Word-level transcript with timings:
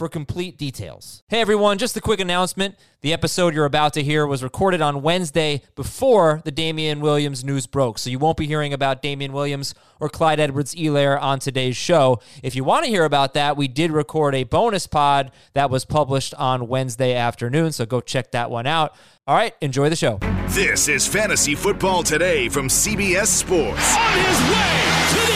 for 0.00 0.08
complete 0.08 0.56
details. 0.56 1.22
Hey 1.28 1.42
everyone, 1.42 1.76
just 1.76 1.94
a 1.94 2.00
quick 2.00 2.20
announcement. 2.20 2.74
The 3.02 3.12
episode 3.12 3.54
you're 3.54 3.66
about 3.66 3.92
to 3.92 4.02
hear 4.02 4.26
was 4.26 4.42
recorded 4.42 4.80
on 4.80 5.02
Wednesday 5.02 5.60
before 5.76 6.40
the 6.42 6.50
Damian 6.50 7.00
Williams 7.00 7.44
news 7.44 7.66
broke, 7.66 7.98
so 7.98 8.08
you 8.08 8.18
won't 8.18 8.38
be 8.38 8.46
hearing 8.46 8.72
about 8.72 9.02
Damian 9.02 9.30
Williams 9.30 9.74
or 10.00 10.08
Clyde 10.08 10.40
Edwards 10.40 10.74
Helaire 10.74 11.20
on 11.20 11.38
today's 11.38 11.76
show. 11.76 12.18
If 12.42 12.56
you 12.56 12.64
want 12.64 12.86
to 12.86 12.90
hear 12.90 13.04
about 13.04 13.34
that, 13.34 13.58
we 13.58 13.68
did 13.68 13.92
record 13.92 14.34
a 14.34 14.44
bonus 14.44 14.86
pod 14.86 15.32
that 15.52 15.68
was 15.68 15.84
published 15.84 16.32
on 16.32 16.66
Wednesday 16.66 17.14
afternoon, 17.14 17.72
so 17.72 17.84
go 17.84 18.00
check 18.00 18.30
that 18.30 18.50
one 18.50 18.66
out. 18.66 18.94
All 19.26 19.36
right, 19.36 19.54
enjoy 19.60 19.90
the 19.90 19.96
show. 19.96 20.18
This 20.48 20.88
is 20.88 21.06
Fantasy 21.06 21.54
Football 21.54 22.04
Today 22.04 22.48
from 22.48 22.68
CBS 22.68 23.26
Sports. 23.26 23.96
On 23.98 24.12
his 24.14 24.40
way 24.48 25.29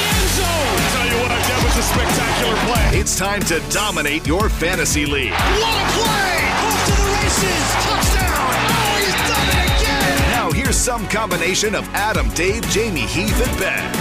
you 1.76 1.82
what, 1.82 2.06
that 2.06 2.34
was 2.34 2.54
a 2.54 2.54
spectacular 2.54 2.56
play. 2.66 3.00
It's 3.00 3.18
time 3.18 3.40
to 3.42 3.60
dominate 3.70 4.26
your 4.26 4.48
fantasy 4.48 5.06
league. 5.06 5.32
What 5.32 5.74
a 5.74 5.86
play! 5.92 6.34
Off 6.62 6.84
to 6.86 6.92
the 6.92 7.08
races. 7.20 7.64
Touchdown. 7.84 8.54
Oh, 8.70 8.96
he's 8.98 9.14
done 9.28 9.48
it 9.50 9.82
again. 9.82 10.30
Now 10.30 10.50
here's 10.52 10.76
some 10.76 11.06
combination 11.08 11.74
of 11.74 11.88
Adam, 11.94 12.28
Dave, 12.30 12.62
Jamie, 12.70 13.00
Heath, 13.00 13.46
and 13.46 13.58
Ben. 13.58 13.92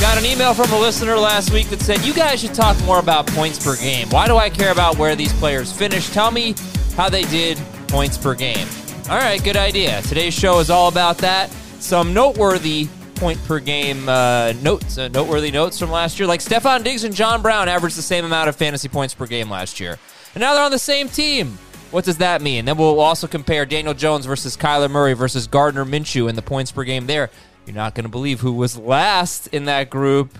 Got 0.00 0.16
an 0.16 0.24
email 0.24 0.54
from 0.54 0.70
a 0.72 0.80
listener 0.80 1.16
last 1.16 1.52
week 1.52 1.68
that 1.68 1.80
said, 1.80 2.00
You 2.04 2.14
guys 2.14 2.40
should 2.40 2.54
talk 2.54 2.82
more 2.84 2.98
about 2.98 3.26
points 3.26 3.62
per 3.62 3.76
game. 3.76 4.08
Why 4.08 4.26
do 4.26 4.36
I 4.36 4.48
care 4.48 4.72
about 4.72 4.96
where 4.96 5.14
these 5.14 5.32
players 5.34 5.72
finish? 5.72 6.08
Tell 6.10 6.30
me 6.30 6.54
how 6.96 7.10
they 7.10 7.22
did 7.24 7.60
points 7.88 8.16
per 8.16 8.34
game. 8.34 8.66
All 9.10 9.18
right, 9.18 9.42
good 9.42 9.56
idea. 9.56 10.00
Today's 10.02 10.34
show 10.34 10.58
is 10.58 10.70
all 10.70 10.88
about 10.88 11.18
that. 11.18 11.50
Some 11.80 12.14
noteworthy 12.14 12.88
point 13.20 13.44
per 13.44 13.60
game 13.60 14.08
uh, 14.08 14.54
notes, 14.62 14.96
uh, 14.96 15.08
noteworthy 15.08 15.50
notes 15.50 15.78
from 15.78 15.90
last 15.90 16.18
year. 16.18 16.26
Like 16.26 16.40
Stefon 16.40 16.82
Diggs 16.82 17.04
and 17.04 17.14
John 17.14 17.42
Brown 17.42 17.68
averaged 17.68 17.98
the 17.98 18.02
same 18.02 18.24
amount 18.24 18.48
of 18.48 18.56
fantasy 18.56 18.88
points 18.88 19.12
per 19.12 19.26
game 19.26 19.50
last 19.50 19.78
year. 19.78 19.98
And 20.34 20.40
now 20.40 20.54
they're 20.54 20.64
on 20.64 20.70
the 20.70 20.78
same 20.78 21.06
team. 21.10 21.58
What 21.90 22.06
does 22.06 22.16
that 22.16 22.40
mean? 22.40 22.64
Then 22.64 22.78
we'll 22.78 22.98
also 22.98 23.26
compare 23.26 23.66
Daniel 23.66 23.92
Jones 23.92 24.24
versus 24.24 24.56
Kyler 24.56 24.90
Murray 24.90 25.12
versus 25.12 25.46
Gardner 25.46 25.84
Minshew 25.84 26.30
in 26.30 26.34
the 26.34 26.40
points 26.40 26.72
per 26.72 26.82
game 26.82 27.06
there. 27.06 27.28
You're 27.66 27.76
not 27.76 27.94
going 27.94 28.04
to 28.04 28.10
believe 28.10 28.40
who 28.40 28.52
was 28.52 28.78
last 28.78 29.48
in 29.48 29.66
that 29.66 29.90
group. 29.90 30.34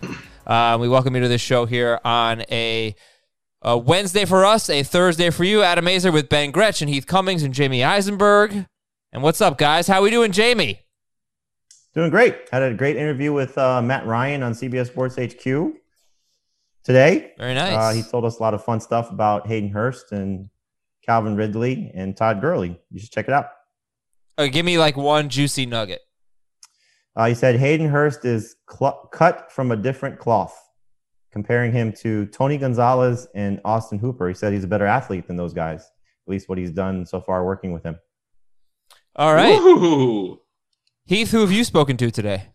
Uh, 0.46 0.78
we 0.80 0.88
welcome 0.88 1.14
you 1.14 1.20
to 1.20 1.28
this 1.28 1.42
show 1.42 1.66
here 1.66 2.00
on 2.02 2.44
a, 2.50 2.94
a 3.60 3.76
Wednesday 3.76 4.24
for 4.24 4.46
us, 4.46 4.70
a 4.70 4.82
Thursday 4.82 5.28
for 5.28 5.44
you. 5.44 5.62
Adam 5.62 5.84
Aizer 5.84 6.12
with 6.12 6.30
Ben 6.30 6.50
Gretchen, 6.50 6.88
Heath 6.88 7.06
Cummings, 7.06 7.42
and 7.42 7.52
Jamie 7.52 7.84
Eisenberg. 7.84 8.64
And 9.12 9.22
what's 9.22 9.42
up, 9.42 9.58
guys? 9.58 9.86
How 9.86 9.98
are 9.98 10.02
we 10.02 10.10
doing, 10.10 10.32
Jamie? 10.32 10.80
Doing 11.94 12.10
great. 12.10 12.48
Had 12.52 12.62
a 12.62 12.72
great 12.74 12.96
interview 12.96 13.32
with 13.32 13.58
uh, 13.58 13.82
Matt 13.82 14.06
Ryan 14.06 14.42
on 14.42 14.52
CBS 14.52 14.86
Sports 14.86 15.16
HQ 15.16 15.74
today. 16.84 17.32
Very 17.36 17.54
nice. 17.54 17.72
Uh, 17.74 17.92
he 17.92 18.02
told 18.08 18.24
us 18.24 18.38
a 18.38 18.42
lot 18.42 18.54
of 18.54 18.64
fun 18.64 18.80
stuff 18.80 19.10
about 19.10 19.46
Hayden 19.48 19.70
Hurst 19.70 20.12
and 20.12 20.48
Calvin 21.04 21.34
Ridley 21.34 21.90
and 21.94 22.16
Todd 22.16 22.40
Gurley. 22.40 22.80
You 22.90 23.00
should 23.00 23.10
check 23.10 23.26
it 23.26 23.34
out. 23.34 23.46
Uh, 24.38 24.46
give 24.46 24.64
me 24.64 24.78
like 24.78 24.96
one 24.96 25.28
juicy 25.28 25.66
nugget. 25.66 26.00
Uh, 27.16 27.26
he 27.26 27.34
said 27.34 27.56
Hayden 27.56 27.88
Hurst 27.88 28.24
is 28.24 28.54
cl- 28.70 29.08
cut 29.12 29.50
from 29.50 29.72
a 29.72 29.76
different 29.76 30.18
cloth, 30.18 30.56
comparing 31.32 31.72
him 31.72 31.92
to 32.02 32.26
Tony 32.26 32.56
Gonzalez 32.56 33.26
and 33.34 33.60
Austin 33.64 33.98
Hooper. 33.98 34.28
He 34.28 34.34
said 34.34 34.52
he's 34.52 34.64
a 34.64 34.68
better 34.68 34.86
athlete 34.86 35.26
than 35.26 35.36
those 35.36 35.52
guys, 35.52 35.80
at 35.80 36.30
least 36.30 36.48
what 36.48 36.56
he's 36.56 36.70
done 36.70 37.04
so 37.04 37.20
far 37.20 37.44
working 37.44 37.72
with 37.72 37.82
him. 37.82 37.98
All 39.16 39.34
right. 39.34 39.58
Ooh. 39.58 40.40
Heath, 41.10 41.32
who 41.32 41.40
have 41.40 41.50
you 41.50 41.64
spoken 41.64 41.96
to 41.96 42.12
today? 42.12 42.50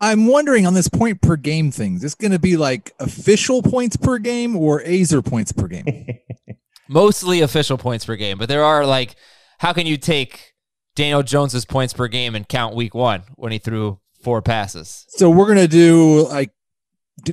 I'm 0.00 0.26
wondering 0.26 0.66
on 0.66 0.72
this 0.72 0.88
point 0.88 1.20
per 1.20 1.36
game 1.36 1.70
thing, 1.70 1.96
is 1.96 2.00
this 2.00 2.14
going 2.14 2.32
to 2.32 2.38
be 2.38 2.56
like 2.56 2.94
official 2.98 3.60
points 3.60 3.94
per 3.94 4.16
game 4.16 4.56
or 4.56 4.80
Aizer 4.82 5.22
points 5.22 5.52
per 5.52 5.68
game? 5.68 6.18
Mostly 6.88 7.42
official 7.42 7.76
points 7.76 8.06
per 8.06 8.16
game, 8.16 8.38
but 8.38 8.48
there 8.48 8.64
are 8.64 8.86
like, 8.86 9.16
how 9.58 9.74
can 9.74 9.84
you 9.86 9.98
take 9.98 10.54
Daniel 10.94 11.22
Jones's 11.22 11.66
points 11.66 11.92
per 11.92 12.08
game 12.08 12.34
and 12.34 12.48
count 12.48 12.74
week 12.74 12.94
one 12.94 13.24
when 13.34 13.52
he 13.52 13.58
threw 13.58 14.00
four 14.22 14.40
passes? 14.40 15.04
so 15.10 15.28
we're 15.28 15.44
going 15.44 15.58
to 15.58 15.68
do 15.68 16.26
like 16.28 16.52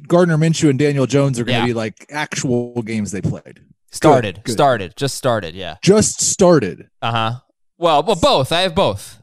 Gardner 0.09 0.35
Minshew 0.37 0.69
and 0.69 0.77
Daniel 0.77 1.05
Jones 1.05 1.39
are 1.39 1.45
going 1.45 1.61
to 1.61 1.61
Yeah. 1.61 1.67
be 1.67 1.73
like 1.73 2.05
actual 2.11 2.81
games 2.81 3.11
they 3.13 3.21
played. 3.21 3.61
Started, 3.89 4.41
good. 4.43 4.51
started, 4.51 4.97
just 4.97 5.15
started. 5.15 5.55
Yeah. 5.55 5.77
Just 5.81 6.19
started. 6.19 6.89
Uh 7.01 7.11
huh. 7.11 7.31
Well, 7.77 8.03
well, 8.03 8.17
both. 8.17 8.51
I 8.51 8.63
have 8.63 8.75
both, 8.75 9.22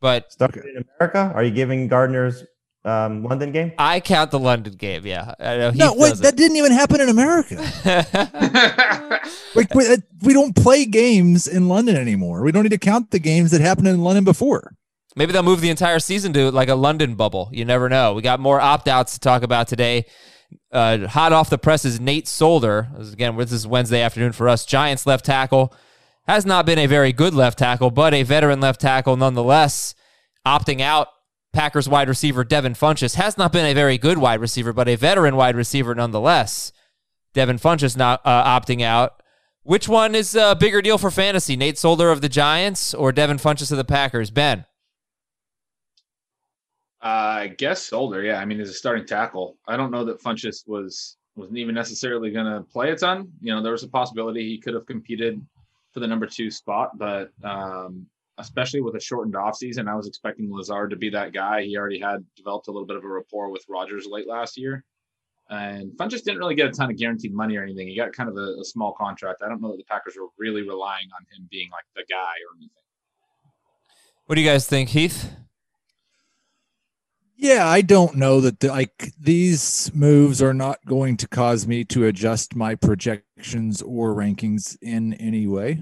but 0.00 0.30
Started 0.32 0.64
in 0.64 0.84
America? 0.98 1.32
Are 1.34 1.42
you 1.42 1.50
giving 1.50 1.88
Gardner's 1.88 2.44
um, 2.84 3.24
London 3.24 3.52
game? 3.52 3.72
I 3.78 4.00
count 4.00 4.30
the 4.30 4.38
London 4.38 4.74
game. 4.74 5.06
Yeah. 5.06 5.34
I 5.38 5.56
know 5.56 5.70
no, 5.70 5.90
Heath 5.90 5.98
wait, 5.98 6.08
doesn't. 6.10 6.22
that 6.24 6.36
didn't 6.36 6.56
even 6.56 6.72
happen 6.72 7.00
in 7.00 7.08
America. 7.08 7.56
like 9.54 9.74
we, 9.74 9.84
we 10.22 10.32
don't 10.32 10.54
play 10.54 10.84
games 10.84 11.46
in 11.46 11.68
London 11.68 11.96
anymore. 11.96 12.42
We 12.42 12.52
don't 12.52 12.62
need 12.62 12.70
to 12.70 12.78
count 12.78 13.10
the 13.10 13.18
games 13.18 13.50
that 13.50 13.60
happened 13.60 13.88
in 13.88 14.02
London 14.02 14.24
before. 14.24 14.74
Maybe 15.16 15.32
they'll 15.32 15.42
move 15.42 15.60
the 15.60 15.70
entire 15.70 15.98
season 15.98 16.32
to 16.34 16.50
like 16.50 16.68
a 16.68 16.76
London 16.76 17.14
bubble. 17.16 17.50
You 17.52 17.64
never 17.64 17.88
know. 17.88 18.14
We 18.14 18.22
got 18.22 18.38
more 18.38 18.60
opt 18.60 18.86
outs 18.86 19.14
to 19.14 19.20
talk 19.20 19.42
about 19.42 19.66
today. 19.66 20.06
Uh, 20.70 21.06
hot 21.08 21.32
off 21.32 21.50
the 21.50 21.58
press 21.58 21.84
is 21.84 21.98
Nate 22.00 22.28
Solder. 22.28 22.88
Again, 22.96 23.36
this 23.36 23.52
is 23.52 23.66
Wednesday 23.66 24.00
afternoon 24.00 24.32
for 24.32 24.48
us. 24.48 24.64
Giants 24.64 25.06
left 25.06 25.24
tackle 25.24 25.74
has 26.28 26.44
not 26.44 26.66
been 26.66 26.78
a 26.78 26.86
very 26.86 27.12
good 27.12 27.32
left 27.32 27.58
tackle, 27.58 27.90
but 27.90 28.12
a 28.12 28.22
veteran 28.22 28.60
left 28.60 28.80
tackle 28.80 29.16
nonetheless. 29.16 29.94
Opting 30.46 30.80
out. 30.80 31.08
Packers 31.54 31.88
wide 31.88 32.08
receiver 32.08 32.44
Devin 32.44 32.74
Funchess 32.74 33.14
has 33.14 33.38
not 33.38 33.52
been 33.52 33.64
a 33.64 33.72
very 33.72 33.96
good 33.96 34.18
wide 34.18 34.38
receiver, 34.38 34.74
but 34.74 34.86
a 34.86 34.96
veteran 34.96 35.34
wide 35.34 35.56
receiver 35.56 35.94
nonetheless. 35.94 36.72
Devin 37.32 37.56
Funchess 37.56 37.96
not 37.96 38.20
uh, 38.24 38.60
opting 38.60 38.82
out. 38.82 39.22
Which 39.62 39.88
one 39.88 40.14
is 40.14 40.34
a 40.34 40.54
bigger 40.54 40.82
deal 40.82 40.98
for 40.98 41.10
fantasy? 41.10 41.56
Nate 41.56 41.78
Solder 41.78 42.10
of 42.10 42.20
the 42.20 42.28
Giants 42.28 42.92
or 42.92 43.12
Devin 43.12 43.38
Funchess 43.38 43.70
of 43.70 43.78
the 43.78 43.84
Packers? 43.84 44.30
Ben. 44.30 44.66
Uh, 47.02 47.06
I 47.06 47.54
guess 47.56 47.82
Solder, 47.82 48.22
yeah. 48.22 48.38
I 48.38 48.44
mean, 48.44 48.60
as 48.60 48.68
a 48.68 48.74
starting 48.74 49.06
tackle, 49.06 49.56
I 49.66 49.78
don't 49.78 49.90
know 49.90 50.04
that 50.04 50.22
Funchess 50.22 50.68
was 50.68 51.16
wasn't 51.36 51.58
even 51.58 51.74
necessarily 51.74 52.30
going 52.30 52.46
to 52.46 52.62
play 52.70 52.90
a 52.90 52.96
ton. 52.96 53.32
You 53.40 53.54
know, 53.54 53.62
there 53.62 53.72
was 53.72 53.84
a 53.84 53.88
possibility 53.88 54.46
he 54.46 54.58
could 54.58 54.74
have 54.74 54.86
competed 54.86 55.40
for 55.92 56.00
the 56.00 56.06
number 56.06 56.26
two 56.26 56.50
spot, 56.50 56.96
but 56.96 57.30
um, 57.42 58.06
especially 58.38 58.80
with 58.80 58.94
a 58.94 59.00
shortened 59.00 59.34
offseason, 59.34 59.88
I 59.88 59.94
was 59.94 60.06
expecting 60.06 60.52
Lazard 60.52 60.90
to 60.90 60.96
be 60.96 61.10
that 61.10 61.32
guy. 61.32 61.62
He 61.62 61.76
already 61.76 61.98
had 61.98 62.24
developed 62.36 62.68
a 62.68 62.70
little 62.70 62.86
bit 62.86 62.96
of 62.96 63.04
a 63.04 63.08
rapport 63.08 63.50
with 63.50 63.64
Rodgers 63.68 64.06
late 64.06 64.28
last 64.28 64.56
year. 64.56 64.84
And 65.50 65.92
Funchess 65.92 66.22
didn't 66.22 66.38
really 66.38 66.54
get 66.54 66.66
a 66.66 66.70
ton 66.70 66.90
of 66.90 66.96
guaranteed 66.98 67.34
money 67.34 67.56
or 67.56 67.62
anything. 67.62 67.88
He 67.88 67.96
got 67.96 68.12
kind 68.12 68.28
of 68.28 68.36
a, 68.36 68.60
a 68.60 68.64
small 68.64 68.92
contract. 68.92 69.42
I 69.42 69.48
don't 69.48 69.62
know 69.62 69.70
that 69.70 69.78
the 69.78 69.84
Packers 69.84 70.14
were 70.20 70.28
really 70.38 70.62
relying 70.62 71.08
on 71.18 71.24
him 71.34 71.48
being 71.50 71.70
like 71.70 71.84
the 71.96 72.04
guy 72.08 72.16
or 72.16 72.56
anything. 72.56 72.70
What 74.26 74.34
do 74.34 74.42
you 74.42 74.46
guys 74.46 74.66
think, 74.66 74.90
Heath? 74.90 75.30
Yeah, 77.34 77.66
I 77.66 77.80
don't 77.80 78.16
know 78.16 78.40
that 78.40 78.60
the, 78.60 78.68
like 78.68 79.12
these 79.18 79.90
moves 79.94 80.42
are 80.42 80.52
not 80.52 80.84
going 80.84 81.16
to 81.18 81.28
cause 81.28 81.66
me 81.66 81.84
to 81.84 82.04
adjust 82.04 82.54
my 82.54 82.74
projections 83.38 83.82
or 83.82 84.14
rankings 84.14 84.76
in 84.82 85.14
any 85.14 85.46
way. 85.46 85.80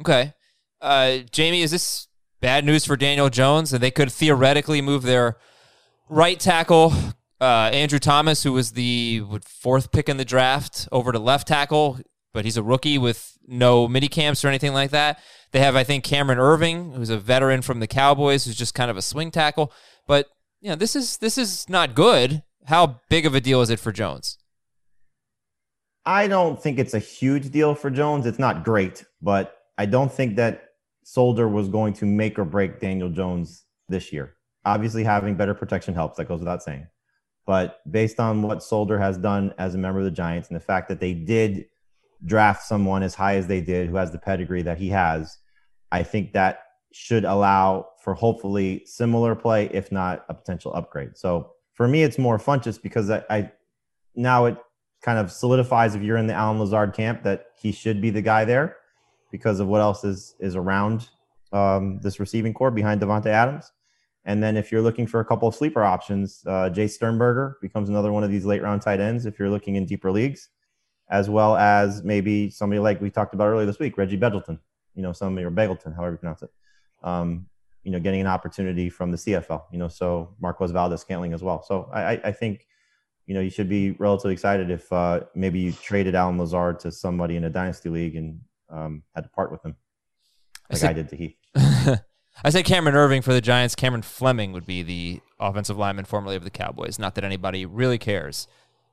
Okay. 0.00 0.32
Uh, 0.80 1.18
Jamie, 1.30 1.62
is 1.62 1.70
this 1.70 2.08
bad 2.40 2.64
news 2.64 2.84
for 2.84 2.96
Daniel 2.96 3.28
Jones? 3.28 3.72
And 3.72 3.82
they 3.82 3.90
could 3.90 4.12
theoretically 4.12 4.80
move 4.80 5.02
their 5.02 5.36
right 6.08 6.38
tackle, 6.38 6.92
uh, 7.40 7.70
Andrew 7.72 7.98
Thomas, 7.98 8.42
who 8.44 8.52
was 8.52 8.72
the 8.72 9.22
fourth 9.44 9.90
pick 9.90 10.08
in 10.08 10.16
the 10.16 10.24
draft, 10.24 10.88
over 10.92 11.10
to 11.12 11.18
left 11.18 11.48
tackle, 11.48 11.98
but 12.32 12.44
he's 12.44 12.56
a 12.56 12.62
rookie 12.62 12.98
with 12.98 13.36
no 13.46 13.88
mini 13.88 14.08
camps 14.08 14.44
or 14.44 14.48
anything 14.48 14.72
like 14.72 14.90
that. 14.90 15.18
They 15.52 15.60
have, 15.60 15.76
I 15.76 15.84
think, 15.84 16.04
Cameron 16.04 16.38
Erving, 16.38 16.94
who's 16.94 17.10
a 17.10 17.18
veteran 17.18 17.62
from 17.62 17.80
the 17.80 17.86
Cowboys, 17.86 18.44
who's 18.44 18.56
just 18.56 18.74
kind 18.74 18.90
of 18.90 18.96
a 18.96 19.02
swing 19.02 19.30
tackle. 19.30 19.72
But 20.06 20.28
you 20.60 20.68
know, 20.68 20.76
this 20.76 20.96
is 20.96 21.18
this 21.18 21.38
is 21.38 21.68
not 21.68 21.94
good. 21.94 22.42
How 22.66 23.00
big 23.08 23.26
of 23.26 23.34
a 23.34 23.40
deal 23.40 23.60
is 23.60 23.70
it 23.70 23.78
for 23.78 23.92
Jones? 23.92 24.38
I 26.06 26.28
don't 26.28 26.60
think 26.60 26.78
it's 26.78 26.94
a 26.94 26.98
huge 26.98 27.50
deal 27.50 27.74
for 27.74 27.90
Jones. 27.90 28.26
It's 28.26 28.38
not 28.38 28.64
great, 28.64 29.04
but 29.22 29.56
I 29.78 29.86
don't 29.86 30.12
think 30.12 30.36
that 30.36 30.64
Solder 31.04 31.48
was 31.48 31.68
going 31.68 31.94
to 31.94 32.06
make 32.06 32.38
or 32.38 32.44
break 32.44 32.80
Daniel 32.80 33.08
Jones 33.08 33.64
this 33.88 34.12
year. 34.12 34.34
Obviously, 34.64 35.04
having 35.04 35.34
better 35.34 35.54
protection 35.54 35.94
helps. 35.94 36.16
That 36.16 36.28
goes 36.28 36.40
without 36.40 36.62
saying. 36.62 36.86
But 37.46 37.80
based 37.90 38.20
on 38.20 38.42
what 38.42 38.62
Solder 38.62 38.98
has 38.98 39.18
done 39.18 39.54
as 39.58 39.74
a 39.74 39.78
member 39.78 40.00
of 40.00 40.04
the 40.06 40.10
Giants 40.10 40.48
and 40.48 40.56
the 40.56 40.64
fact 40.64 40.88
that 40.88 41.00
they 41.00 41.12
did 41.12 41.66
draft 42.24 42.62
someone 42.62 43.02
as 43.02 43.14
high 43.14 43.36
as 43.36 43.46
they 43.46 43.60
did 43.60 43.88
who 43.88 43.96
has 43.96 44.10
the 44.10 44.18
pedigree 44.18 44.62
that 44.62 44.78
he 44.78 44.88
has, 44.88 45.36
I 45.92 46.02
think 46.02 46.32
that 46.32 46.60
should 46.92 47.24
allow 47.24 47.88
for 48.02 48.14
hopefully 48.14 48.82
similar 48.86 49.34
play, 49.34 49.68
if 49.72 49.92
not 49.92 50.24
a 50.28 50.34
potential 50.34 50.72
upgrade. 50.74 51.16
So 51.16 51.50
for 51.74 51.88
me, 51.88 52.02
it's 52.02 52.18
more 52.18 52.38
fun 52.38 52.62
just 52.62 52.82
because 52.82 53.10
I, 53.10 53.24
I 53.28 53.52
now 54.14 54.46
it 54.46 54.56
kind 55.04 55.18
of 55.18 55.30
solidifies 55.30 55.94
if 55.94 56.02
you're 56.02 56.16
in 56.16 56.26
the 56.26 56.32
Allen 56.32 56.58
Lazard 56.58 56.94
camp 56.94 57.22
that 57.22 57.48
he 57.54 57.70
should 57.70 58.00
be 58.00 58.08
the 58.08 58.22
guy 58.22 58.44
there 58.46 58.78
because 59.30 59.60
of 59.60 59.68
what 59.68 59.82
else 59.82 60.02
is 60.02 60.34
is 60.40 60.56
around 60.56 61.10
um, 61.52 62.00
this 62.00 62.18
receiving 62.18 62.54
corps 62.54 62.70
behind 62.70 63.00
Davante 63.00 63.26
Adams. 63.26 63.70
And 64.24 64.42
then 64.42 64.56
if 64.56 64.72
you're 64.72 64.80
looking 64.80 65.06
for 65.06 65.20
a 65.20 65.24
couple 65.24 65.46
of 65.46 65.54
sleeper 65.54 65.84
options, 65.84 66.42
uh, 66.46 66.70
Jace 66.72 66.92
Sternberger 66.92 67.58
becomes 67.60 67.90
another 67.90 68.10
one 68.10 68.24
of 68.24 68.30
these 68.30 68.46
late 68.46 68.62
round 68.62 68.80
tight 68.80 68.98
ends 68.98 69.26
if 69.26 69.38
you're 69.38 69.50
looking 69.50 69.76
in 69.76 69.84
deeper 69.84 70.10
leagues, 70.10 70.48
as 71.10 71.28
well 71.28 71.54
as 71.56 72.02
maybe 72.02 72.48
somebody 72.48 72.78
like 72.78 73.02
we 73.02 73.10
talked 73.10 73.34
about 73.34 73.48
earlier 73.48 73.66
this 73.66 73.78
week, 73.78 73.98
Reggie 73.98 74.16
Begelton, 74.16 74.58
you 74.94 75.02
know, 75.02 75.12
somebody 75.12 75.44
or 75.44 75.50
Begelton, 75.50 75.94
however 75.94 76.12
you 76.12 76.18
pronounce 76.18 76.42
it. 76.42 76.50
Um, 77.02 77.46
you 77.82 77.92
know, 77.92 78.00
getting 78.00 78.22
an 78.22 78.26
opportunity 78.26 78.88
from 78.88 79.10
the 79.10 79.18
CFL, 79.18 79.64
you 79.70 79.78
know, 79.78 79.88
so 79.88 80.34
Marquez 80.40 80.70
Valdes-Scantling 80.70 81.34
as 81.34 81.42
well. 81.42 81.62
So 81.62 81.90
I, 81.92 82.12
I 82.24 82.32
think, 82.32 82.66
you 83.26 83.34
know, 83.34 83.40
you 83.40 83.50
should 83.50 83.68
be 83.68 83.92
relatively 83.92 84.32
excited 84.32 84.70
if 84.70 84.92
uh, 84.92 85.20
maybe 85.34 85.60
you 85.60 85.72
traded 85.72 86.14
Allen 86.14 86.38
Lazard 86.38 86.80
to 86.80 86.92
somebody 86.92 87.36
in 87.36 87.44
a 87.44 87.50
dynasty 87.50 87.88
league 87.88 88.16
and 88.16 88.40
um, 88.70 89.02
had 89.14 89.24
to 89.24 89.30
part 89.30 89.50
with 89.50 89.64
him, 89.64 89.76
like 90.70 90.76
I, 90.76 90.80
said, 90.80 90.90
I 90.90 90.92
did 90.92 91.08
to 91.10 91.16
Heath. 91.16 91.36
I 92.44 92.50
said 92.50 92.64
Cameron 92.64 92.94
Erving 92.94 93.22
for 93.22 93.32
the 93.32 93.40
Giants. 93.40 93.74
Cameron 93.74 94.02
Fleming 94.02 94.52
would 94.52 94.66
be 94.66 94.82
the 94.82 95.20
offensive 95.40 95.78
lineman 95.78 96.04
formerly 96.04 96.36
of 96.36 96.44
the 96.44 96.50
Cowboys. 96.50 96.98
Not 96.98 97.14
that 97.14 97.24
anybody 97.24 97.64
really 97.64 97.98
cares. 97.98 98.46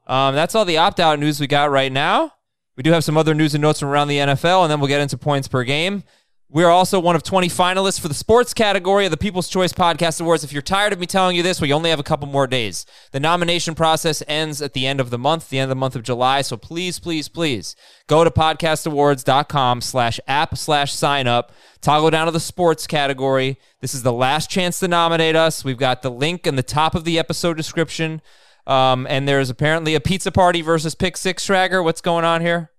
Um, 0.08 0.36
that's 0.36 0.56
all 0.56 0.66
the 0.66 0.78
opt 0.78 1.00
out 1.00 1.20
news 1.20 1.40
we 1.40 1.48
got 1.48 1.72
right 1.72 1.92
now. 1.92 2.34
We 2.78 2.84
do 2.84 2.92
have 2.92 3.04
some 3.04 3.18
other 3.18 3.34
news 3.34 3.54
and 3.54 3.62
notes 3.62 3.80
from 3.80 3.90
around 3.90 4.08
the 4.08 4.18
NFL, 4.18 4.64
and 4.64 4.72
then 4.72 4.80
we'll 4.80 4.88
get 4.88 5.02
into 5.02 5.18
points 5.18 5.48
per 5.48 5.64
game. 5.64 6.04
We 6.54 6.66
are 6.66 6.70
also 6.70 7.00
one 7.00 7.16
of 7.16 7.24
20 7.24 7.48
finalists 7.48 7.98
for 7.98 8.10
the 8.10 8.14
sports 8.14 8.54
category 8.54 9.06
of 9.06 9.12
the 9.12 9.16
People's 9.16 9.48
Choice 9.48 9.72
Podcast 9.72 10.20
Awards. 10.20 10.44
If 10.44 10.52
you're 10.52 10.62
tired 10.62 10.92
of 10.92 11.00
me 11.00 11.06
telling 11.06 11.38
you 11.38 11.44
this, 11.44 11.62
we 11.62 11.72
only 11.72 11.90
have 11.90 12.00
a 12.00 12.04
couple 12.04 12.28
more 12.28 12.46
days. 12.46 12.86
The 13.14 13.22
nomination 13.22 13.74
process 13.74 14.22
ends 14.28 14.62
at 14.62 14.74
the 14.74 14.86
end 14.86 15.00
of 15.00 15.12
the 15.12 15.18
month, 15.18 15.48
the 15.48 15.60
end 15.60 15.64
of 15.64 15.70
the 15.70 15.80
month 15.80 15.96
of 15.96 16.04
July. 16.04 16.42
So 16.42 16.58
please, 16.58 17.00
please, 17.00 17.30
please 17.30 17.78
go 18.08 18.26
to 18.26 18.30
podcastawards.com 18.30 19.80
slash 19.80 20.20
app 20.28 20.58
slash 20.58 20.94
sign 20.94 21.26
up. 21.26 21.54
Toggle 21.80 22.12
down 22.12 22.26
to 22.26 22.34
the 22.34 22.40
sports 22.42 22.86
category. 22.86 23.58
This 23.80 23.94
is 23.94 24.04
the 24.04 24.12
last 24.12 24.50
chance 24.50 24.78
to 24.82 24.90
nominate 24.90 25.38
us. 25.38 25.64
We've 25.64 25.78
got 25.78 26.02
the 26.02 26.12
link 26.12 26.46
in 26.46 26.58
the 26.58 26.64
top 26.64 26.96
of 26.96 27.06
the 27.06 27.18
episode 27.18 27.56
description. 27.56 28.22
Um, 28.68 29.08
and 29.10 29.26
there's 29.26 29.50
apparently 29.50 29.96
a 29.96 30.02
pizza 30.02 30.34
party 30.34 30.62
versus 30.62 30.96
pick 30.96 31.16
six 31.16 31.48
Schrager. 31.48 31.82
What's 31.82 32.02
going 32.02 32.26
on 32.26 32.42
here? 32.42 32.72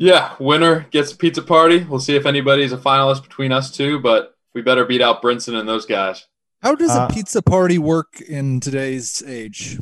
Yeah, 0.00 0.34
winner 0.40 0.86
gets 0.90 1.12
a 1.12 1.16
pizza 1.16 1.42
party. 1.42 1.84
We'll 1.84 2.00
see 2.00 2.16
if 2.16 2.24
anybody's 2.24 2.72
a 2.72 2.78
finalist 2.78 3.22
between 3.22 3.52
us 3.52 3.70
two, 3.70 4.00
but 4.00 4.34
we 4.54 4.62
better 4.62 4.86
beat 4.86 5.02
out 5.02 5.20
Brinson 5.20 5.60
and 5.60 5.68
those 5.68 5.84
guys. 5.84 6.26
How 6.62 6.74
does 6.74 6.90
uh, 6.90 7.06
a 7.08 7.12
pizza 7.12 7.42
party 7.42 7.76
work 7.76 8.18
in 8.22 8.60
today's 8.60 9.22
age? 9.26 9.78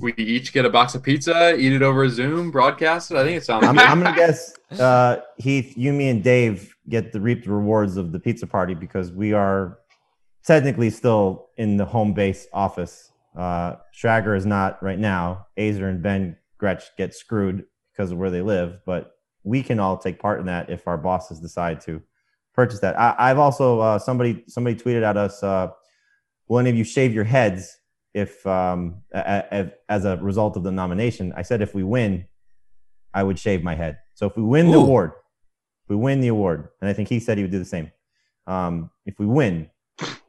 We 0.00 0.14
each 0.14 0.52
get 0.52 0.64
a 0.64 0.70
box 0.70 0.94
of 0.94 1.02
pizza, 1.02 1.56
eat 1.56 1.72
it 1.72 1.82
over 1.82 2.08
Zoom, 2.08 2.52
broadcast 2.52 3.10
it. 3.10 3.16
I 3.16 3.24
think 3.24 3.38
it 3.38 3.44
sounds. 3.44 3.66
I'm, 3.66 3.76
I'm 3.80 4.00
gonna 4.00 4.14
guess 4.16 4.54
uh, 4.78 5.16
Heath, 5.38 5.76
you, 5.76 5.92
me, 5.92 6.08
and 6.08 6.22
Dave 6.22 6.72
get 6.88 7.10
the 7.10 7.20
reaped 7.20 7.48
rewards 7.48 7.96
of 7.96 8.12
the 8.12 8.20
pizza 8.20 8.46
party 8.46 8.74
because 8.74 9.10
we 9.10 9.32
are 9.32 9.76
technically 10.44 10.90
still 10.90 11.48
in 11.56 11.76
the 11.76 11.84
home 11.84 12.14
base 12.14 12.46
office. 12.52 13.10
Uh, 13.36 13.74
Schrager 13.92 14.36
is 14.36 14.46
not 14.46 14.80
right 14.84 15.00
now. 15.00 15.48
Aizer 15.58 15.90
and 15.90 16.00
Ben 16.00 16.36
Gretch 16.58 16.96
get 16.96 17.12
screwed 17.12 17.64
because 17.94 18.10
of 18.10 18.18
where 18.18 18.30
they 18.30 18.42
live, 18.42 18.80
but 18.84 19.16
we 19.44 19.62
can 19.62 19.78
all 19.78 19.96
take 19.96 20.18
part 20.18 20.40
in 20.40 20.46
that 20.46 20.70
if 20.70 20.88
our 20.88 20.98
bosses 20.98 21.38
decide 21.38 21.80
to 21.82 22.02
purchase 22.54 22.80
that. 22.80 22.98
I, 22.98 23.28
have 23.28 23.38
also 23.38 23.80
uh, 23.80 23.98
somebody 23.98 24.44
somebody 24.48 24.76
tweeted 24.76 25.02
at 25.02 25.16
us, 25.16 25.42
uh, 25.42 25.68
"Will 26.48 26.58
any 26.58 26.70
of 26.70 26.76
you 26.76 26.84
shave 26.84 27.12
your 27.14 27.24
heads 27.24 27.76
if 28.14 28.44
um, 28.46 29.02
a, 29.12 29.44
a, 29.52 29.72
as 29.88 30.04
a 30.04 30.16
result 30.16 30.56
of 30.56 30.62
the 30.62 30.72
nomination?" 30.72 31.32
I 31.36 31.42
said, 31.42 31.62
"If 31.62 31.74
we 31.74 31.82
win, 31.82 32.26
I 33.12 33.22
would 33.22 33.38
shave 33.38 33.62
my 33.62 33.74
head." 33.74 33.98
So 34.14 34.26
if 34.26 34.36
we 34.36 34.42
win 34.42 34.68
Ooh. 34.68 34.72
the 34.72 34.78
award, 34.78 35.12
if 35.84 35.90
we 35.90 35.96
win 35.96 36.20
the 36.20 36.28
award, 36.28 36.68
and 36.80 36.88
I 36.88 36.92
think 36.92 37.08
he 37.08 37.20
said 37.20 37.36
he 37.38 37.44
would 37.44 37.52
do 37.52 37.58
the 37.58 37.64
same. 37.64 37.90
Um, 38.46 38.90
if 39.06 39.18
we 39.18 39.26
win, 39.26 39.70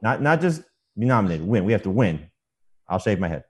not 0.02 0.22
not 0.22 0.40
just 0.40 0.62
be 0.98 1.06
nominated, 1.06 1.46
win. 1.46 1.64
We 1.64 1.72
have 1.72 1.82
to 1.82 1.90
win. 1.90 2.30
I'll 2.88 2.98
shave 2.98 3.18
my 3.18 3.28
head. 3.28 3.44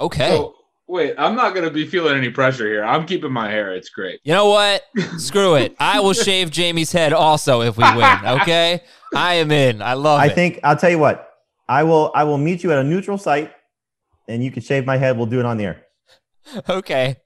Okay. 0.00 0.30
So, 0.30 0.54
Wait, 0.86 1.14
I'm 1.16 1.34
not 1.34 1.54
gonna 1.54 1.70
be 1.70 1.86
feeling 1.86 2.16
any 2.16 2.28
pressure 2.28 2.66
here. 2.66 2.84
I'm 2.84 3.06
keeping 3.06 3.32
my 3.32 3.50
hair. 3.50 3.74
It's 3.74 3.88
great. 3.88 4.20
You 4.22 4.34
know 4.34 4.48
what? 4.50 4.82
Screw 5.18 5.54
it. 5.54 5.74
I 5.78 6.00
will 6.00 6.12
shave 6.12 6.50
Jamie's 6.50 6.92
head 6.92 7.12
also 7.14 7.62
if 7.62 7.76
we 7.76 7.84
win. 7.84 8.18
Okay, 8.42 8.80
I 9.14 9.34
am 9.34 9.50
in. 9.50 9.80
I 9.80 9.94
love 9.94 10.20
I 10.20 10.26
it. 10.26 10.34
think 10.34 10.60
I'll 10.62 10.76
tell 10.76 10.90
you 10.90 10.98
what. 10.98 11.28
I 11.68 11.84
will. 11.84 12.10
I 12.14 12.24
will 12.24 12.38
meet 12.38 12.62
you 12.62 12.72
at 12.72 12.78
a 12.78 12.84
neutral 12.84 13.16
site, 13.16 13.50
and 14.28 14.44
you 14.44 14.50
can 14.50 14.62
shave 14.62 14.84
my 14.84 14.98
head. 14.98 15.16
We'll 15.16 15.26
do 15.26 15.40
it 15.40 15.46
on 15.46 15.56
the 15.56 15.64
air. 15.64 15.82
Okay. 16.68 17.16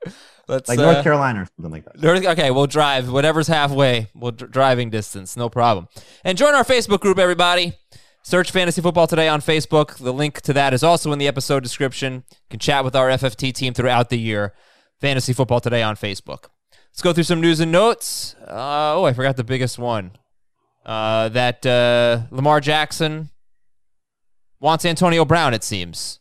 Let's, 0.46 0.68
like 0.68 0.78
North 0.78 0.98
uh, 0.98 1.02
Carolina 1.02 1.42
or 1.42 1.48
something 1.56 1.72
like 1.72 1.84
that. 1.84 2.00
North, 2.00 2.24
okay, 2.24 2.50
we'll 2.50 2.66
drive 2.66 3.10
whatever's 3.12 3.48
halfway. 3.48 4.08
We'll 4.14 4.30
driving 4.30 4.88
distance, 4.88 5.36
no 5.36 5.50
problem. 5.50 5.88
And 6.24 6.38
join 6.38 6.54
our 6.54 6.64
Facebook 6.64 7.00
group, 7.00 7.18
everybody. 7.18 7.76
Search 8.28 8.50
Fantasy 8.50 8.82
Football 8.82 9.06
Today 9.06 9.26
on 9.26 9.40
Facebook. 9.40 9.96
The 9.96 10.12
link 10.12 10.42
to 10.42 10.52
that 10.52 10.74
is 10.74 10.82
also 10.82 11.12
in 11.12 11.18
the 11.18 11.26
episode 11.26 11.62
description. 11.62 12.24
You 12.28 12.46
can 12.50 12.58
chat 12.60 12.84
with 12.84 12.94
our 12.94 13.08
FFT 13.08 13.54
team 13.54 13.72
throughout 13.72 14.10
the 14.10 14.18
year. 14.18 14.52
Fantasy 15.00 15.32
Football 15.32 15.60
Today 15.60 15.82
on 15.82 15.96
Facebook. 15.96 16.48
Let's 16.90 17.00
go 17.00 17.14
through 17.14 17.24
some 17.24 17.40
news 17.40 17.58
and 17.58 17.72
notes. 17.72 18.36
Uh, 18.46 18.96
oh, 18.98 19.06
I 19.06 19.14
forgot 19.14 19.38
the 19.38 19.44
biggest 19.44 19.78
one. 19.78 20.10
Uh, 20.84 21.30
that 21.30 21.64
uh, 21.64 22.24
Lamar 22.30 22.60
Jackson 22.60 23.30
wants 24.60 24.84
Antonio 24.84 25.24
Brown, 25.24 25.54
it 25.54 25.64
seems, 25.64 26.20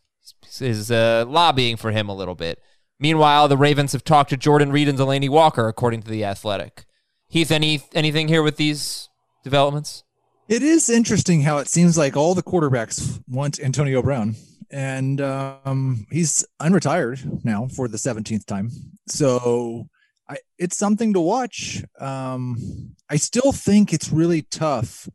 is 0.62 0.90
uh, 0.90 1.26
lobbying 1.28 1.76
for 1.76 1.90
him 1.90 2.08
a 2.08 2.16
little 2.16 2.34
bit. 2.34 2.58
Meanwhile, 2.98 3.48
the 3.48 3.58
Ravens 3.58 3.92
have 3.92 4.02
talked 4.02 4.30
to 4.30 4.38
Jordan 4.38 4.72
Reed 4.72 4.88
and 4.88 4.98
Delanie 4.98 5.28
Walker, 5.28 5.68
according 5.68 6.04
to 6.04 6.10
the 6.10 6.24
Athletic. 6.24 6.86
Heath, 7.28 7.50
any 7.50 7.82
anything 7.92 8.28
here 8.28 8.42
with 8.42 8.56
these 8.56 9.10
developments? 9.44 10.04
It 10.48 10.62
is 10.62 10.88
interesting 10.88 11.42
how 11.42 11.58
it 11.58 11.68
seems 11.68 11.98
like 11.98 12.16
all 12.16 12.34
the 12.34 12.42
quarterbacks 12.42 13.22
want 13.28 13.60
Antonio 13.60 14.00
Brown, 14.00 14.34
and 14.70 15.20
um, 15.20 16.06
he's 16.10 16.42
unretired 16.58 17.44
now 17.44 17.68
for 17.68 17.86
the 17.86 17.98
17th 17.98 18.46
time. 18.46 18.70
So 19.08 19.90
I, 20.26 20.38
it's 20.56 20.78
something 20.78 21.12
to 21.12 21.20
watch. 21.20 21.84
Um, 22.00 22.94
I 23.10 23.16
still 23.16 23.52
think 23.52 23.92
it's 23.92 24.10
really 24.10 24.40
tough, 24.40 25.06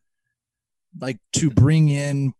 like 1.02 1.18
to 1.34 1.50
bring 1.50 1.90
in 1.90 2.34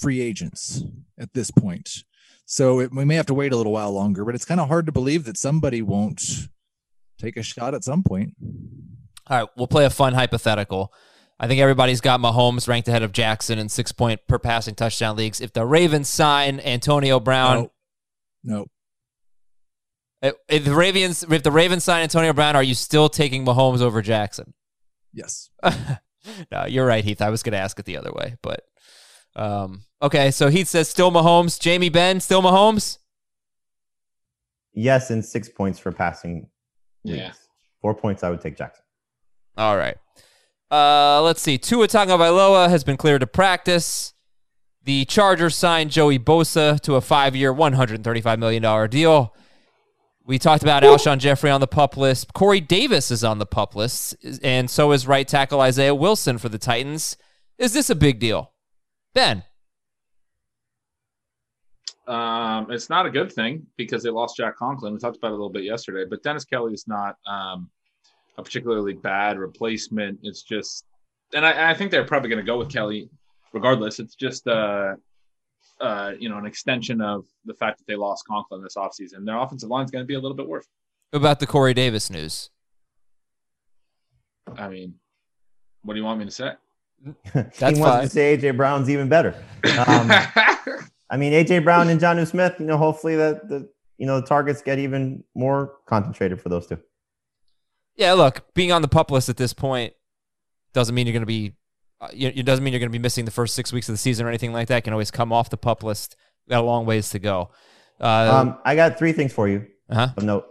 free 0.00 0.22
agents 0.22 0.82
at 1.18 1.34
this 1.34 1.50
point. 1.50 2.02
So 2.46 2.80
it, 2.80 2.94
we 2.94 3.04
may 3.04 3.16
have 3.16 3.26
to 3.26 3.34
wait 3.34 3.52
a 3.52 3.56
little 3.58 3.72
while 3.72 3.92
longer, 3.92 4.24
but 4.24 4.34
it's 4.34 4.46
kind 4.46 4.60
of 4.60 4.68
hard 4.68 4.86
to 4.86 4.92
believe 4.92 5.24
that 5.24 5.36
somebody 5.36 5.82
won't 5.82 6.48
take 7.18 7.36
a 7.36 7.42
shot 7.42 7.74
at 7.74 7.84
some 7.84 8.02
point. 8.02 8.34
All 9.26 9.38
right, 9.38 9.48
we'll 9.54 9.66
play 9.66 9.84
a 9.84 9.90
fun 9.90 10.14
hypothetical. 10.14 10.94
I 11.42 11.48
think 11.48 11.60
everybody's 11.60 12.00
got 12.00 12.20
Mahomes 12.20 12.68
ranked 12.68 12.86
ahead 12.86 13.02
of 13.02 13.10
Jackson 13.10 13.58
in 13.58 13.68
six 13.68 13.90
point 13.90 14.20
per 14.28 14.38
passing 14.38 14.76
touchdown 14.76 15.16
leagues. 15.16 15.40
If 15.40 15.52
the 15.52 15.66
Ravens 15.66 16.08
sign 16.08 16.60
Antonio 16.60 17.18
Brown, 17.18 17.68
no. 18.44 18.66
no. 20.22 20.32
If 20.48 20.64
the 20.64 20.72
Ravens, 20.72 21.24
if 21.24 21.42
the 21.42 21.50
Ravens 21.50 21.82
sign 21.82 22.04
Antonio 22.04 22.32
Brown, 22.32 22.54
are 22.54 22.62
you 22.62 22.76
still 22.76 23.08
taking 23.08 23.44
Mahomes 23.44 23.80
over 23.80 24.00
Jackson? 24.02 24.54
Yes. 25.12 25.50
no, 25.64 26.66
you're 26.68 26.86
right, 26.86 27.04
Heath. 27.04 27.20
I 27.20 27.30
was 27.30 27.42
going 27.42 27.54
to 27.54 27.58
ask 27.58 27.76
it 27.76 27.86
the 27.86 27.96
other 27.96 28.12
way, 28.12 28.36
but 28.40 28.60
um, 29.34 29.82
okay. 30.00 30.30
So 30.30 30.48
Heath 30.48 30.68
says 30.68 30.88
still 30.88 31.10
Mahomes. 31.10 31.58
Jamie 31.58 31.88
Ben 31.88 32.20
still 32.20 32.40
Mahomes. 32.40 32.98
Yes, 34.74 35.10
in 35.10 35.24
six 35.24 35.48
points 35.48 35.80
for 35.80 35.90
passing. 35.90 36.48
Yeah. 37.02 37.32
Four 37.80 37.96
points, 37.96 38.22
I 38.22 38.30
would 38.30 38.40
take 38.40 38.56
Jackson. 38.56 38.84
All 39.56 39.76
right. 39.76 39.96
Uh, 40.72 41.20
let's 41.20 41.42
see. 41.42 41.58
Tua 41.58 41.86
Tagovailoa 41.86 42.70
has 42.70 42.82
been 42.82 42.96
cleared 42.96 43.20
to 43.20 43.26
practice. 43.26 44.14
The 44.84 45.04
Chargers 45.04 45.54
signed 45.54 45.90
Joey 45.90 46.18
Bosa 46.18 46.80
to 46.80 46.94
a 46.94 47.02
five-year, 47.02 47.52
$135 47.52 48.38
million 48.38 48.90
deal. 48.90 49.34
We 50.24 50.38
talked 50.38 50.62
about 50.62 50.82
Alshon 50.82 51.18
Jeffery 51.18 51.50
on 51.50 51.60
the 51.60 51.66
pup 51.66 51.96
list. 51.96 52.32
Corey 52.32 52.60
Davis 52.60 53.10
is 53.10 53.22
on 53.22 53.38
the 53.38 53.46
pup 53.46 53.76
list, 53.76 54.16
and 54.42 54.70
so 54.70 54.92
is 54.92 55.06
right 55.06 55.28
tackle 55.28 55.60
Isaiah 55.60 55.94
Wilson 55.94 56.38
for 56.38 56.48
the 56.48 56.58
Titans. 56.58 57.16
Is 57.58 57.74
this 57.74 57.90
a 57.90 57.94
big 57.94 58.18
deal? 58.18 58.52
Ben. 59.14 59.44
Um, 62.06 62.70
it's 62.70 62.88
not 62.88 63.04
a 63.04 63.10
good 63.10 63.30
thing 63.30 63.66
because 63.76 64.02
they 64.02 64.10
lost 64.10 64.36
Jack 64.36 64.56
Conklin. 64.56 64.94
We 64.94 64.98
talked 64.98 65.16
about 65.16 65.28
it 65.28 65.32
a 65.32 65.36
little 65.36 65.50
bit 65.50 65.64
yesterday, 65.64 66.04
but 66.08 66.22
Dennis 66.22 66.44
Kelly 66.44 66.72
is 66.72 66.86
not 66.88 67.16
um, 67.26 67.68
a 68.38 68.42
particularly 68.42 68.94
bad 68.94 69.38
replacement. 69.38 70.18
It's 70.22 70.42
just, 70.42 70.84
and 71.34 71.44
I, 71.44 71.70
I 71.70 71.74
think 71.74 71.90
they're 71.90 72.04
probably 72.04 72.28
going 72.28 72.44
to 72.44 72.46
go 72.46 72.58
with 72.58 72.70
Kelly 72.70 73.08
regardless. 73.52 73.98
It's 73.98 74.14
just, 74.14 74.46
uh, 74.46 74.94
uh, 75.80 76.12
you 76.18 76.28
know, 76.28 76.38
an 76.38 76.46
extension 76.46 77.00
of 77.00 77.24
the 77.44 77.54
fact 77.54 77.78
that 77.78 77.86
they 77.86 77.96
lost 77.96 78.24
Conklin 78.26 78.62
this 78.62 78.76
offseason. 78.76 79.24
Their 79.24 79.38
offensive 79.38 79.68
line 79.68 79.84
is 79.84 79.90
going 79.90 80.02
to 80.02 80.06
be 80.06 80.14
a 80.14 80.20
little 80.20 80.36
bit 80.36 80.48
worse. 80.48 80.66
What 81.10 81.18
about 81.20 81.40
the 81.40 81.46
Corey 81.46 81.74
Davis 81.74 82.08
news? 82.08 82.50
I 84.56 84.68
mean, 84.68 84.94
what 85.82 85.94
do 85.94 86.00
you 86.00 86.04
want 86.04 86.18
me 86.18 86.24
to 86.24 86.30
say? 86.30 86.52
That's 87.34 87.58
he 87.58 87.64
wants 87.64 87.80
fine. 87.80 88.02
to 88.02 88.08
say 88.08 88.36
AJ 88.36 88.56
Brown's 88.56 88.88
even 88.88 89.08
better. 89.08 89.34
Um, 89.64 90.10
I 91.10 91.16
mean, 91.16 91.32
AJ 91.32 91.64
Brown 91.64 91.88
and 91.88 92.00
Jonnu 92.00 92.26
Smith. 92.26 92.54
You 92.58 92.66
know, 92.66 92.78
hopefully 92.78 93.16
that 93.16 93.48
the 93.48 93.68
you 93.98 94.06
know 94.06 94.20
the 94.20 94.26
targets 94.26 94.62
get 94.62 94.78
even 94.78 95.22
more 95.34 95.74
concentrated 95.86 96.40
for 96.40 96.48
those 96.48 96.66
two. 96.66 96.78
Yeah, 97.96 98.12
look, 98.14 98.54
being 98.54 98.72
on 98.72 98.82
the 98.82 98.88
pup 98.88 99.10
list 99.10 99.28
at 99.28 99.36
this 99.36 99.52
point 99.52 99.92
doesn't 100.72 100.94
mean 100.94 101.06
you're 101.06 101.12
going 101.12 101.22
to 101.22 101.26
be. 101.26 101.54
Uh, 102.00 102.08
it 102.12 102.44
doesn't 102.44 102.64
mean 102.64 102.72
you're 102.72 102.80
going 102.80 102.90
to 102.90 102.98
be 102.98 103.02
missing 103.02 103.24
the 103.24 103.30
first 103.30 103.54
six 103.54 103.72
weeks 103.72 103.88
of 103.88 103.92
the 103.92 103.98
season 103.98 104.26
or 104.26 104.28
anything 104.28 104.52
like 104.52 104.68
that. 104.68 104.76
You 104.76 104.82
can 104.82 104.92
always 104.92 105.10
come 105.10 105.32
off 105.32 105.50
the 105.50 105.56
pup 105.56 105.82
list. 105.82 106.16
Got 106.48 106.60
a 106.60 106.66
long 106.66 106.84
ways 106.86 107.10
to 107.10 107.18
go. 107.18 107.50
Uh, 108.00 108.30
Um, 108.32 108.58
I 108.64 108.74
got 108.74 108.98
three 108.98 109.12
things 109.12 109.32
for 109.32 109.48
you 109.48 109.66
uh-huh. 109.88 110.08
of 110.16 110.24
note. 110.24 110.46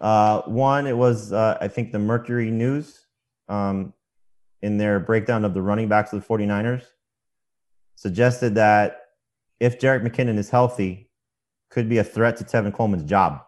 Uh, 0.00 0.42
one, 0.42 0.86
it 0.86 0.96
was 0.96 1.32
uh, 1.32 1.56
I 1.60 1.68
think 1.68 1.92
the 1.92 1.98
Mercury 1.98 2.50
News 2.50 3.06
um, 3.48 3.94
in 4.60 4.76
their 4.76 5.00
breakdown 5.00 5.44
of 5.44 5.54
the 5.54 5.62
running 5.62 5.88
backs 5.88 6.12
of 6.12 6.20
the 6.20 6.26
49ers 6.26 6.84
suggested 7.94 8.56
that 8.56 8.98
if 9.60 9.78
Jerick 9.78 10.02
McKinnon 10.06 10.38
is 10.38 10.50
healthy, 10.50 11.08
could 11.70 11.88
be 11.88 11.98
a 11.98 12.04
threat 12.04 12.36
to 12.36 12.44
Tevin 12.44 12.72
Coleman's 12.72 13.04
job. 13.04 13.42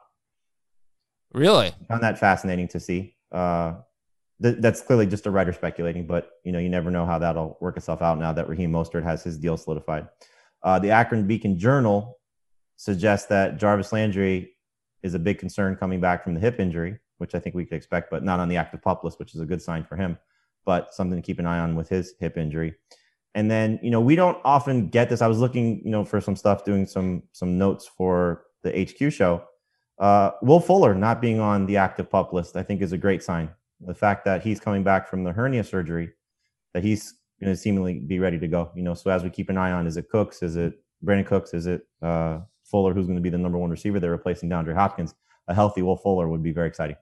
Really? 1.33 1.73
found 1.89 2.03
that 2.03 2.19
fascinating 2.19 2.69
to 2.69 2.81
see. 2.81 3.17
Uh, 3.35 3.75
th- 4.41 4.57
that's 4.61 4.81
clearly 4.81 5.07
just 5.07 5.27
a 5.27 5.31
writer 5.31 5.53
speculating, 5.53 6.07
but 6.07 6.31
you 6.45 6.53
know 6.53 6.59
you 6.59 6.69
never 6.69 6.91
know 6.91 7.05
how 7.05 7.19
that'll 7.19 7.59
work 7.61 7.77
itself 7.77 8.01
out 8.01 8.19
now 8.19 8.33
that 8.33 8.49
Raheem 8.49 8.73
Mostert 8.73 9.03
has 9.03 9.23
his 9.25 9.37
deal 9.37 9.57
solidified. 9.57 10.09
Uh, 10.63 10.79
the 10.79 10.91
Akron 10.91 11.27
Beacon 11.27 11.59
Journal 11.59 12.19
suggests 12.77 13.27
that 13.29 13.59
Jarvis 13.59 13.93
Landry 13.93 14.55
is 15.03 15.15
a 15.15 15.19
big 15.19 15.39
concern 15.39 15.77
coming 15.77 16.01
back 16.01 16.25
from 16.25 16.35
the 16.35 16.41
hip 16.41 16.59
injury, 16.59 16.99
which 17.19 17.35
I 17.35 17.39
think 17.39 17.55
we 17.55 17.65
could 17.65 17.77
expect, 17.77 18.11
but 18.11 18.25
not 18.25 18.41
on 18.41 18.49
the 18.49 18.57
active 18.57 18.81
pup 18.81 19.05
list, 19.05 19.19
which 19.19 19.35
is 19.35 19.41
a 19.41 19.47
good 19.47 19.61
sign 19.61 19.85
for 19.85 19.97
him. 19.97 20.17
But 20.65 20.95
something 20.95 21.21
to 21.21 21.27
keep 21.27 21.39
an 21.39 21.47
eye 21.47 21.59
on 21.59 21.75
with 21.77 21.89
his 21.91 22.15
hip 22.21 22.39
injury. 22.39 22.75
And 23.35 23.51
then 23.51 23.81
you 23.83 23.91
know 23.91 24.01
we 24.01 24.15
don't 24.15 24.39
often 24.45 24.89
get 24.89 25.11
this. 25.11 25.21
I 25.21 25.27
was 25.27 25.41
looking 25.41 25.83
you 25.85 25.91
know 25.91 26.05
for 26.05 26.21
some 26.21 26.37
stuff, 26.37 26.65
doing 26.65 26.87
some 26.87 27.25
some 27.33 27.59
notes 27.59 27.87
for 27.87 28.45
the 28.63 28.71
HQ 28.71 29.13
show. 29.13 29.45
Uh, 29.99 30.31
Will 30.43 30.61
Fuller 30.61 30.95
not 30.95 31.21
being 31.21 31.41
on 31.41 31.67
the 31.67 31.77
active 31.77 32.11
pup 32.11 32.33
list, 32.33 32.57
I 32.57 32.63
think, 32.63 32.83
is 32.83 32.93
a 32.93 32.99
great 32.99 33.23
sign. 33.23 33.49
The 33.81 33.95
fact 33.95 34.25
that 34.25 34.43
he's 34.43 34.61
coming 34.61 34.83
back 34.83 35.09
from 35.09 35.25
the 35.25 35.33
hernia 35.33 35.63
surgery, 35.65 36.11
that 36.73 36.83
he's 36.83 37.15
going 37.41 37.53
to 37.53 37.57
seemingly 37.57 38.01
be 38.01 38.19
ready 38.19 38.39
to 38.39 38.49
go. 38.49 38.71
You 38.75 38.83
know, 38.83 38.95
so 38.95 39.11
as 39.11 39.23
we 39.23 39.31
keep 39.31 39.51
an 39.51 39.59
eye 39.59 39.73
on, 39.73 39.87
is 39.87 39.97
it 39.97 40.09
Cooks? 40.09 40.43
Is 40.43 40.57
it 40.57 40.75
Brandin 41.05 41.27
Cooks? 41.27 41.55
Is 41.55 41.67
it 41.67 41.83
uh, 42.03 42.41
Fuller, 42.65 42.93
who's 42.95 43.07
going 43.07 43.17
to 43.19 43.23
be 43.23 43.31
the 43.31 43.39
number 43.39 43.59
one 43.59 43.71
receiver 43.71 44.01
They're 44.01 44.11
replacing 44.11 44.49
DeAndre 44.49 44.75
Hopkins? 44.75 45.15
A 45.49 45.55
healthy 45.55 45.83
Will 45.83 45.97
Fuller 45.97 46.29
would 46.29 46.43
be 46.43 46.53
very 46.53 46.67
exciting. 46.69 46.97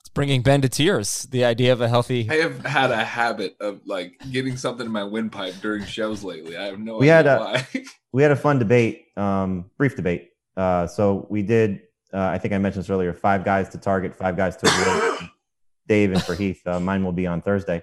It's 0.00 0.08
bringing 0.08 0.42
Ben 0.42 0.62
to 0.62 0.68
tears. 0.68 1.24
The 1.30 1.44
idea 1.44 1.72
of 1.72 1.80
a 1.80 1.88
healthy. 1.88 2.28
I 2.30 2.36
have 2.36 2.64
had 2.64 2.90
a 2.90 3.04
habit 3.04 3.56
of 3.60 3.80
like 3.84 4.14
getting 4.30 4.56
something 4.56 4.86
in 4.86 4.92
my 4.92 5.04
windpipe 5.04 5.54
during 5.60 5.84
shows 5.84 6.24
lately. 6.24 6.56
I 6.56 6.64
have 6.66 6.78
no 6.78 6.96
We 6.98 7.10
idea 7.10 7.14
had 7.14 7.26
a- 7.26 7.38
why. 7.44 7.84
we 8.12 8.22
had 8.22 8.30
a 8.32 8.36
fun 8.36 8.58
debate, 8.58 9.06
um, 9.16 9.70
brief 9.76 9.94
debate. 9.96 10.30
Uh, 10.56 10.86
so 10.86 11.26
we 11.30 11.42
did. 11.42 11.80
Uh, 12.12 12.28
I 12.28 12.38
think 12.38 12.54
I 12.54 12.58
mentioned 12.58 12.84
this 12.84 12.90
earlier. 12.90 13.12
Five 13.12 13.44
guys 13.44 13.68
to 13.70 13.78
target, 13.78 14.14
five 14.14 14.36
guys 14.36 14.56
to 14.56 14.66
avoid. 14.66 15.28
Dave 15.88 16.12
and 16.12 16.22
for 16.22 16.34
Heath. 16.34 16.60
Uh, 16.66 16.78
mine 16.78 17.04
will 17.04 17.12
be 17.12 17.26
on 17.26 17.40
Thursday. 17.40 17.82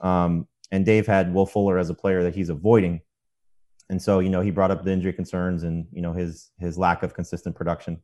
Um, 0.00 0.46
and 0.70 0.86
Dave 0.86 1.06
had 1.06 1.34
Will 1.34 1.46
Fuller 1.46 1.78
as 1.78 1.90
a 1.90 1.94
player 1.94 2.22
that 2.22 2.34
he's 2.34 2.48
avoiding, 2.48 3.00
and 3.88 4.00
so 4.00 4.20
you 4.20 4.30
know 4.30 4.40
he 4.40 4.50
brought 4.50 4.70
up 4.70 4.84
the 4.84 4.92
injury 4.92 5.12
concerns 5.12 5.64
and 5.64 5.86
you 5.92 6.00
know 6.00 6.12
his 6.12 6.50
his 6.58 6.78
lack 6.78 7.02
of 7.02 7.12
consistent 7.12 7.56
production. 7.56 8.00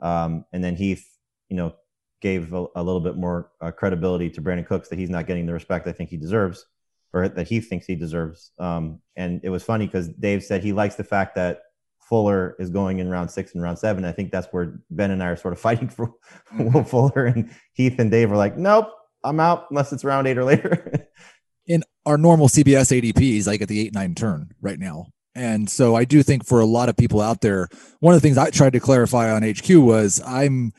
Um, 0.00 0.44
and 0.52 0.62
then 0.62 0.76
Heath, 0.76 1.08
you 1.48 1.56
know, 1.56 1.74
gave 2.20 2.52
a, 2.52 2.66
a 2.76 2.82
little 2.82 3.00
bit 3.00 3.16
more 3.16 3.50
uh, 3.60 3.70
credibility 3.70 4.28
to 4.30 4.42
Brandin 4.42 4.66
Cooks 4.66 4.88
that 4.88 4.98
he's 4.98 5.10
not 5.10 5.26
getting 5.26 5.46
the 5.46 5.52
respect 5.52 5.86
I 5.86 5.92
think 5.92 6.10
he 6.10 6.16
deserves, 6.16 6.66
or 7.12 7.28
that 7.28 7.48
he 7.48 7.60
thinks 7.60 7.86
he 7.86 7.94
deserves. 7.94 8.52
Um, 8.58 9.00
and 9.16 9.40
it 9.42 9.48
was 9.48 9.62
funny 9.62 9.86
because 9.86 10.08
Dave 10.08 10.42
said 10.42 10.62
he 10.62 10.72
likes 10.72 10.96
the 10.96 11.04
fact 11.04 11.34
that 11.36 11.62
Fuller 12.08 12.56
is 12.58 12.70
going 12.70 12.98
in 12.98 13.08
round 13.08 13.30
six 13.30 13.54
and 13.54 13.62
round 13.62 13.78
seven. 13.78 14.04
I 14.04 14.12
think 14.12 14.30
that's 14.30 14.48
where 14.52 14.80
Ben 14.90 15.10
and 15.10 15.22
I 15.22 15.28
are 15.28 15.36
sort 15.36 15.52
of 15.52 15.60
fighting 15.68 15.88
for 15.88 16.08
mm-hmm. 16.08 16.72
Will 16.72 16.84
Fuller, 16.84 17.26
and 17.26 17.50
Heath 17.72 17.98
and 17.98 18.10
Dave 18.10 18.30
are 18.32 18.36
like, 18.36 18.56
nope, 18.56 18.88
I'm 19.24 19.40
out 19.40 19.66
unless 19.70 19.92
it's 19.92 20.04
round 20.04 20.26
eight 20.26 20.38
or 20.38 20.44
later. 20.44 21.08
in 21.66 21.82
our 22.04 22.18
normal 22.18 22.48
CBS 22.48 23.00
ADP 23.00 23.38
is 23.38 23.46
like 23.46 23.62
at 23.62 23.68
the 23.68 23.80
eight 23.80 23.94
nine 23.94 24.14
turn 24.14 24.50
right 24.60 24.78
now. 24.78 25.06
And 25.34 25.70
so 25.70 25.94
I 25.94 26.04
do 26.04 26.22
think 26.22 26.46
for 26.46 26.60
a 26.60 26.66
lot 26.66 26.88
of 26.88 26.96
people 26.96 27.20
out 27.20 27.40
there, 27.40 27.68
one 28.00 28.14
of 28.14 28.20
the 28.20 28.26
things 28.26 28.36
I 28.36 28.50
tried 28.50 28.74
to 28.74 28.80
clarify 28.80 29.30
on 29.30 29.42
HQ 29.42 29.68
was 29.70 30.20
I'm 30.26 30.72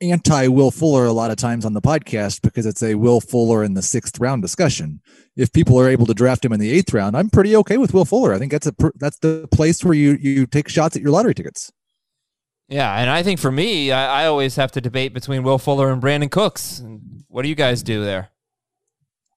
anti 0.00 0.48
Will 0.48 0.70
Fuller 0.70 1.04
a 1.04 1.12
lot 1.12 1.30
of 1.30 1.36
times 1.36 1.64
on 1.64 1.74
the 1.74 1.80
podcast 1.80 2.42
because 2.42 2.66
it's 2.66 2.82
a 2.82 2.94
Will 2.94 3.20
Fuller 3.20 3.62
in 3.62 3.74
the 3.74 3.82
sixth 3.82 4.18
round 4.18 4.42
discussion. 4.42 5.00
If 5.36 5.52
people 5.52 5.78
are 5.78 5.88
able 5.88 6.06
to 6.06 6.14
draft 6.14 6.44
him 6.44 6.52
in 6.52 6.60
the 6.60 6.70
eighth 6.70 6.92
round, 6.92 7.16
I'm 7.16 7.30
pretty 7.30 7.54
okay 7.56 7.76
with 7.76 7.94
Will 7.94 8.04
Fuller. 8.04 8.34
I 8.34 8.38
think 8.38 8.52
that's 8.52 8.66
a 8.66 8.74
that's 8.96 9.18
the 9.18 9.48
place 9.52 9.84
where 9.84 9.94
you 9.94 10.18
you 10.20 10.46
take 10.46 10.68
shots 10.68 10.96
at 10.96 11.02
your 11.02 11.12
lottery 11.12 11.34
tickets. 11.34 11.70
Yeah, 12.68 12.94
and 12.94 13.10
I 13.10 13.22
think 13.22 13.40
for 13.40 13.50
me, 13.50 13.90
I, 13.90 14.22
I 14.22 14.26
always 14.26 14.56
have 14.56 14.70
to 14.72 14.80
debate 14.80 15.12
between 15.12 15.42
Will 15.42 15.58
Fuller 15.58 15.90
and 15.90 16.00
Brandin 16.00 16.30
Cooks. 16.30 16.82
What 17.28 17.42
do 17.42 17.48
you 17.48 17.56
guys 17.56 17.82
do 17.82 18.04
there? 18.04 18.28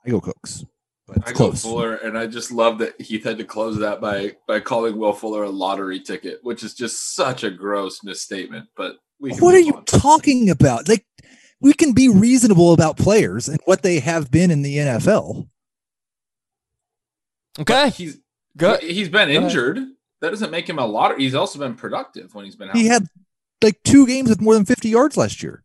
I 0.06 0.10
go 0.10 0.22
Cooks, 0.22 0.64
but 1.08 1.18
it's 1.18 1.30
I 1.30 1.32
go 1.32 1.38
close. 1.38 1.64
Fuller, 1.64 1.96
and 1.96 2.18
I 2.18 2.28
just 2.28 2.52
love 2.52 2.78
that 2.80 3.00
Heath 3.02 3.24
had 3.24 3.40
to 3.40 3.44
close 3.44 3.80
that 3.80 4.00
by 4.00 4.36
by 4.48 4.60
calling 4.60 4.98
Will 4.98 5.14
Fuller 5.14 5.44
a 5.44 5.50
lottery 5.50 6.00
ticket, 6.00 6.40
which 6.44 6.64
is 6.64 6.74
just 6.74 7.16
such 7.16 7.44
a 7.44 7.50
gross 7.50 8.04
misstatement. 8.04 8.68
But 8.78 8.98
we 8.98 9.00
can 9.00 9.03
What 9.32 9.56
are 9.56 9.60
you 9.60 9.76
on. 9.76 9.86
talking 9.86 10.50
about? 10.50 10.88
Like 10.90 11.06
we 11.62 11.74
can 11.74 11.94
be 11.94 12.10
reasonable 12.10 12.74
about 12.74 12.98
players 12.98 13.48
and 13.48 13.60
what 13.66 13.82
they 13.84 14.00
have 14.00 14.30
been 14.32 14.52
in 14.52 14.62
the 14.64 14.78
NFL. 14.78 15.48
Okay, 17.60 17.90
He's 17.92 18.18
good. 18.58 18.82
he- 18.82 18.94
he's 18.94 19.10
been 19.10 19.28
Go 19.30 19.32
ahead. 19.38 19.44
injured. 19.44 19.80
That 20.22 20.30
doesn't 20.32 20.52
make 20.52 20.68
him 20.68 20.80
a 20.80 20.86
lottery. 20.86 21.22
He's 21.24 21.36
also 21.36 21.60
been 21.60 21.76
productive 21.76 22.34
when 22.34 22.46
he's 22.46 22.56
been 22.56 22.70
out. 22.70 22.76
He 22.78 22.88
had 22.88 23.08
like 23.62 23.82
two 23.84 24.08
games 24.08 24.30
with 24.30 24.42
more 24.42 24.54
than 24.56 24.66
50 24.66 24.90
yards 24.90 25.18
last 25.18 25.44
year. 25.44 25.64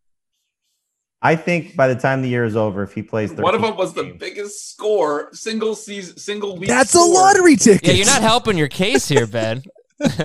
I 1.20 1.34
think 1.34 1.74
by 1.74 1.88
the 1.88 1.96
time 1.96 2.22
the 2.22 2.28
year 2.28 2.44
is 2.44 2.54
over, 2.56 2.82
if 2.84 2.92
he 2.92 3.02
plays, 3.02 3.32
One 3.32 3.54
of 3.54 3.60
13 3.60 3.62
them 3.62 3.76
was 3.76 3.94
the 3.94 4.04
games- 4.04 4.20
biggest 4.20 4.70
score 4.70 5.30
single 5.32 5.74
season 5.74 6.16
single 6.18 6.56
week. 6.56 6.68
That's 6.68 6.94
a 6.94 7.00
lottery 7.00 7.56
ticket. 7.56 7.88
Yeah, 7.88 7.94
you're 7.94 8.06
not 8.06 8.22
helping 8.22 8.56
your 8.56 8.68
case 8.68 9.08
here, 9.08 9.26
Ben. 9.26 9.62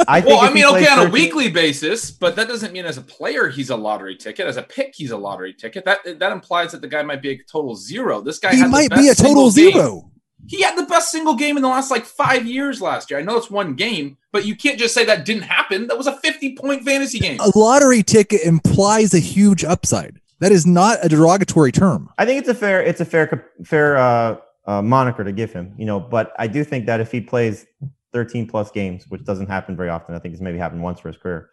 I 0.07 0.21
think 0.21 0.35
Well, 0.35 0.41
I 0.41 0.53
mean, 0.53 0.65
okay, 0.65 0.85
plays 0.85 0.89
on 0.89 1.07
a 1.07 1.09
weekly 1.09 1.49
basis, 1.49 2.11
but 2.11 2.35
that 2.35 2.47
doesn't 2.47 2.73
mean 2.73 2.85
as 2.85 2.97
a 2.97 3.01
player 3.01 3.49
he's 3.49 3.69
a 3.69 3.75
lottery 3.75 4.15
ticket. 4.15 4.45
As 4.47 4.57
a 4.57 4.63
pick, 4.63 4.93
he's 4.95 5.11
a 5.11 5.17
lottery 5.17 5.53
ticket. 5.53 5.85
That 5.85 6.19
that 6.19 6.31
implies 6.31 6.71
that 6.73 6.81
the 6.81 6.87
guy 6.87 7.01
might 7.03 7.21
be 7.21 7.31
a 7.31 7.37
total 7.43 7.75
zero. 7.75 8.21
This 8.21 8.39
guy 8.39 8.55
He 8.55 8.65
might 8.65 8.91
be 8.91 9.07
a 9.09 9.15
total 9.15 9.49
single 9.51 9.71
game. 9.71 9.81
zero. 9.81 10.11
He 10.47 10.61
had 10.61 10.75
the 10.77 10.83
best 10.83 11.09
single 11.09 11.35
game 11.35 11.55
in 11.55 11.63
the 11.63 11.69
last 11.69 11.89
like 11.89 12.05
five 12.05 12.45
years 12.45 12.81
last 12.81 13.09
year. 13.09 13.19
I 13.19 13.23
know 13.23 13.37
it's 13.37 13.49
one 13.49 13.75
game, 13.75 14.17
but 14.31 14.45
you 14.45 14.55
can't 14.55 14.77
just 14.77 14.93
say 14.93 15.05
that 15.05 15.25
didn't 15.25 15.43
happen. 15.43 15.87
That 15.87 15.97
was 15.97 16.05
a 16.07 16.17
50 16.17 16.55
point 16.55 16.83
fantasy 16.83 17.19
game. 17.19 17.39
A 17.39 17.57
lottery 17.57 18.03
ticket 18.03 18.41
implies 18.43 19.13
a 19.13 19.19
huge 19.19 19.63
upside. 19.63 20.19
That 20.39 20.51
is 20.51 20.67
not 20.67 20.99
a 21.01 21.07
derogatory 21.07 21.71
term. 21.71 22.09
I 22.17 22.25
think 22.25 22.39
it's 22.41 22.49
a 22.49 22.55
fair 22.55 22.81
it's 22.83 22.99
a 22.99 23.05
fair 23.05 23.49
fair 23.63 23.97
uh, 23.97 24.37
uh, 24.65 24.81
moniker 24.81 25.23
to 25.23 25.31
give 25.31 25.53
him, 25.53 25.73
you 25.77 25.85
know. 25.85 25.99
But 26.01 26.33
I 26.37 26.47
do 26.47 26.65
think 26.65 26.85
that 26.87 26.99
if 26.99 27.11
he 27.11 27.21
plays 27.21 27.65
13 28.13 28.47
plus 28.47 28.71
games, 28.71 29.05
which 29.09 29.23
doesn't 29.23 29.47
happen 29.47 29.75
very 29.75 29.89
often, 29.89 30.15
I 30.15 30.19
think 30.19 30.33
it's 30.33 30.41
maybe 30.41 30.57
happened 30.57 30.83
once 30.83 30.99
for 30.99 31.09
his 31.09 31.17
career. 31.17 31.49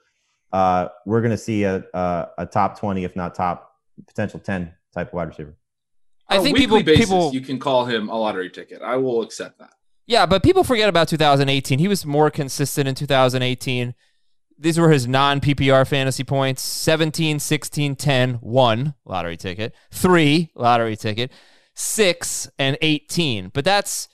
Uh, 0.52 0.88
we're 1.06 1.20
going 1.20 1.30
to 1.30 1.38
see 1.38 1.64
a, 1.64 1.84
a 1.94 2.28
a 2.38 2.46
top 2.46 2.78
20, 2.78 3.04
if 3.04 3.16
not 3.16 3.34
top 3.34 3.72
potential 4.06 4.40
10 4.40 4.72
type 4.92 5.08
of 5.08 5.12
wide 5.14 5.28
receiver. 5.28 5.56
I 6.28 6.36
on 6.36 6.40
a 6.40 6.44
think 6.44 6.58
weekly 6.58 6.82
people 6.82 6.94
basis, 6.94 7.06
people 7.06 7.32
you 7.32 7.40
can 7.40 7.58
call 7.58 7.86
him 7.86 8.08
a 8.08 8.16
lottery 8.16 8.50
ticket. 8.50 8.82
I 8.82 8.96
will 8.96 9.22
accept 9.22 9.58
that. 9.58 9.70
Yeah, 10.06 10.26
but 10.26 10.42
people 10.42 10.64
forget 10.64 10.88
about 10.88 11.08
2018. 11.08 11.78
He 11.78 11.88
was 11.88 12.04
more 12.04 12.30
consistent 12.30 12.88
in 12.88 12.94
2018. 12.94 13.94
These 14.58 14.78
were 14.78 14.90
his 14.90 15.06
non 15.06 15.40
PPR 15.40 15.86
fantasy 15.86 16.24
points 16.24 16.62
17, 16.62 17.38
16, 17.38 17.96
10, 17.96 18.34
1 18.34 18.94
lottery 19.04 19.36
ticket, 19.36 19.74
3 19.92 20.50
lottery 20.54 20.96
ticket, 20.96 21.30
6, 21.74 22.50
and 22.58 22.76
18. 22.80 23.50
But 23.54 23.64
that's 23.64 24.08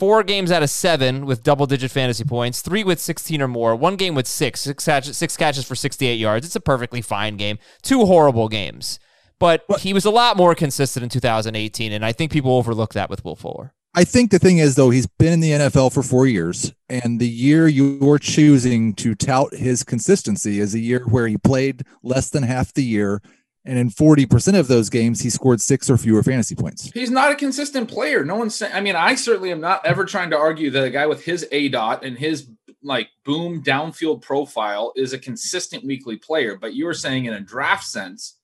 four 0.00 0.22
games 0.22 0.50
out 0.50 0.62
of 0.62 0.70
seven 0.70 1.26
with 1.26 1.42
double 1.42 1.66
digit 1.66 1.90
fantasy 1.90 2.24
points, 2.24 2.62
three 2.62 2.82
with 2.82 2.98
16 2.98 3.42
or 3.42 3.48
more, 3.48 3.76
one 3.76 3.96
game 3.96 4.14
with 4.14 4.26
six, 4.26 4.62
six 4.62 4.86
catches, 4.86 5.18
six 5.18 5.36
catches 5.36 5.66
for 5.66 5.74
68 5.74 6.14
yards. 6.14 6.46
It's 6.46 6.56
a 6.56 6.60
perfectly 6.60 7.02
fine 7.02 7.36
game. 7.36 7.58
Two 7.82 8.06
horrible 8.06 8.48
games. 8.48 8.98
But 9.38 9.64
he 9.80 9.92
was 9.92 10.06
a 10.06 10.10
lot 10.10 10.38
more 10.38 10.54
consistent 10.54 11.02
in 11.02 11.10
2018, 11.10 11.92
and 11.92 12.04
I 12.04 12.12
think 12.12 12.32
people 12.32 12.56
overlook 12.56 12.94
that 12.94 13.10
with 13.10 13.24
Will 13.26 13.36
Fuller. 13.36 13.74
I 13.94 14.04
think 14.04 14.30
the 14.30 14.38
thing 14.38 14.58
is, 14.58 14.76
though, 14.76 14.90
he's 14.90 15.06
been 15.06 15.34
in 15.34 15.40
the 15.40 15.50
NFL 15.50 15.92
for 15.92 16.02
four 16.02 16.26
years, 16.26 16.72
and 16.88 17.20
the 17.20 17.28
year 17.28 17.68
you're 17.68 18.18
choosing 18.18 18.94
to 18.94 19.14
tout 19.14 19.54
his 19.54 19.82
consistency 19.82 20.60
is 20.60 20.74
a 20.74 20.78
year 20.78 21.04
where 21.08 21.26
he 21.26 21.36
played 21.36 21.84
less 22.02 22.30
than 22.30 22.44
half 22.44 22.72
the 22.72 22.84
year, 22.84 23.20
and 23.64 23.78
in 23.78 23.90
40% 23.90 24.58
of 24.58 24.68
those 24.68 24.88
games, 24.88 25.20
he 25.20 25.28
scored 25.28 25.60
six 25.60 25.90
or 25.90 25.98
fewer 25.98 26.22
fantasy 26.22 26.54
points. 26.54 26.90
He's 26.92 27.10
not 27.10 27.32
a 27.32 27.36
consistent 27.36 27.90
player. 27.90 28.24
No 28.24 28.36
one's 28.36 28.54
saying. 28.54 28.72
I 28.72 28.80
mean, 28.80 28.96
I 28.96 29.14
certainly 29.14 29.50
am 29.50 29.60
not 29.60 29.84
ever 29.84 30.04
trying 30.04 30.30
to 30.30 30.38
argue 30.38 30.70
that 30.70 30.84
a 30.84 30.90
guy 30.90 31.06
with 31.06 31.24
his 31.24 31.46
A 31.52 31.68
dot 31.68 32.04
and 32.04 32.16
his 32.16 32.48
like 32.82 33.08
boom 33.24 33.62
downfield 33.62 34.22
profile 34.22 34.92
is 34.96 35.12
a 35.12 35.18
consistent 35.18 35.84
weekly 35.84 36.16
player. 36.16 36.56
But 36.56 36.74
you 36.74 36.86
were 36.86 36.94
saying 36.94 37.26
in 37.26 37.34
a 37.34 37.40
draft 37.40 37.84
sense 37.84 38.38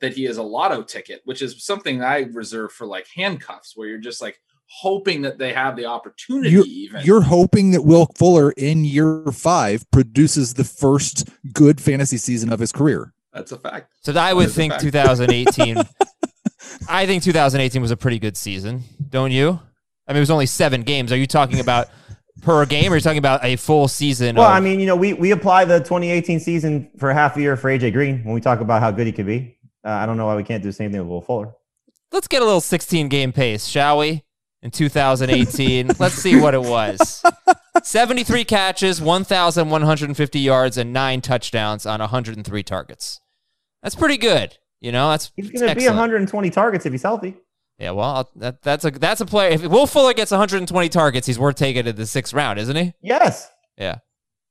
that 0.00 0.14
he 0.14 0.24
is 0.24 0.38
a 0.38 0.42
lotto 0.42 0.82
ticket, 0.82 1.20
which 1.24 1.42
is 1.42 1.64
something 1.64 2.02
I 2.02 2.20
reserve 2.32 2.72
for 2.72 2.86
like 2.86 3.06
handcuffs, 3.14 3.76
where 3.76 3.88
you're 3.88 3.98
just 3.98 4.22
like 4.22 4.40
hoping 4.66 5.20
that 5.22 5.36
they 5.36 5.52
have 5.52 5.76
the 5.76 5.84
opportunity. 5.84 6.50
You're, 6.50 6.64
even 6.66 7.02
you're 7.04 7.20
hoping 7.20 7.72
that 7.72 7.82
Will 7.82 8.06
Fuller 8.16 8.52
in 8.52 8.86
year 8.86 9.24
five 9.32 9.88
produces 9.90 10.54
the 10.54 10.64
first 10.64 11.28
good 11.52 11.78
fantasy 11.78 12.16
season 12.16 12.50
of 12.50 12.58
his 12.58 12.72
career. 12.72 13.12
That's 13.32 13.52
a 13.52 13.58
fact. 13.58 13.92
So 14.02 14.12
I 14.14 14.32
would 14.32 14.48
That 14.48 14.50
is 14.50 15.20
a 15.20 15.26
think 15.26 15.46
2018. 15.56 15.76
I 16.88 17.06
think 17.06 17.22
2018 17.22 17.80
was 17.82 17.90
a 17.90 17.96
pretty 17.96 18.18
good 18.18 18.36
season, 18.36 18.82
don't 19.10 19.30
you? 19.32 19.60
I 20.06 20.12
mean, 20.12 20.16
it 20.18 20.20
was 20.20 20.30
only 20.30 20.46
seven 20.46 20.82
games. 20.82 21.12
Are 21.12 21.16
you 21.16 21.26
talking 21.26 21.60
about 21.60 21.88
per 22.42 22.66
game, 22.66 22.90
or 22.90 22.94
are 22.94 22.96
you 22.96 23.00
talking 23.00 23.18
about 23.18 23.44
a 23.44 23.56
full 23.56 23.88
season? 23.88 24.36
Well, 24.36 24.46
of- 24.46 24.52
I 24.52 24.60
mean, 24.60 24.80
you 24.80 24.86
know, 24.86 24.96
we 24.96 25.12
we 25.14 25.30
apply 25.30 25.64
the 25.64 25.78
2018 25.78 26.40
season 26.40 26.90
for 26.98 27.12
half 27.12 27.36
a 27.36 27.40
year 27.40 27.56
for 27.56 27.68
AJ 27.70 27.92
Green 27.92 28.22
when 28.24 28.34
we 28.34 28.40
talk 28.40 28.60
about 28.60 28.80
how 28.80 28.90
good 28.90 29.06
he 29.06 29.12
could 29.12 29.26
be. 29.26 29.56
Uh, 29.84 29.90
I 29.90 30.06
don't 30.06 30.16
know 30.16 30.26
why 30.26 30.36
we 30.36 30.44
can't 30.44 30.62
do 30.62 30.68
the 30.68 30.72
same 30.72 30.90
thing 30.92 31.00
with 31.00 31.08
Will 31.08 31.20
Fuller. 31.20 31.52
let's 32.12 32.28
get 32.28 32.42
a 32.42 32.44
little 32.44 32.60
16 32.60 33.08
game 33.08 33.32
pace, 33.32 33.66
shall 33.66 33.98
we? 33.98 34.22
In 34.62 34.70
2018, 34.70 35.92
let's 35.98 36.14
see 36.14 36.38
what 36.40 36.54
it 36.54 36.62
was. 36.62 37.22
73 37.82 38.44
catches, 38.44 39.00
1,150 39.00 40.38
yards, 40.40 40.76
and 40.76 40.92
nine 40.92 41.20
touchdowns 41.20 41.86
on 41.86 42.00
103 42.00 42.62
targets. 42.62 43.20
That's 43.82 43.94
pretty 43.94 44.18
good. 44.18 44.58
You 44.80 44.92
know, 44.92 45.10
that's 45.10 45.32
He's 45.36 45.50
going 45.50 45.68
to 45.68 45.74
be 45.74 45.86
120 45.86 46.50
targets 46.50 46.86
if 46.86 46.92
he's 46.92 47.02
healthy. 47.02 47.36
Yeah, 47.78 47.92
well, 47.92 48.30
that, 48.36 48.62
that's 48.62 48.84
a 48.84 48.90
that's 48.90 49.20
a 49.20 49.26
player. 49.26 49.50
If 49.52 49.62
Will 49.62 49.86
Fuller 49.86 50.12
gets 50.12 50.30
120 50.30 50.88
targets, 50.88 51.26
he's 51.26 51.38
worth 51.38 51.56
taking 51.56 51.84
to 51.84 51.92
the 51.92 52.06
sixth 52.06 52.34
round, 52.34 52.58
isn't 52.58 52.76
he? 52.76 52.92
Yes. 53.00 53.50
Yeah. 53.76 53.98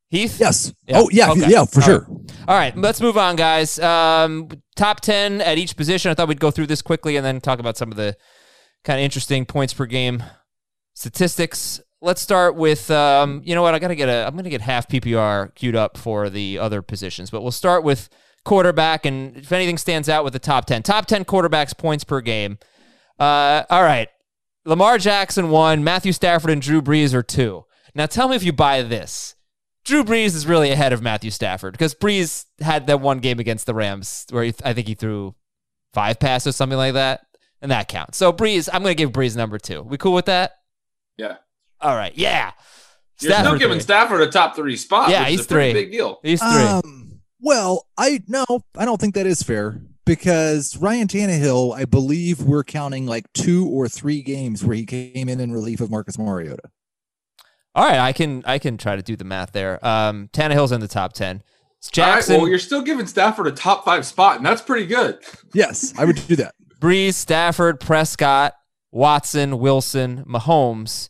Heath. 0.09 0.39
Yes. 0.39 0.73
Yeah. 0.87 0.99
Oh, 0.99 1.09
yeah. 1.11 1.31
Okay. 1.31 1.49
Yeah, 1.49 1.63
for 1.65 1.79
All 1.79 1.85
sure. 1.85 2.07
All 2.47 2.57
right, 2.57 2.75
let's 2.75 2.99
move 2.99 3.17
on, 3.17 3.37
guys. 3.37 3.79
Um, 3.79 4.49
top 4.75 4.99
10 4.99 5.39
at 5.39 5.57
each 5.57 5.77
position. 5.77 6.11
I 6.11 6.13
thought 6.13 6.27
we'd 6.27 6.39
go 6.39 6.51
through 6.51 6.67
this 6.67 6.81
quickly 6.81 7.15
and 7.15 7.25
then 7.25 7.39
talk 7.39 7.59
about 7.59 7.77
some 7.77 7.91
of 7.91 7.97
the 7.97 8.17
kind 8.83 8.99
of 8.99 9.05
interesting 9.05 9.45
points 9.45 9.73
per 9.73 9.85
game 9.85 10.23
statistics. 10.93 11.79
Let's 12.01 12.21
start 12.21 12.55
with, 12.55 12.89
um, 12.89 13.41
you 13.45 13.53
know 13.53 13.61
what? 13.61 13.75
I 13.75 13.79
gotta 13.79 13.95
get 13.95 14.09
a. 14.09 14.25
I'm 14.25 14.35
gonna 14.35 14.49
get 14.49 14.61
half 14.61 14.87
PPR 14.87 15.53
queued 15.55 15.75
up 15.75 15.97
for 15.97 16.29
the 16.29 16.57
other 16.57 16.81
positions, 16.81 17.29
but 17.29 17.41
we'll 17.41 17.51
start 17.51 17.83
with 17.83 18.09
quarterback. 18.43 19.05
And 19.05 19.37
if 19.37 19.51
anything 19.51 19.77
stands 19.77 20.09
out 20.09 20.23
with 20.23 20.33
the 20.33 20.39
top 20.39 20.65
10, 20.65 20.83
top 20.83 21.05
10 21.05 21.25
quarterbacks 21.25 21.77
points 21.77 22.03
per 22.03 22.21
game. 22.21 22.57
Uh, 23.19 23.63
all 23.69 23.83
right, 23.83 24.09
Lamar 24.65 24.97
Jackson 24.97 25.49
one, 25.49 25.83
Matthew 25.83 26.11
Stafford 26.11 26.49
and 26.49 26.61
Drew 26.61 26.81
Brees 26.81 27.13
are 27.13 27.23
two. 27.23 27.65
Now 27.93 28.07
tell 28.07 28.27
me 28.27 28.35
if 28.35 28.43
you 28.43 28.53
buy 28.53 28.81
this. 28.81 29.35
Drew 29.83 30.03
Brees 30.03 30.35
is 30.35 30.45
really 30.45 30.71
ahead 30.71 30.93
of 30.93 31.01
Matthew 31.01 31.31
Stafford 31.31 31.73
because 31.73 31.95
Brees 31.95 32.45
had 32.59 32.87
that 32.87 33.01
one 33.01 33.19
game 33.19 33.39
against 33.39 33.65
the 33.65 33.73
Rams 33.73 34.25
where 34.29 34.43
he, 34.43 34.53
I 34.63 34.73
think 34.73 34.87
he 34.87 34.93
threw 34.93 35.35
five 35.93 36.19
passes, 36.19 36.55
something 36.55 36.77
like 36.77 36.93
that, 36.93 37.21
and 37.61 37.71
that 37.71 37.87
counts. 37.87 38.17
So 38.17 38.31
Brees, 38.31 38.69
I'm 38.71 38.83
going 38.83 38.95
to 38.95 39.03
give 39.03 39.11
Brees 39.11 39.35
number 39.35 39.57
two. 39.57 39.81
We 39.81 39.97
cool 39.97 40.13
with 40.13 40.25
that? 40.25 40.51
Yeah. 41.17 41.37
All 41.81 41.95
right. 41.95 42.13
Yeah. 42.15 42.51
You're 43.19 43.33
still 43.33 43.57
giving 43.57 43.77
three. 43.77 43.83
Stafford 43.83 44.21
a 44.21 44.31
top 44.31 44.55
three 44.55 44.75
spot. 44.75 45.09
Yeah, 45.09 45.21
which 45.21 45.29
he's 45.29 45.39
is 45.41 45.45
a 45.45 45.49
three. 45.49 45.73
Big 45.73 45.91
deal. 45.91 46.19
He's 46.23 46.41
three. 46.41 46.63
Um, 46.63 47.21
well, 47.39 47.87
I 47.97 48.21
no, 48.27 48.45
I 48.77 48.85
don't 48.85 48.99
think 48.99 49.15
that 49.15 49.25
is 49.27 49.43
fair 49.43 49.81
because 50.05 50.77
Ryan 50.77 51.07
Tannehill, 51.07 51.75
I 51.75 51.85
believe 51.85 52.41
we're 52.41 52.63
counting 52.63 53.05
like 53.05 53.31
two 53.33 53.67
or 53.67 53.87
three 53.87 54.21
games 54.21 54.63
where 54.63 54.75
he 54.75 54.85
came 54.85 55.29
in 55.29 55.39
in 55.39 55.51
relief 55.51 55.81
of 55.81 55.91
Marcus 55.91 56.17
Mariota. 56.17 56.69
All 57.73 57.87
right, 57.87 57.99
I 57.99 58.11
can 58.11 58.43
I 58.45 58.59
can 58.59 58.77
try 58.77 58.95
to 58.95 59.01
do 59.01 59.15
the 59.15 59.23
math 59.23 59.51
there. 59.53 59.83
Um, 59.85 60.29
Tannehill's 60.33 60.71
in 60.71 60.81
the 60.81 60.87
top 60.87 61.13
ten. 61.13 61.41
It's 61.77 61.97
All 61.97 62.03
right, 62.03 62.15
Jackson, 62.15 62.37
well, 62.37 62.47
you're 62.47 62.59
still 62.59 62.81
giving 62.81 63.07
Stafford 63.07 63.47
a 63.47 63.51
top 63.51 63.85
five 63.85 64.05
spot, 64.05 64.37
and 64.37 64.45
that's 64.45 64.61
pretty 64.61 64.85
good. 64.85 65.19
Yes, 65.53 65.93
I 65.97 66.05
would 66.05 66.27
do 66.27 66.35
that. 66.35 66.53
Brees, 66.79 67.13
Stafford, 67.13 67.79
Prescott, 67.79 68.53
Watson, 68.91 69.57
Wilson, 69.57 70.23
Mahomes, 70.25 71.09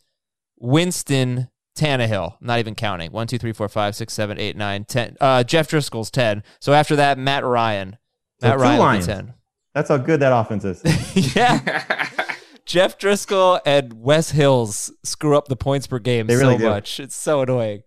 Winston, 0.62 1.50
Tannehill. 1.78 2.36
Not 2.40 2.60
even 2.60 2.76
counting. 2.76 3.12
One, 3.12 3.28
two, 3.28 3.38
three, 3.38 3.54
four, 3.54 3.68
five, 3.68 3.96
six, 3.96 4.14
seven, 4.14 4.40
eight, 4.40 4.56
nine, 4.56 4.86
ten. 4.86 5.18
Uh, 5.20 5.44
Jeff 5.44 5.70
Driskel's 5.70 6.12
ten. 6.12 6.44
So 6.60 6.74
after 6.74 6.96
that, 6.96 7.18
Matt 7.18 7.44
Ryan. 7.44 7.98
Matt 8.42 8.54
two 8.54 8.62
Ryan 8.62 8.72
will 8.72 8.78
be 8.78 8.80
Lions. 8.88 9.06
ten. 9.08 9.34
That's 9.74 9.90
how 9.90 9.98
good 9.98 10.20
that 10.20 10.32
offense 10.34 10.64
is. 10.66 11.36
yeah. 11.36 12.10
Jeff 12.66 12.98
Driskel 12.98 13.60
and 13.66 13.94
Wes 14.02 14.32
Hills 14.32 14.92
screw 15.04 15.36
up 15.36 15.48
the 15.48 15.56
points 15.56 15.88
per 15.88 15.98
game 16.00 16.28
They 16.28 16.36
really 16.36 16.56
so 16.56 16.60
do. 16.60 16.70
much. 16.70 17.00
It's 17.00 17.16
so 17.16 17.42
annoying. 17.42 17.84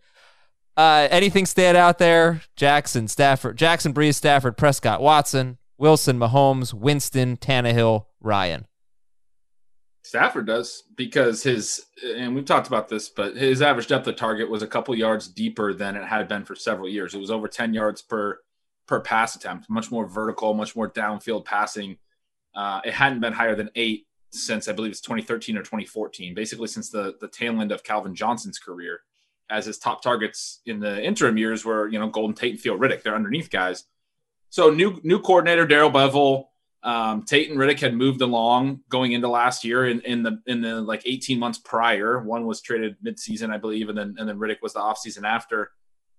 Uh, 0.76 1.06
anything 1.10 1.46
stand 1.46 1.76
out 1.76 1.98
there? 1.98 2.42
Jackson, 2.56 3.06
Stafford, 3.06 3.56
Jackson, 3.56 3.94
Brees, 3.94 4.16
Stafford, 4.16 4.56
Prescott, 4.56 5.00
Watson, 5.00 5.58
Wilson, 5.78 6.18
Mahomes, 6.18 6.74
Winston, 6.74 7.36
Tannehill, 7.36 8.06
Ryan. 8.20 8.66
Stafford 10.14 10.46
does 10.46 10.84
because 10.94 11.42
his 11.42 11.86
and 12.04 12.36
we've 12.36 12.44
talked 12.44 12.68
about 12.68 12.88
this, 12.88 13.08
but 13.08 13.36
his 13.36 13.60
average 13.60 13.88
depth 13.88 14.06
of 14.06 14.14
target 14.14 14.48
was 14.48 14.62
a 14.62 14.66
couple 14.68 14.94
yards 14.94 15.26
deeper 15.26 15.74
than 15.74 15.96
it 15.96 16.04
had 16.04 16.28
been 16.28 16.44
for 16.44 16.54
several 16.54 16.88
years. 16.88 17.16
It 17.16 17.18
was 17.18 17.32
over 17.32 17.48
10 17.48 17.74
yards 17.74 18.00
per 18.00 18.38
per 18.86 19.00
pass 19.00 19.34
attempt, 19.34 19.68
much 19.68 19.90
more 19.90 20.06
vertical, 20.06 20.54
much 20.54 20.76
more 20.76 20.88
downfield 20.88 21.44
passing. 21.44 21.96
Uh, 22.54 22.80
it 22.84 22.94
hadn't 22.94 23.22
been 23.22 23.32
higher 23.32 23.56
than 23.56 23.70
eight 23.74 24.06
since 24.30 24.68
I 24.68 24.72
believe 24.72 24.92
it's 24.92 25.00
2013 25.00 25.56
or 25.56 25.62
2014, 25.62 26.32
basically 26.32 26.68
since 26.68 26.90
the 26.90 27.16
the 27.20 27.26
tail 27.26 27.60
end 27.60 27.72
of 27.72 27.82
Calvin 27.82 28.14
Johnson's 28.14 28.60
career. 28.60 29.00
As 29.50 29.66
his 29.66 29.78
top 29.78 30.00
targets 30.00 30.60
in 30.64 30.78
the 30.78 31.02
interim 31.02 31.36
years 31.38 31.64
were, 31.64 31.88
you 31.88 31.98
know, 31.98 32.08
Golden 32.08 32.36
Tate 32.36 32.52
and 32.52 32.60
Theo 32.60 32.78
Riddick. 32.78 33.02
They're 33.02 33.16
underneath 33.16 33.50
guys. 33.50 33.82
So 34.48 34.70
new 34.70 35.00
new 35.02 35.18
coordinator 35.18 35.66
Darrell 35.66 35.90
Bevell. 35.90 36.44
Um, 36.84 37.22
Tate 37.22 37.50
and 37.50 37.58
Riddick 37.58 37.80
had 37.80 37.94
moved 37.94 38.20
along 38.20 38.80
going 38.90 39.12
into 39.12 39.26
last 39.26 39.64
year 39.64 39.88
in, 39.88 40.00
in 40.02 40.22
the 40.22 40.42
in 40.46 40.60
the 40.60 40.82
like 40.82 41.02
18 41.06 41.38
months 41.38 41.58
prior. 41.58 42.22
One 42.22 42.44
was 42.44 42.60
traded 42.60 42.96
midseason, 43.02 43.50
I 43.50 43.56
believe, 43.56 43.88
and 43.88 43.96
then 43.96 44.16
and 44.18 44.28
then 44.28 44.38
Riddick 44.38 44.60
was 44.60 44.74
the 44.74 44.80
offseason 44.80 45.24
after. 45.24 45.70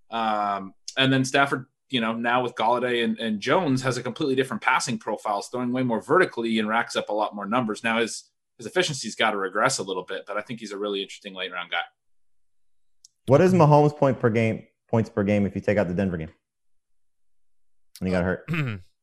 Um, 0.10 0.74
and 0.98 1.14
then 1.14 1.24
Stafford, 1.24 1.68
you 1.90 2.02
know, 2.02 2.14
now 2.14 2.42
with 2.42 2.56
Golladay 2.56 3.04
and, 3.04 3.20
and 3.20 3.40
Jones 3.40 3.84
has 3.84 3.98
a 3.98 4.04
completely 4.04 4.34
different 4.34 4.64
passing 4.64 4.98
profile, 4.98 5.40
is 5.40 5.48
throwing 5.48 5.72
way 5.72 5.84
more 5.84 6.02
vertically 6.02 6.58
and 6.58 6.68
racks 6.68 6.96
up 6.96 7.10
a 7.10 7.14
lot 7.14 7.36
more 7.36 7.46
numbers. 7.46 7.84
Now 7.84 8.00
his 8.00 8.32
his 8.58 8.66
efficiency's 8.66 9.16
got 9.16 9.32
to 9.32 9.38
regress 9.38 9.78
a 9.78 9.84
little 9.84 10.04
bit, 10.04 10.24
but 10.26 10.36
I 10.36 10.42
think 10.42 10.60
he's 10.60 10.72
a 10.72 10.78
really 10.78 11.04
interesting 11.04 11.36
late 11.36 11.52
round 11.52 11.70
guy. 11.70 11.84
What 13.28 13.40
is 13.40 13.54
Mahomes' 13.54 13.96
point 13.96 14.20
per 14.20 14.32
game 14.32 14.66
points 14.90 15.12
per 15.12 15.24
game 15.24 15.46
if 15.46 15.54
you 15.54 15.62
take 15.62 15.78
out 15.78 15.88
the 15.88 15.94
Denver 15.94 16.18
game? 16.18 16.32
And 18.00 18.08
he 18.08 18.12
got 18.12 18.24
hurt. 18.24 18.50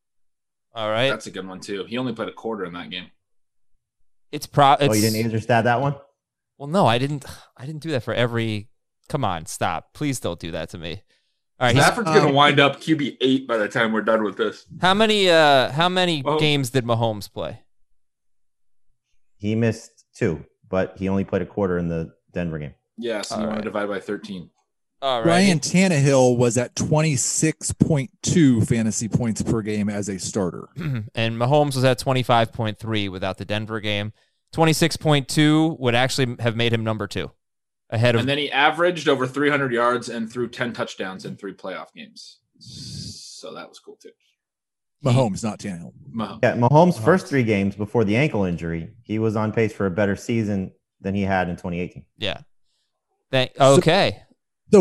All 0.74 0.90
right. 0.90 1.10
That's 1.10 1.26
a 1.26 1.30
good 1.30 1.46
one 1.46 1.60
too. 1.60 1.84
He 1.84 1.98
only 1.98 2.12
played 2.12 2.28
a 2.28 2.32
quarter 2.32 2.64
in 2.64 2.72
that 2.72 2.90
game. 2.90 3.10
It's 4.30 4.46
pro. 4.46 4.72
It's, 4.74 4.82
oh, 4.88 4.92
you 4.92 5.00
didn't 5.02 5.16
either 5.26 5.40
stat 5.40 5.64
that 5.64 5.80
one? 5.80 5.94
Well, 6.58 6.68
no, 6.68 6.86
I 6.86 6.98
didn't. 6.98 7.24
I 7.56 7.66
didn't 7.66 7.82
do 7.82 7.90
that 7.90 8.02
for 8.02 8.14
every. 8.14 8.68
Come 9.08 9.24
on, 9.24 9.46
stop! 9.46 9.92
Please 9.92 10.20
don't 10.20 10.40
do 10.40 10.52
that 10.52 10.70
to 10.70 10.78
me. 10.78 11.02
All 11.60 11.66
right. 11.66 11.74
he's- 11.74 11.84
Stafford's 11.84 12.08
going 12.08 12.22
to 12.22 12.28
um, 12.28 12.34
wind 12.34 12.58
up 12.60 12.80
QB 12.80 13.18
eight 13.20 13.46
by 13.46 13.58
the 13.58 13.68
time 13.68 13.92
we're 13.92 14.00
done 14.02 14.24
with 14.24 14.36
this. 14.36 14.64
How 14.80 14.94
many? 14.94 15.28
Uh, 15.28 15.70
how 15.70 15.88
many 15.88 16.22
Well- 16.22 16.38
games 16.38 16.70
did 16.70 16.84
Mahomes 16.84 17.30
play? 17.30 17.60
He 19.36 19.54
missed 19.54 20.04
two, 20.14 20.44
but 20.68 20.96
he 20.98 21.08
only 21.08 21.24
played 21.24 21.42
a 21.42 21.46
quarter 21.46 21.76
in 21.78 21.88
the 21.88 22.14
Denver 22.32 22.58
game. 22.58 22.74
Yeah, 22.96 23.22
so 23.22 23.34
All 23.34 23.40
you 23.42 23.46
want 23.48 23.58
to 23.58 23.64
divide 23.64 23.88
by 23.88 23.98
13. 23.98 24.48
All 25.02 25.18
right. 25.18 25.26
Ryan 25.26 25.58
Tannehill 25.58 26.38
was 26.38 26.56
at 26.56 26.76
26.2 26.76 28.68
fantasy 28.68 29.08
points 29.08 29.42
per 29.42 29.60
game 29.60 29.88
as 29.88 30.08
a 30.08 30.16
starter. 30.18 30.68
and 30.76 31.36
Mahomes 31.36 31.74
was 31.74 31.82
at 31.82 31.98
25.3 31.98 33.10
without 33.10 33.36
the 33.36 33.44
Denver 33.44 33.80
game. 33.80 34.12
26.2 34.54 35.80
would 35.80 35.96
actually 35.96 36.36
have 36.38 36.54
made 36.54 36.72
him 36.72 36.84
number 36.84 37.08
two, 37.08 37.32
ahead 37.90 38.14
of. 38.14 38.20
And 38.20 38.28
then 38.28 38.38
he 38.38 38.52
averaged 38.52 39.08
over 39.08 39.26
300 39.26 39.72
yards 39.72 40.08
and 40.08 40.30
threw 40.30 40.48
10 40.48 40.72
touchdowns 40.72 41.24
in 41.24 41.36
three 41.36 41.54
playoff 41.54 41.92
games. 41.96 42.38
So 42.60 43.52
that 43.54 43.68
was 43.68 43.80
cool 43.80 43.96
too. 44.00 44.10
Mahomes, 45.04 45.42
not 45.42 45.58
Tannehill. 45.58 45.94
Mahomes. 46.14 46.38
Yeah, 46.44 46.54
Mahomes' 46.54 47.02
first 47.02 47.26
three 47.26 47.42
games 47.42 47.74
before 47.74 48.04
the 48.04 48.14
ankle 48.14 48.44
injury, 48.44 48.94
he 49.02 49.18
was 49.18 49.34
on 49.34 49.50
pace 49.50 49.72
for 49.72 49.86
a 49.86 49.90
better 49.90 50.14
season 50.14 50.70
than 51.00 51.16
he 51.16 51.22
had 51.22 51.48
in 51.48 51.56
2018. 51.56 52.04
Yeah. 52.18 52.42
Thank, 53.32 53.50
okay. 53.58 54.18
So 54.18 54.31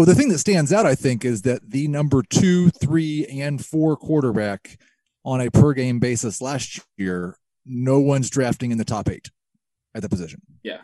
the 0.06 0.16
thing 0.16 0.30
that 0.30 0.40
stands 0.40 0.72
out, 0.72 0.86
I 0.86 0.96
think, 0.96 1.26
is 1.26 1.42
that 1.44 1.70
the 1.70 1.88
number 1.88 2.24
two, 2.24 2.70
three, 2.70 3.26
and 3.28 3.64
four 3.64 3.96
quarterback 3.98 4.78
on 5.26 5.42
a 5.42 5.52
per 5.52 5.74
game 5.74 6.00
basis 6.00 6.42
last 6.42 6.80
year, 6.98 7.38
no 7.66 8.00
one's 8.00 8.30
drafting 8.30 8.72
in 8.72 8.78
the 8.78 8.86
top 8.86 9.10
eight 9.10 9.30
at 9.94 10.02
the 10.02 10.10
position. 10.10 10.42
Yeah. 10.64 10.80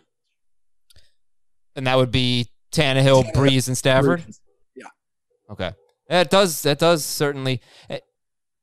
And 1.75 1.87
that 1.87 1.95
would 1.97 2.11
be 2.11 2.47
Tannehill, 2.71 3.23
Tannehill, 3.31 3.33
Brees, 3.33 3.67
and 3.67 3.77
Stafford. 3.77 4.23
Yeah. 4.75 4.87
Okay. 5.49 5.71
That 6.09 6.29
does 6.29 6.61
that 6.63 6.79
does 6.79 7.03
certainly. 7.05 7.61
eh, 7.89 7.99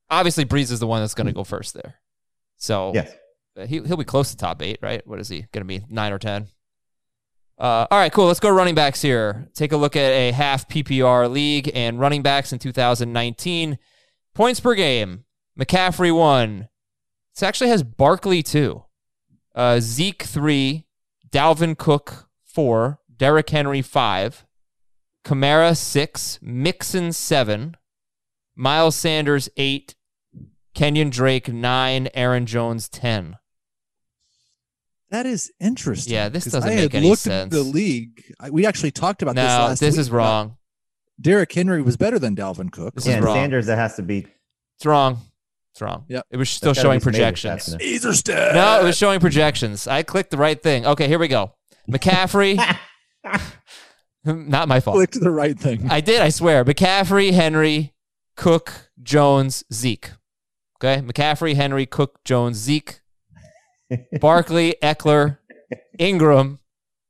Obviously, 0.09 0.45
Brees 0.45 0.71
is 0.71 0.79
the 0.79 0.87
one 0.87 1.01
that's 1.01 1.15
going 1.15 1.27
to 1.27 1.33
go 1.33 1.43
first 1.43 1.73
there. 1.73 1.95
So 2.57 2.91
Yes. 2.93 3.11
he 3.67 3.81
he'll 3.81 3.97
be 3.97 4.03
close 4.03 4.29
to 4.31 4.37
top 4.37 4.61
eight, 4.61 4.77
right? 4.81 5.05
What 5.07 5.19
is 5.19 5.29
he 5.29 5.45
going 5.51 5.61
to 5.61 5.65
be? 5.65 5.83
Nine 5.89 6.13
or 6.13 6.19
ten? 6.19 6.47
Uh, 7.57 7.87
all 7.89 7.97
right, 7.97 8.11
cool. 8.11 8.27
Let's 8.27 8.39
go 8.41 8.49
running 8.49 8.75
backs 8.75 9.01
here. 9.01 9.47
Take 9.53 9.71
a 9.71 9.77
look 9.77 9.95
at 9.95 10.11
a 10.11 10.31
half 10.31 10.67
PPR 10.67 11.29
league 11.31 11.71
and 11.73 11.99
running 11.99 12.21
backs 12.21 12.51
in 12.51 12.59
2019. 12.59 13.77
Points 14.33 14.59
per 14.59 14.75
game. 14.75 15.23
McCaffrey 15.57 16.13
one. 16.13 16.67
This 17.33 17.43
actually 17.43 17.69
has 17.69 17.83
Barkley 17.83 18.43
two. 18.43 18.83
Uh, 19.53 19.79
Zeke 19.79 20.23
three. 20.23 20.85
Dalvin 21.29 21.77
Cook 21.77 22.27
four. 22.43 22.99
Derrick 23.15 23.49
Henry 23.49 23.81
five. 23.81 24.45
Kamara 25.23 25.77
six. 25.77 26.39
Mixon 26.41 27.13
seven. 27.13 27.77
Miles 28.55 28.97
Sanders 28.97 29.47
eight. 29.55 29.95
Kenyon 30.73 31.09
Drake 31.09 31.47
nine. 31.47 32.09
Aaron 32.13 32.45
Jones 32.45 32.89
ten. 32.89 33.37
That 35.11 35.25
is 35.25 35.51
interesting. 35.59 36.13
Yeah, 36.13 36.29
this 36.29 36.45
doesn't 36.45 36.63
I 36.63 36.75
make 36.75 36.79
had 36.91 36.95
any 36.95 37.09
looked 37.09 37.21
sense. 37.21 37.45
At 37.53 37.57
the 37.57 37.63
league. 37.63 38.23
I, 38.39 38.49
we 38.49 38.65
actually 38.65 38.91
talked 38.91 39.21
about 39.21 39.35
this 39.35 39.43
No, 39.43 39.47
last 39.67 39.79
this 39.79 39.93
week 39.95 39.99
is 40.01 40.11
wrong. 40.11 40.57
Derrick 41.21 41.51
Henry 41.53 41.81
was 41.81 41.95
better 41.95 42.19
than 42.19 42.35
Dalvin 42.35 42.71
Cook. 42.71 42.95
This 42.95 43.05
Yeah, 43.05 43.11
is 43.13 43.15
and 43.17 43.25
wrong. 43.25 43.35
Sanders 43.35 43.65
that 43.67 43.77
has 43.77 43.95
to 43.95 44.01
be. 44.03 44.27
It's 44.77 44.85
wrong. 44.85 45.19
It's 45.73 45.81
wrong. 45.81 46.05
Yep. 46.07 46.25
It 46.31 46.37
was 46.37 46.49
still 46.49 46.69
that's 46.69 46.79
gotta 46.79 46.87
showing 46.87 46.99
be 46.99 47.03
some 47.03 47.11
projections. 47.13 47.63
stats 47.63 47.67
in 47.73 47.77
there. 47.77 47.87
These 47.87 48.05
are 48.05 48.09
stats. 48.09 48.53
No, 48.55 48.81
it 48.81 48.83
was 48.83 48.97
showing 48.97 49.19
projections. 49.19 49.87
I 49.87 50.03
clicked 50.03 50.31
the 50.31 50.37
right 50.37 50.61
thing. 50.61 50.85
Okay, 50.85 51.07
here 51.07 51.19
we 51.19 51.27
go. 51.27 51.53
McCaffrey. 51.89 52.57
Not 54.25 54.67
my 54.67 54.79
fault. 54.79 54.95
clicked 54.97 55.19
the 55.19 55.29
right 55.31 55.57
thing. 55.57 55.87
I 55.89 56.01
did, 56.01 56.21
I 56.21 56.29
swear. 56.29 56.65
McCaffrey, 56.65 57.31
Henry, 57.31 57.93
Cook, 58.35 58.89
Jones, 59.01 59.63
Zeke. 59.71 60.11
Okay? 60.77 61.01
McCaffrey, 61.01 61.55
Henry, 61.55 61.85
Cook, 61.85 62.23
Jones, 62.25 62.57
Zeke. 62.57 63.01
Barkley, 64.19 64.75
Ekeler, 64.81 65.37
Ingram, 65.99 66.59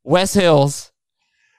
Wes 0.03 0.33
Hills, 0.33 0.91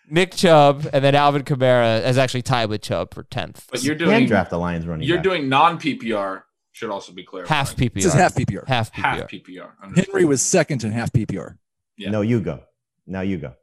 Nick 0.09 0.35
Chubb, 0.35 0.87
and 0.93 1.05
then 1.05 1.15
Alvin 1.15 1.43
Kamara 1.43 2.05
is 2.07 2.19
actually 2.19 2.43
tied 2.43 2.69
with 2.69 2.83
Chubb 2.83 3.13
for 3.15 3.25
10th. 3.25 3.65
But 3.71 3.83
you're 3.83 3.97
Can 3.97 4.07
doing 4.07 4.27
draft 4.27 4.51
the 4.51 4.59
Lions 4.59 4.87
running. 4.87 5.07
you're 5.07 5.17
back. 5.19 5.25
doing 5.25 5.49
non 5.49 5.79
PPR. 5.79 6.43
Should 6.73 6.91
also 6.91 7.13
be 7.13 7.25
clear. 7.25 7.47
half 7.47 7.75
PPR. 7.75 7.95
This 7.95 8.05
is 8.07 8.13
half 8.13 8.35
PPR. 8.35 8.69
Half 8.69 8.93
PPR. 8.93 9.03
Half 9.03 9.21
PPR. 9.31 9.71
understood. 9.83 10.07
Henry 10.13 10.25
was 10.27 10.43
second 10.43 10.85
in 10.85 10.93
half 10.93 11.11
PPR. 11.11 11.57
Yeah. 11.97 12.11
No, 12.11 12.21
you 12.21 12.39
go. 12.41 12.65
Now 13.07 13.23
you 13.23 13.39
go. 13.39 13.55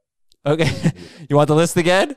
Okay. 0.45 0.69
you 1.29 1.35
want 1.35 1.47
the 1.47 1.53
list 1.55 1.77
again? 1.77 2.15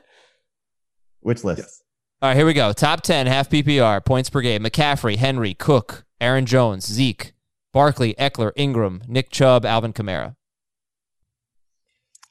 Which 1.19 1.43
list? 1.43 1.59
Yes. 1.59 1.83
All 2.21 2.29
right, 2.29 2.35
here 2.35 2.47
we 2.47 2.53
go. 2.53 2.73
Top 2.73 3.01
10 3.01 3.27
half 3.27 3.47
PPR 3.47 4.03
points 4.03 4.31
per 4.31 4.41
game. 4.41 4.63
McCaffrey, 4.63 5.17
Henry, 5.17 5.53
Cook, 5.53 6.03
Aaron 6.19 6.47
Jones, 6.47 6.87
Zeke, 6.87 7.33
Barkley, 7.77 8.15
Ekeler, 8.15 8.53
Ingram, 8.55 9.03
Nick 9.07 9.29
Chubb, 9.29 9.63
Alvin 9.63 9.93
Kamara. 9.93 10.35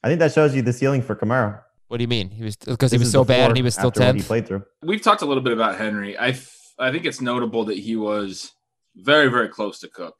I 0.02 0.08
think 0.08 0.18
that 0.18 0.32
shows 0.32 0.56
you 0.56 0.62
the 0.62 0.72
ceiling 0.72 1.02
for 1.02 1.14
Kamara. 1.14 1.62
What 1.86 1.98
do 1.98 2.02
you 2.02 2.08
mean? 2.08 2.30
He 2.30 2.42
was 2.42 2.56
because 2.56 2.90
he 2.90 2.98
was 2.98 3.12
so 3.12 3.24
bad 3.24 3.50
and 3.50 3.56
he 3.56 3.62
was 3.62 3.74
still 3.74 3.90
after 3.90 4.00
what 4.00 4.16
He 4.16 4.22
played 4.22 4.48
through. 4.48 4.64
We've 4.82 5.00
talked 5.00 5.22
a 5.22 5.24
little 5.24 5.44
bit 5.44 5.52
about 5.52 5.78
Henry. 5.78 6.18
I 6.18 6.36
I 6.80 6.90
think 6.90 7.04
it's 7.04 7.20
notable 7.20 7.64
that 7.66 7.78
he 7.78 7.94
was 7.94 8.54
very 8.96 9.28
very 9.28 9.48
close 9.48 9.78
to 9.80 9.88
Cook, 9.88 10.16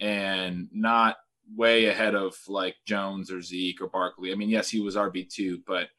and 0.00 0.66
not 0.72 1.18
way 1.56 1.86
ahead 1.86 2.16
of 2.16 2.34
like 2.48 2.74
Jones 2.84 3.30
or 3.30 3.42
Zeke 3.42 3.80
or 3.80 3.86
Barkley. 3.86 4.32
I 4.32 4.34
mean, 4.34 4.50
yes, 4.50 4.68
he 4.68 4.80
was 4.80 4.96
RB 4.96 5.32
two, 5.32 5.60
but 5.64 5.90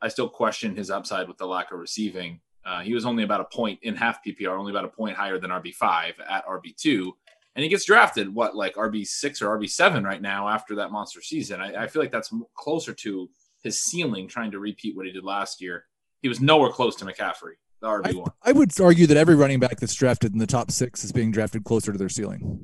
I 0.00 0.08
still 0.08 0.30
question 0.30 0.76
his 0.76 0.90
upside 0.90 1.28
with 1.28 1.36
the 1.36 1.46
lack 1.46 1.72
of 1.72 1.78
receiving. 1.78 2.40
Uh, 2.64 2.80
he 2.80 2.94
was 2.94 3.04
only 3.04 3.22
about 3.22 3.42
a 3.42 3.44
point 3.44 3.80
in 3.82 3.96
half 3.96 4.24
PPR, 4.24 4.58
only 4.58 4.72
about 4.72 4.86
a 4.86 4.88
point 4.88 5.14
higher 5.14 5.38
than 5.38 5.50
RB 5.50 5.74
five 5.74 6.14
at 6.26 6.46
RB 6.46 6.74
two, 6.74 7.14
and 7.58 7.64
he 7.64 7.68
gets 7.68 7.84
drafted 7.84 8.32
what 8.32 8.54
like 8.54 8.76
RB 8.76 9.04
six 9.04 9.42
or 9.42 9.48
RB 9.58 9.68
seven 9.68 10.04
right 10.04 10.22
now 10.22 10.48
after 10.48 10.76
that 10.76 10.92
monster 10.92 11.20
season. 11.20 11.60
I, 11.60 11.82
I 11.82 11.86
feel 11.88 12.00
like 12.00 12.12
that's 12.12 12.32
closer 12.54 12.94
to 12.94 13.28
his 13.64 13.82
ceiling, 13.82 14.28
trying 14.28 14.52
to 14.52 14.60
repeat 14.60 14.96
what 14.96 15.06
he 15.06 15.12
did 15.12 15.24
last 15.24 15.60
year. 15.60 15.86
He 16.22 16.28
was 16.28 16.40
nowhere 16.40 16.70
close 16.70 16.94
to 16.94 17.04
McCaffrey, 17.04 17.54
the 17.80 17.88
RB 17.88 18.14
one. 18.14 18.30
I 18.44 18.52
would 18.52 18.80
argue 18.80 19.08
that 19.08 19.16
every 19.16 19.34
running 19.34 19.58
back 19.58 19.80
that's 19.80 19.96
drafted 19.96 20.32
in 20.32 20.38
the 20.38 20.46
top 20.46 20.70
six 20.70 21.02
is 21.02 21.10
being 21.10 21.32
drafted 21.32 21.64
closer 21.64 21.90
to 21.90 21.98
their 21.98 22.08
ceiling. 22.08 22.60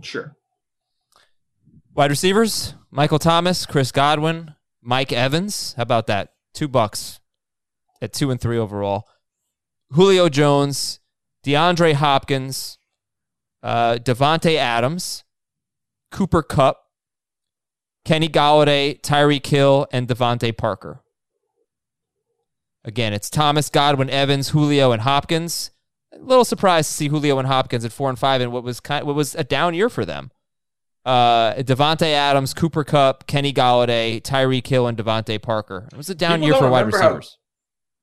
Sure. 0.00 0.34
Wide 1.94 2.08
receivers 2.08 2.72
Michael 2.90 3.18
Thomas, 3.18 3.66
Chris 3.66 3.92
Godwin, 3.92 4.54
Mike 4.80 5.12
Evans. 5.12 5.74
How 5.74 5.82
about 5.82 6.06
that? 6.06 6.32
Two 6.54 6.70
Bucs 6.70 7.20
at 8.00 8.14
two 8.14 8.30
and 8.30 8.40
three 8.40 8.56
overall. 8.56 9.06
Julio 9.92 10.30
Jones, 10.30 11.00
DeAndre 11.44 11.92
Hopkins, 11.92 12.77
uh, 13.62 13.94
Davante 13.96 14.56
Adams, 14.56 15.24
Cooper 16.10 16.42
Kupp, 16.42 16.84
Kenny 18.04 18.28
Golladay, 18.28 19.00
Tyreek 19.00 19.46
Hill, 19.46 19.86
and 19.92 20.08
DeVante 20.08 20.56
Parker. 20.56 21.02
Again, 22.84 23.12
it's 23.12 23.28
Thomas, 23.28 23.68
Godwin, 23.68 24.08
Evans, 24.08 24.50
Julio, 24.50 24.92
and 24.92 25.02
Hopkins. 25.02 25.70
A 26.14 26.18
little 26.18 26.44
surprised 26.44 26.88
to 26.88 26.94
see 26.94 27.08
Julio 27.08 27.38
and 27.38 27.46
Hopkins 27.46 27.84
at 27.84 27.92
four 27.92 28.08
and 28.08 28.18
five 28.18 28.40
and 28.40 28.50
what 28.52 28.62
was 28.62 28.80
kind 28.80 29.06
what 29.06 29.14
was 29.14 29.34
a 29.34 29.44
down 29.44 29.74
year 29.74 29.88
for 29.90 30.04
them. 30.06 30.30
Uh, 31.04 31.54
Davante 31.54 32.12
Adams, 32.12 32.54
Cooper 32.54 32.84
Kupp, 32.84 33.26
Kenny 33.26 33.52
Golladay, 33.52 34.20
Tyreek 34.22 34.66
Hill, 34.66 34.86
and 34.86 34.96
DeVante 34.96 35.40
Parker. 35.40 35.88
It 35.92 35.96
was 35.96 36.08
a 36.10 36.14
down 36.14 36.40
People 36.40 36.46
year 36.48 36.54
for 36.58 36.70
wide 36.70 36.80
remember 36.86 36.98
how- 36.98 37.08
receivers. 37.16 37.38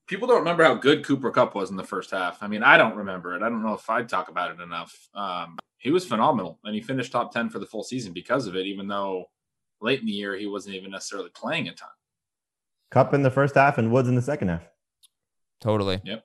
People 0.08 0.28
don't 0.28 0.39
remember 0.39 0.63
how 0.63 0.76
good 0.76 1.04
Cooper 1.04 1.32
Kupp 1.32 1.56
was 1.56 1.72
in 1.72 1.78
the 1.78 1.84
first 1.84 2.12
half. 2.12 2.38
I 2.41 2.48
mean, 2.48 2.62
I 2.62 2.78
don't 2.78 2.96
remember 2.96 3.36
it. 3.36 3.41
I 3.41 3.50
don't 3.50 3.63
know 3.63 3.74
if 3.74 3.89
I'd 3.89 4.08
talk 4.08 4.30
about 4.30 4.52
it 4.52 4.62
enough. 4.62 4.96
Um, 5.15 5.58
he 5.80 5.89
was 5.89 6.06
phenomenal, 6.06 6.60
and 6.63 6.76
he 6.76 6.82
finished 6.82 7.12
top 7.12 7.34
10 7.34 7.50
for 7.50 7.58
the 7.58 7.65
full 7.65 7.84
season 7.84 8.13
because 8.13 8.46
of 8.46 8.56
it, 8.56 8.68
even 8.68 8.88
though 8.88 9.26
late 9.82 10.00
in 10.00 10.06
the 10.06 10.12
year 10.12 10.36
he 10.36 10.46
wasn't 10.46 10.76
even 10.76 10.91
necessarily 10.91 11.30
playing 11.34 11.68
a 11.68 11.74
ton. 11.74 11.89
Kupp 12.91 13.13
in 13.13 13.24
the 13.24 13.32
first 13.32 13.56
half 13.56 13.80
and 13.80 13.91
Woods 13.91 14.08
in 14.08 14.15
the 14.15 14.22
second 14.22 14.50
half. 14.50 14.63
Totally. 15.60 16.02
Yep. 16.04 16.24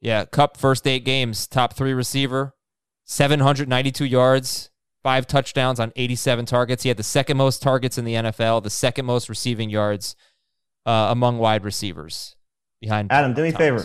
Yeah, 0.00 0.24
Kupp 0.24 0.56
first 0.56 0.86
eight 0.86 1.04
games, 1.04 1.48
top 1.48 1.74
three 1.74 1.94
receiver, 1.94 2.54
792 3.06 4.04
yards, 4.04 4.70
five 5.02 5.26
touchdowns 5.26 5.80
on 5.80 5.92
87 5.96 6.46
targets. 6.46 6.84
He 6.84 6.90
had 6.90 6.96
the 6.96 7.02
second 7.02 7.36
most 7.36 7.60
targets 7.60 7.98
in 7.98 8.04
the 8.04 8.14
NFL, 8.14 8.62
the 8.62 8.70
second 8.70 9.04
most 9.04 9.28
receiving 9.28 9.68
yards 9.68 10.14
uh, 10.84 11.08
among 11.10 11.38
wide 11.38 11.64
receivers 11.64 12.35
behind 12.80 13.12
Adam, 13.12 13.34
do 13.34 13.42
me 13.42 13.48
a 13.48 13.52
favor. 13.52 13.84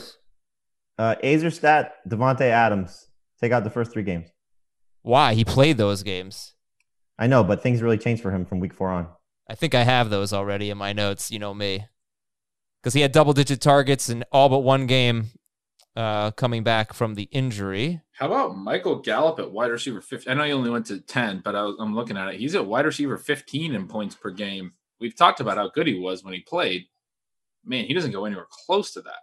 Uh, 0.98 1.16
Aizer 1.24 1.52
stat, 1.52 1.94
Davante 2.08 2.42
Adams. 2.42 3.08
Take 3.40 3.52
out 3.52 3.64
the 3.64 3.70
first 3.70 3.92
three 3.92 4.04
games. 4.04 4.30
Why? 5.02 5.34
He 5.34 5.44
played 5.44 5.78
those 5.78 6.04
games. 6.04 6.54
I 7.18 7.28
know, 7.28 7.44
but 7.44 7.64
things 7.64 7.82
really 7.82 7.98
changed 7.98 8.22
for 8.22 8.32
him 8.32 8.46
from 8.46 8.60
week 8.60 8.74
four 8.74 8.90
on. 8.90 9.08
I 9.50 9.56
think 9.56 9.76
I 9.76 9.84
have 9.84 10.10
those 10.10 10.32
already 10.32 10.70
in 10.70 10.78
my 10.78 10.94
notes. 10.94 11.32
You 11.32 11.40
know 11.40 11.54
me. 11.54 11.86
Because 12.82 12.94
he 12.94 13.02
had 13.02 13.12
double 13.12 13.34
digit 13.34 13.62
targets 13.62 14.10
in 14.10 14.24
all 14.32 14.50
but 14.50 14.60
one 14.60 14.88
game 14.88 15.32
uh, 15.96 16.32
coming 16.32 16.64
back 16.64 16.94
from 16.94 17.16
the 17.16 17.24
injury. 17.32 18.02
How 18.14 18.28
about 18.28 18.58
Michael 18.58 19.02
Gallup 19.02 19.40
at 19.40 19.52
wide 19.52 19.72
receiver 19.72 20.02
15? 20.02 20.32
I 20.32 20.36
know 20.36 20.46
he 20.46 20.54
only 20.54 20.70
went 20.70 20.86
to 20.88 21.00
10, 21.00 21.42
but 21.44 21.56
I 21.56 21.64
was, 21.64 21.76
I'm 21.80 21.96
looking 21.96 22.18
at 22.18 22.30
it. 22.30 22.40
He's 22.40 22.56
at 22.56 22.66
wide 22.66 22.86
receiver 22.86 23.18
15 23.18 23.76
in 23.76 23.88
points 23.88 24.16
per 24.16 24.32
game. 24.32 24.74
We've 25.00 25.16
talked 25.16 25.40
about 25.40 25.58
how 25.58 25.70
good 25.70 25.88
he 25.88 26.00
was 26.00 26.24
when 26.24 26.34
he 26.34 26.42
played. 26.42 26.86
Man, 27.66 27.86
he 27.86 27.94
doesn't 27.94 28.12
go 28.12 28.26
anywhere 28.26 28.48
close 28.66 28.92
to 28.94 29.02
that. 29.02 29.20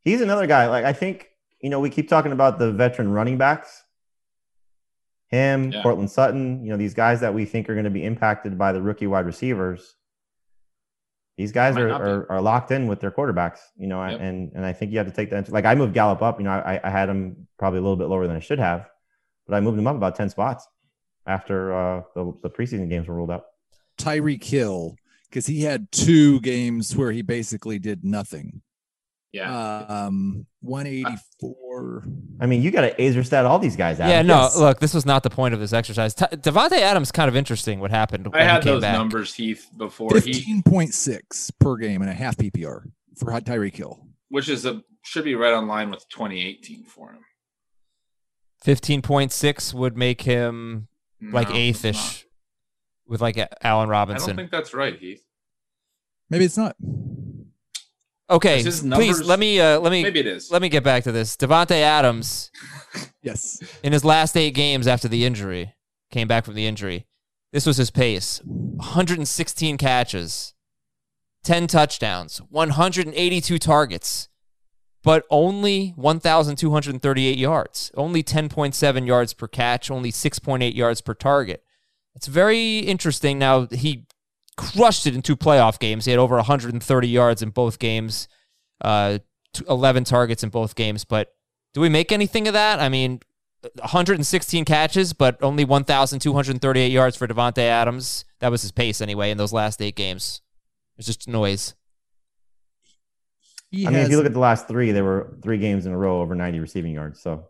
He's 0.00 0.20
another 0.20 0.46
guy. 0.46 0.66
Like 0.68 0.84
I 0.84 0.92
think 0.92 1.28
you 1.60 1.70
know 1.70 1.80
we 1.80 1.90
keep 1.90 2.08
talking 2.08 2.32
about 2.32 2.58
the 2.58 2.72
veteran 2.72 3.10
running 3.12 3.38
backs. 3.38 3.82
Him, 5.28 5.72
Yeah. 5.72 5.82
Courtland 5.82 6.10
Sutton. 6.10 6.64
You 6.64 6.70
know 6.70 6.76
these 6.78 6.94
guys 6.94 7.20
that 7.20 7.34
we 7.34 7.44
think 7.44 7.68
are 7.68 7.74
going 7.74 7.84
to 7.84 7.90
be 7.90 8.04
impacted 8.04 8.56
by 8.56 8.72
the 8.72 8.80
rookie 8.82 9.06
wide 9.06 9.26
receivers. 9.26 9.94
These 11.36 11.52
guys 11.52 11.76
are, 11.76 11.88
are, 11.90 12.32
are 12.32 12.40
locked 12.40 12.72
in 12.72 12.88
with 12.88 12.98
their 12.98 13.12
quarterbacks, 13.12 13.60
you 13.76 13.86
know, 13.86 14.04
Yep. 14.04 14.20
and 14.20 14.52
and 14.54 14.66
I 14.66 14.72
think 14.72 14.90
you 14.90 14.98
have 14.98 15.06
to 15.06 15.12
take 15.12 15.30
that. 15.30 15.36
Into, 15.36 15.52
like 15.52 15.66
I 15.66 15.74
moved 15.76 15.94
Gallup 15.94 16.20
up, 16.20 16.40
you 16.40 16.44
know, 16.44 16.50
I, 16.50 16.80
I 16.82 16.90
had 16.90 17.08
him 17.08 17.46
probably 17.60 17.78
a 17.78 17.82
little 17.82 17.96
bit 17.96 18.08
lower 18.08 18.26
than 18.26 18.34
I 18.34 18.40
should 18.40 18.58
have, 18.58 18.88
but 19.46 19.54
I 19.54 19.60
moved 19.60 19.78
him 19.78 19.86
up 19.86 19.94
about 19.94 20.16
ten 20.16 20.30
spots 20.30 20.66
after 21.26 21.72
uh, 21.72 22.02
the, 22.16 22.32
the 22.42 22.50
preseason 22.50 22.88
games 22.88 23.06
were 23.06 23.14
ruled 23.14 23.30
out. 23.30 23.44
Tyreek 23.98 24.42
Hill, 24.42 24.96
because 25.28 25.46
he 25.46 25.62
had 25.62 25.90
two 25.92 26.40
games 26.40 26.94
where 26.96 27.12
he 27.12 27.22
basically 27.22 27.78
did 27.78 28.04
nothing. 28.04 28.62
Yeah. 29.32 29.80
Um, 30.06 30.46
184. 30.60 32.04
I 32.40 32.46
mean, 32.46 32.62
you 32.62 32.70
got 32.70 32.80
to 32.82 32.94
Aizer 32.96 33.24
stat 33.24 33.44
all 33.44 33.58
these 33.58 33.76
guys 33.76 34.00
out. 34.00 34.08
Yeah, 34.08 34.22
no, 34.22 34.42
Yes. 34.44 34.56
look, 34.56 34.80
this 34.80 34.94
was 34.94 35.04
not 35.04 35.22
the 35.22 35.30
point 35.30 35.52
of 35.54 35.60
this 35.60 35.72
exercise. 35.74 36.14
T- 36.14 36.24
Davante 36.26 36.78
Adams 36.80 37.12
kind 37.12 37.28
of 37.28 37.36
interesting 37.36 37.78
what 37.80 37.90
happened 37.90 38.26
when 38.26 38.40
I 38.40 38.44
had 38.44 38.62
he 38.62 38.70
came 38.70 38.74
those 38.76 38.82
back. 38.82 38.96
numbers, 38.96 39.34
Heath, 39.34 39.68
before 39.76 40.10
he, 40.18 40.32
15.6 40.32 41.50
per 41.60 41.76
game 41.76 42.00
and 42.00 42.10
a 42.10 42.14
half 42.14 42.36
PPR 42.36 42.84
for 43.18 43.26
Tyreek 43.40 43.76
Hill. 43.76 44.00
which 44.30 44.48
is 44.48 44.64
a 44.64 44.82
should 45.04 45.24
be 45.24 45.34
right 45.34 45.52
on 45.54 45.66
line 45.66 45.90
with 45.90 46.06
2018 46.08 46.84
for 46.84 47.12
him. 47.12 47.20
15.6 48.64 49.74
would 49.74 49.96
make 49.96 50.22
him 50.22 50.88
like 51.20 51.48
No, 51.50 51.54
eighth 51.56 51.84
ish 51.84 52.26
with 53.08 53.20
like 53.20 53.36
a- 53.36 53.66
Allen 53.66 53.88
not. 53.88 54.22
I 54.22 54.26
don't 54.26 54.36
think 54.36 54.50
that's 54.50 54.74
right, 54.74 54.98
Heath. 54.98 55.24
Maybe 56.30 56.44
it's 56.44 56.56
not. 56.58 56.76
okay, 58.30 58.62
please 58.62 59.22
let 59.22 59.38
me 59.38 59.60
uh, 59.60 59.80
let 59.80 59.90
me 59.90 60.02
Maybe 60.02 60.20
it 60.20 60.26
is. 60.26 60.50
let 60.50 60.60
me 60.62 60.68
get 60.68 60.84
back 60.84 61.04
to 61.04 61.12
this. 61.12 61.36
Davante 61.36 61.72
Adams 61.80 62.50
Yes. 63.22 63.62
in 63.82 63.92
his 63.92 64.04
last 64.04 64.36
eight 64.36 64.54
games 64.54 64.86
after 64.86 65.08
the 65.08 65.24
injury, 65.24 65.74
came 66.10 66.28
back 66.28 66.44
from 66.44 66.54
the 66.54 66.66
injury. 66.66 67.06
This 67.52 67.64
was 67.64 67.78
his 67.78 67.90
pace 67.90 68.40
116 68.44 69.78
catches, 69.78 70.52
10 71.44 71.66
touchdowns, 71.66 72.38
182 72.50 73.58
targets, 73.58 74.28
but 75.02 75.24
only 75.30 75.90
1,238 75.96 77.38
yards, 77.38 77.90
only 77.96 78.22
10.7 78.22 79.06
yards 79.06 79.32
per 79.32 79.48
catch, 79.48 79.90
only 79.90 80.12
6.8 80.12 80.74
yards 80.74 81.00
per 81.00 81.14
target. 81.14 81.62
It's 82.18 82.26
very 82.26 82.80
interesting. 82.80 83.38
Now, 83.38 83.68
he 83.68 84.04
crushed 84.56 85.06
it 85.06 85.14
in 85.14 85.22
two 85.22 85.36
playoff 85.36 85.78
games. 85.78 86.04
He 86.04 86.10
had 86.10 86.18
over 86.18 86.34
130 86.34 87.08
yards 87.08 87.42
in 87.42 87.50
both 87.50 87.78
games, 87.78 88.26
uh, 88.80 89.20
11 89.68 90.02
targets 90.02 90.42
in 90.42 90.48
both 90.48 90.74
games, 90.74 91.04
but 91.04 91.32
do 91.74 91.80
we 91.80 91.88
make 91.88 92.10
anything 92.10 92.48
of 92.48 92.54
that? 92.54 92.80
I 92.80 92.88
mean, 92.88 93.20
116 93.76 94.64
catches, 94.64 95.12
but 95.12 95.40
only 95.44 95.64
1,238 95.64 96.90
yards 96.90 97.16
for 97.16 97.28
Davante 97.28 97.58
Adams. 97.58 98.24
That 98.40 98.50
was 98.50 98.62
his 98.62 98.72
pace 98.72 99.00
anyway 99.00 99.30
in 99.30 99.38
those 99.38 99.52
last 99.52 99.80
eight 99.80 99.94
games. 99.94 100.40
It's 100.96 101.06
just 101.06 101.28
noise. 101.28 101.76
He 103.70 103.86
I 103.86 103.90
mean, 103.90 104.00
if 104.00 104.10
you 104.10 104.16
look 104.16 104.26
at 104.26 104.32
the 104.32 104.40
last 104.40 104.66
three, 104.66 104.90
there 104.90 105.04
were 105.04 105.38
three 105.40 105.58
games 105.58 105.86
in 105.86 105.92
a 105.92 105.96
row 105.96 106.20
over 106.20 106.34
90 106.34 106.58
receiving 106.58 106.94
yards. 106.94 107.20
So 107.20 107.44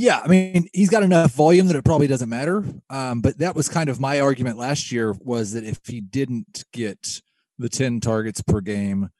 Yeah, 0.00 0.22
I 0.24 0.28
mean, 0.28 0.66
he's 0.72 0.88
got 0.88 1.02
enough 1.02 1.32
volume 1.32 1.66
that 1.66 1.76
it 1.76 1.84
probably 1.84 2.06
doesn't 2.06 2.30
matter. 2.30 2.64
Um, 2.88 3.20
but 3.20 3.36
that 3.36 3.54
was 3.54 3.68
kind 3.68 3.90
of 3.90 4.00
my 4.00 4.18
argument 4.18 4.56
last 4.56 4.90
year 4.90 5.14
was 5.20 5.52
that 5.52 5.62
if 5.62 5.78
he 5.84 6.00
didn't 6.00 6.64
get 6.72 7.20
the 7.58 7.68
10 7.68 8.00
targets 8.00 8.40
per 8.40 8.62
game, 8.62 9.10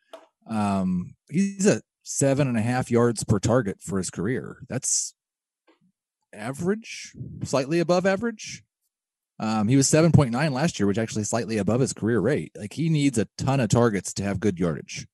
um, 0.46 1.16
he's 1.28 1.66
at 1.66 1.82
seven 2.02 2.48
and 2.48 2.56
a 2.56 2.62
half 2.62 2.90
yards 2.90 3.24
per 3.24 3.38
target 3.38 3.82
for 3.82 3.98
his 3.98 4.08
career. 4.08 4.62
That's 4.70 5.12
average, 6.32 7.12
slightly 7.44 7.80
above 7.80 8.06
average. 8.06 8.62
Um, 9.38 9.68
he 9.68 9.76
was 9.76 9.86
7.9 9.86 10.50
last 10.50 10.80
year, 10.80 10.86
which 10.86 10.96
actually 10.96 11.24
slightly 11.24 11.58
above 11.58 11.80
his 11.80 11.92
career 11.92 12.20
rate. 12.20 12.52
Like 12.56 12.72
he 12.72 12.88
needs 12.88 13.18
a 13.18 13.28
ton 13.36 13.60
of 13.60 13.68
targets 13.68 14.14
to 14.14 14.22
have 14.22 14.40
good 14.40 14.58
yardage. 14.58 15.06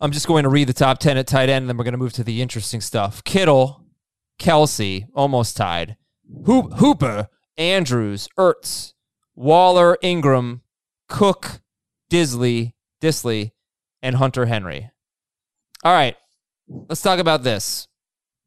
I'm 0.00 0.12
just 0.12 0.28
going 0.28 0.44
to 0.44 0.48
read 0.48 0.68
the 0.68 0.72
top 0.72 0.98
10 0.98 1.16
at 1.16 1.26
tight 1.26 1.48
end, 1.48 1.64
and 1.64 1.68
then 1.68 1.76
we're 1.76 1.84
going 1.84 1.92
to 1.92 1.98
move 1.98 2.12
to 2.12 2.24
the 2.24 2.40
interesting 2.40 2.80
stuff. 2.80 3.24
Kittle, 3.24 3.83
Kelce, 4.38 5.06
almost 5.14 5.56
tied. 5.56 5.96
Hoop, 6.46 6.74
Hooper, 6.74 7.28
Andrews, 7.56 8.28
Ertz, 8.38 8.92
Waller, 9.34 9.98
Engram, 10.02 10.60
Cook, 11.08 11.60
Disley, 12.10 12.72
Disley, 13.00 13.52
and 14.02 14.16
Hunter 14.16 14.46
Henry. 14.46 14.90
All 15.82 15.92
right, 15.92 16.16
let's 16.88 17.02
talk 17.02 17.18
about 17.18 17.42
this. 17.42 17.88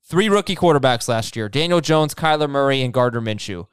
Three 0.10 0.30
rookie 0.30 0.56
quarterbacks 0.56 1.08
last 1.08 1.36
year 1.36 1.50
Daniel 1.50 1.82
Jones, 1.82 2.16
Kyler 2.16 2.50
Murray, 2.50 2.82
and 2.82 2.94
Gardner 2.94 3.22
Minshew. 3.22 3.68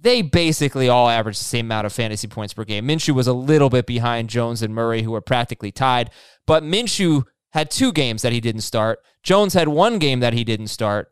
They 0.00 0.22
basically 0.22 0.88
all 0.88 1.08
averaged 1.08 1.40
the 1.40 1.44
same 1.44 1.66
amount 1.66 1.86
of 1.86 1.92
fantasy 1.92 2.28
points 2.28 2.54
per 2.54 2.64
game. 2.64 2.86
Minshew 2.86 3.14
was 3.14 3.26
a 3.26 3.32
little 3.32 3.68
bit 3.68 3.84
behind 3.84 4.30
Jones 4.30 4.62
and 4.62 4.74
Murray, 4.74 5.02
who 5.02 5.10
were 5.10 5.20
practically 5.20 5.72
tied, 5.72 6.10
but 6.46 6.62
Minshew 6.62 7.24
had 7.50 7.70
two 7.70 7.92
games 7.92 8.22
that 8.22 8.32
he 8.32 8.40
didn't 8.40 8.60
start. 8.60 9.00
Jones 9.22 9.54
had 9.54 9.68
one 9.68 9.98
game 9.98 10.20
that 10.20 10.32
he 10.34 10.44
didn't 10.44 10.68
start. 10.68 11.08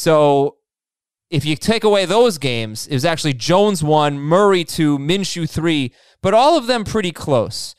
So 0.00 0.56
if 1.28 1.44
you 1.44 1.56
take 1.56 1.84
away 1.84 2.06
those 2.06 2.38
games, 2.38 2.86
it 2.86 2.94
was 2.94 3.04
actually 3.04 3.34
Jones 3.34 3.84
one, 3.84 4.18
Murray 4.18 4.64
two, 4.64 4.98
Minshew 4.98 5.48
three, 5.48 5.92
but 6.22 6.32
all 6.32 6.56
of 6.56 6.66
them 6.66 6.84
pretty 6.84 7.12
close. 7.12 7.74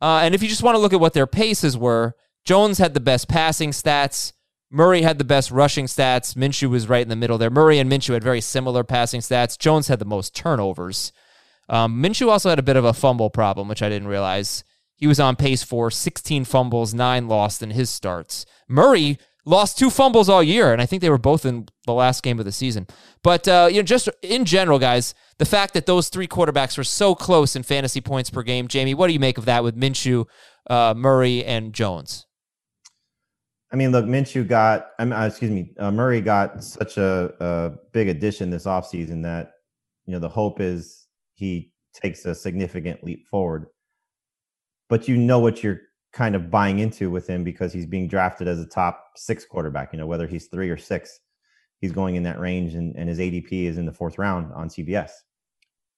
Uh, 0.00 0.20
and 0.22 0.34
if 0.34 0.42
you 0.42 0.48
just 0.48 0.62
want 0.62 0.76
to 0.76 0.78
look 0.78 0.94
at 0.94 1.00
what 1.00 1.12
their 1.12 1.26
paces 1.26 1.76
were, 1.76 2.14
Jones 2.42 2.78
had 2.78 2.94
the 2.94 3.00
best 3.00 3.28
passing 3.28 3.72
stats. 3.72 4.32
Murray 4.70 5.02
had 5.02 5.18
the 5.18 5.24
best 5.24 5.50
rushing 5.50 5.84
stats. 5.84 6.34
Minshew 6.34 6.70
was 6.70 6.88
right 6.88 7.02
in 7.02 7.10
the 7.10 7.16
middle 7.16 7.36
there. 7.36 7.50
Murray 7.50 7.78
and 7.78 7.92
Minshew 7.92 8.14
had 8.14 8.24
very 8.24 8.40
similar 8.40 8.82
passing 8.82 9.20
stats. 9.20 9.58
Jones 9.58 9.88
had 9.88 9.98
the 9.98 10.06
most 10.06 10.34
turnovers. 10.34 11.12
Um, 11.68 12.02
Minshew 12.02 12.30
also 12.30 12.48
had 12.48 12.58
a 12.58 12.62
bit 12.62 12.76
of 12.76 12.86
a 12.86 12.94
fumble 12.94 13.28
problem, 13.28 13.68
which 13.68 13.82
I 13.82 13.90
didn't 13.90 14.08
realize. 14.08 14.64
He 14.96 15.06
was 15.06 15.20
on 15.20 15.36
pace 15.36 15.62
for 15.62 15.90
16 15.90 16.46
fumbles, 16.46 16.94
nine 16.94 17.28
lost 17.28 17.62
in 17.62 17.72
his 17.72 17.90
starts. 17.90 18.46
Murray 18.68 19.18
lost 19.48 19.78
two 19.78 19.90
fumbles 19.90 20.28
all 20.28 20.42
year, 20.42 20.72
and 20.72 20.80
I 20.80 20.86
think 20.86 21.00
they 21.00 21.10
were 21.10 21.18
both 21.18 21.46
in 21.46 21.68
the 21.86 21.94
last 21.94 22.22
game 22.22 22.38
of 22.38 22.44
the 22.44 22.52
season. 22.52 22.86
But 23.22 23.48
uh, 23.48 23.68
you 23.70 23.78
know, 23.78 23.82
just 23.82 24.08
in 24.22 24.44
general, 24.44 24.78
guys, 24.78 25.14
the 25.38 25.46
fact 25.46 25.74
that 25.74 25.86
those 25.86 26.08
three 26.08 26.28
quarterbacks 26.28 26.76
were 26.76 26.84
so 26.84 27.14
close 27.14 27.56
in 27.56 27.62
fantasy 27.62 28.00
points 28.00 28.30
per 28.30 28.42
game, 28.42 28.68
Jamie, 28.68 28.94
what 28.94 29.06
do 29.06 29.14
you 29.14 29.20
make 29.20 29.38
of 29.38 29.46
that 29.46 29.64
with 29.64 29.76
Minshew, 29.76 30.26
uh, 30.68 30.94
Murray, 30.96 31.44
and 31.44 31.72
Jones? 31.72 32.26
I 33.72 33.76
mean, 33.76 33.92
look, 33.92 34.06
Minshew 34.06 34.48
got, 34.48 34.90
I 34.98 35.04
mean, 35.04 35.12
uh, 35.12 35.26
excuse 35.26 35.50
me, 35.50 35.74
uh, 35.78 35.90
Murray 35.90 36.20
got 36.20 36.62
such 36.64 36.96
a, 36.96 37.32
a 37.40 37.72
big 37.92 38.08
addition 38.08 38.48
this 38.50 38.64
offseason 38.64 39.22
that, 39.24 39.52
you 40.06 40.12
know, 40.12 40.18
the 40.18 40.28
hope 40.28 40.60
is 40.60 41.06
he 41.34 41.72
takes 41.92 42.24
a 42.24 42.34
significant 42.34 43.04
leap 43.04 43.26
forward. 43.26 43.66
But 44.88 45.06
you 45.06 45.18
know 45.18 45.38
what 45.38 45.62
you're 45.62 45.80
kind 46.18 46.34
of 46.34 46.50
buying 46.50 46.80
into 46.80 47.10
with 47.10 47.28
him 47.28 47.44
because 47.44 47.72
he's 47.72 47.86
being 47.86 48.08
drafted 48.08 48.48
as 48.48 48.58
a 48.58 48.66
top 48.66 49.12
six 49.14 49.44
quarterback, 49.44 49.92
you 49.92 49.98
know, 50.00 50.06
whether 50.06 50.26
he's 50.26 50.48
three 50.48 50.68
or 50.68 50.76
six, 50.76 51.20
he's 51.80 51.92
going 51.92 52.16
in 52.16 52.24
that 52.24 52.40
range 52.40 52.74
and, 52.74 52.96
and 52.96 53.08
his 53.08 53.20
ADP 53.20 53.52
is 53.52 53.78
in 53.78 53.86
the 53.86 53.92
fourth 53.92 54.18
round 54.18 54.52
on 54.52 54.68
CBS. 54.68 55.12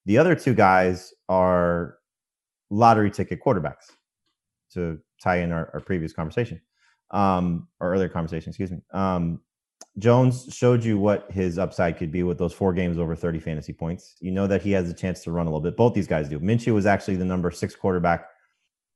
The 0.04 0.18
other 0.18 0.34
two 0.34 0.52
guys 0.52 1.14
are 1.30 1.96
lottery 2.68 3.10
ticket 3.10 3.42
quarterbacks 3.42 3.92
to 4.74 4.98
tie 5.22 5.38
in 5.38 5.52
our, 5.52 5.70
our 5.72 5.80
previous 5.80 6.12
conversation 6.12 6.60
um, 7.12 7.66
or 7.80 7.90
earlier 7.90 8.10
conversation, 8.10 8.50
excuse 8.50 8.72
me. 8.72 8.82
Um, 8.92 9.40
Jones 9.96 10.54
showed 10.54 10.84
you 10.84 10.98
what 10.98 11.30
his 11.30 11.58
upside 11.58 11.96
could 11.96 12.12
be 12.12 12.24
with 12.24 12.36
those 12.36 12.52
four 12.52 12.74
games 12.74 12.98
over 12.98 13.16
30 13.16 13.40
fantasy 13.40 13.72
points. 13.72 14.16
You 14.20 14.32
know 14.32 14.46
that 14.46 14.60
he 14.60 14.72
has 14.72 14.90
a 14.90 14.94
chance 14.94 15.24
to 15.24 15.32
run 15.32 15.46
a 15.46 15.48
little 15.48 15.62
bit. 15.62 15.78
Both 15.78 15.94
these 15.94 16.06
guys 16.06 16.28
do. 16.28 16.38
Minshew 16.38 16.74
was 16.74 16.84
actually 16.84 17.16
the 17.16 17.24
number 17.24 17.50
six 17.50 17.74
quarterback 17.74 18.26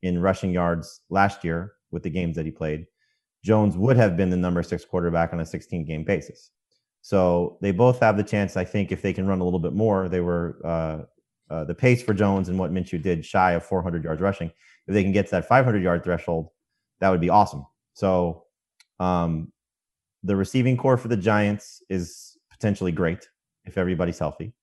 in 0.05 0.21
rushing 0.21 0.53
yards 0.53 1.01
last 1.09 1.43
year 1.43 1.73
with 1.91 2.03
the 2.03 2.11
games 2.11 2.37
that 2.37 2.45
he 2.45 2.53
played. 2.53 2.87
Jones 3.43 3.77
would 3.77 3.97
have 3.97 4.17
been 4.17 4.31
the 4.31 4.37
number 4.37 4.63
six 4.63 4.85
quarterback 4.85 5.33
on 5.33 5.41
a 5.41 5.47
16 5.47 5.85
game 5.85 6.05
basis. 6.05 6.51
So 7.01 7.59
they 7.61 7.73
both 7.73 8.01
have 8.01 8.17
the 8.17 8.23
chance, 8.23 8.57
I 8.57 8.65
think, 8.65 8.93
if 8.93 9.03
they 9.03 9.13
can 9.13 9.27
run 9.27 9.41
a 9.41 9.45
little 9.45 9.59
bit 9.59 9.73
more. 9.73 10.09
They 10.09 10.21
were 10.21 10.61
uh, 10.65 11.53
uh, 11.53 11.65
the 11.65 11.75
pace 11.75 12.03
for 12.03 12.15
Jones 12.15 12.49
and 12.49 12.59
what 12.59 12.73
Minshew 12.73 13.03
did 13.03 13.25
shy 13.25 13.53
of 13.53 13.65
400 13.65 14.05
yards 14.05 14.21
rushing. 14.21 14.51
If 14.87 14.95
they 14.95 15.03
can 15.03 15.13
get 15.13 15.27
to 15.27 15.31
that 15.33 15.49
500 15.49 15.83
yard 15.83 16.05
threshold, 16.05 16.51
that 17.01 17.09
would 17.11 17.21
be 17.21 17.31
awesome. 17.31 17.67
So 17.95 18.45
um, 19.01 19.53
the 20.23 20.37
receiving 20.37 20.77
corps 20.77 20.99
for 20.99 21.09
the 21.09 21.17
Giants 21.17 21.83
is 21.89 22.37
potentially 22.51 22.93
great 22.93 23.27
if 23.65 23.79
everybody's 23.79 24.19
healthy. 24.19 24.55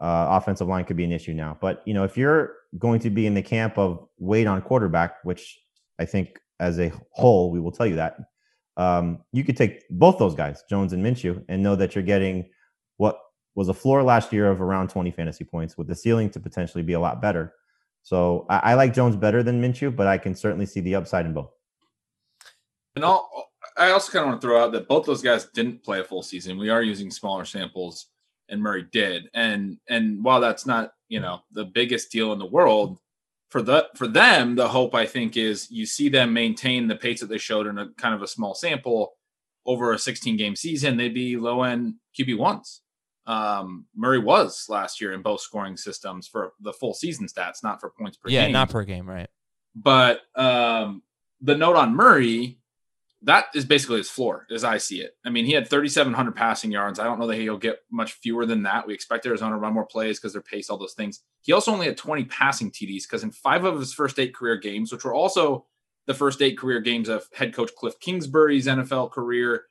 Uh, 0.00 0.26
offensive 0.30 0.68
line 0.68 0.84
could 0.84 0.96
be 0.96 1.04
an 1.04 1.12
issue 1.12 1.32
now, 1.32 1.56
but 1.60 1.82
you 1.86 1.94
know 1.94 2.04
if 2.04 2.18
you're 2.18 2.56
going 2.78 3.00
to 3.00 3.10
be 3.10 3.26
in 3.26 3.34
the 3.34 3.42
camp 3.42 3.78
of 3.78 4.06
wait 4.18 4.46
on 4.46 4.62
quarterback, 4.62 5.24
which 5.24 5.58
I 5.98 6.04
think 6.04 6.40
as 6.60 6.78
a 6.78 6.92
whole 7.10 7.50
we 7.50 7.60
will 7.60 7.72
tell 7.72 7.86
you 7.86 7.96
that 7.96 8.18
um, 8.76 9.20
you 9.32 9.44
could 9.44 9.56
take 9.56 9.88
both 9.90 10.18
those 10.18 10.34
guys, 10.34 10.62
Jones 10.68 10.92
and 10.92 11.04
Minshew, 11.04 11.42
and 11.48 11.62
know 11.62 11.76
that 11.76 11.94
you're 11.94 12.04
getting 12.04 12.48
what 12.98 13.18
was 13.54 13.68
a 13.68 13.74
floor 13.74 14.02
last 14.02 14.32
year 14.32 14.50
of 14.50 14.60
around 14.60 14.90
20 14.90 15.10
fantasy 15.10 15.44
points 15.44 15.78
with 15.78 15.86
the 15.86 15.94
ceiling 15.94 16.28
to 16.30 16.40
potentially 16.40 16.82
be 16.82 16.92
a 16.92 17.00
lot 17.00 17.22
better. 17.22 17.54
So 18.02 18.46
I, 18.50 18.58
I 18.58 18.74
like 18.74 18.94
Jones 18.94 19.16
better 19.16 19.42
than 19.42 19.62
Minshew, 19.62 19.94
but 19.94 20.06
I 20.06 20.18
can 20.18 20.34
certainly 20.34 20.66
see 20.66 20.80
the 20.80 20.94
upside 20.94 21.26
in 21.26 21.32
both. 21.32 21.50
And 22.94 23.04
all, 23.04 23.50
I 23.76 23.90
also 23.90 24.12
kind 24.12 24.24
of 24.24 24.28
want 24.30 24.40
to 24.40 24.46
throw 24.46 24.62
out 24.62 24.72
that 24.72 24.88
both 24.88 25.06
those 25.06 25.22
guys 25.22 25.46
didn't 25.46 25.82
play 25.82 26.00
a 26.00 26.04
full 26.04 26.22
season. 26.22 26.58
We 26.58 26.68
are 26.68 26.82
using 26.82 27.10
smaller 27.10 27.44
samples, 27.44 28.06
and 28.48 28.62
Murray 28.62 28.86
did. 28.90 29.28
And 29.34 29.78
and 29.88 30.22
while 30.24 30.40
that's 30.40 30.66
not 30.66 30.92
you 31.08 31.20
know 31.20 31.40
the 31.52 31.64
biggest 31.64 32.10
deal 32.10 32.32
in 32.32 32.38
the 32.38 32.46
world 32.46 32.98
for 33.50 33.62
the 33.62 33.88
for 33.94 34.06
them, 34.06 34.56
the 34.56 34.68
hope 34.68 34.94
I 34.94 35.06
think 35.06 35.36
is 35.36 35.70
you 35.70 35.86
see 35.86 36.08
them 36.08 36.32
maintain 36.32 36.88
the 36.88 36.96
pace 36.96 37.20
that 37.20 37.28
they 37.28 37.38
showed 37.38 37.66
in 37.66 37.78
a 37.78 37.88
kind 37.96 38.14
of 38.14 38.22
a 38.22 38.28
small 38.28 38.54
sample 38.54 39.12
over 39.64 39.92
a 39.92 39.98
16 39.98 40.36
game 40.36 40.56
season. 40.56 40.96
They'd 40.96 41.14
be 41.14 41.36
low 41.36 41.62
end 41.62 41.94
QB 42.18 42.38
ones. 42.38 42.82
Um, 43.26 43.86
Murray 43.96 44.20
was 44.20 44.66
last 44.68 45.00
year 45.00 45.12
in 45.12 45.20
both 45.20 45.40
scoring 45.40 45.76
systems 45.76 46.28
for 46.28 46.52
the 46.60 46.72
full 46.72 46.94
season 46.94 47.26
stats, 47.26 47.64
not 47.64 47.80
for 47.80 47.92
points 47.98 48.16
per 48.16 48.30
yeah, 48.30 48.44
game 48.44 48.52
not 48.52 48.70
per 48.70 48.84
game, 48.84 49.08
right? 49.08 49.28
but 49.76 50.22
um, 50.34 51.02
the 51.42 51.54
note 51.54 51.76
on 51.76 51.94
Murray, 51.94 52.58
that 53.26 53.46
is 53.56 53.64
basically 53.64 53.98
his 53.98 54.08
floor, 54.08 54.46
as 54.52 54.62
I 54.62 54.78
see 54.78 55.00
it. 55.00 55.16
I 55.24 55.30
mean, 55.30 55.46
he 55.46 55.52
had 55.52 55.68
3,700 55.68 56.36
passing 56.36 56.70
yards. 56.70 57.00
I 57.00 57.04
don't 57.04 57.18
know 57.18 57.26
that 57.26 57.34
he'll 57.34 57.58
get 57.58 57.80
much 57.90 58.12
fewer 58.12 58.46
than 58.46 58.62
that. 58.62 58.86
We 58.86 58.94
expect 58.94 59.26
Arizona 59.26 59.56
to 59.56 59.58
run 59.58 59.74
more 59.74 59.84
plays 59.84 60.18
because 60.18 60.32
they're 60.32 60.42
pace, 60.42 60.70
all 60.70 60.78
those 60.78 60.94
things. 60.94 61.22
He 61.42 61.52
also 61.52 61.72
only 61.72 61.86
had 61.86 61.96
20 61.96 62.24
passing 62.26 62.70
TDs 62.70 63.02
because 63.02 63.24
in 63.24 63.32
five 63.32 63.64
of 63.64 63.80
his 63.80 63.92
first 63.92 64.20
eight 64.20 64.32
career 64.32 64.56
games, 64.56 64.92
which 64.92 65.04
were 65.04 65.12
also 65.12 65.66
the 66.06 66.14
first 66.14 66.40
eight 66.40 66.56
career 66.56 66.80
games 66.80 67.08
of 67.08 67.26
head 67.34 67.52
coach 67.52 67.72
Cliff 67.76 67.98
Kingsbury's 67.98 68.68
NFL 68.68 69.10
career, 69.10 69.64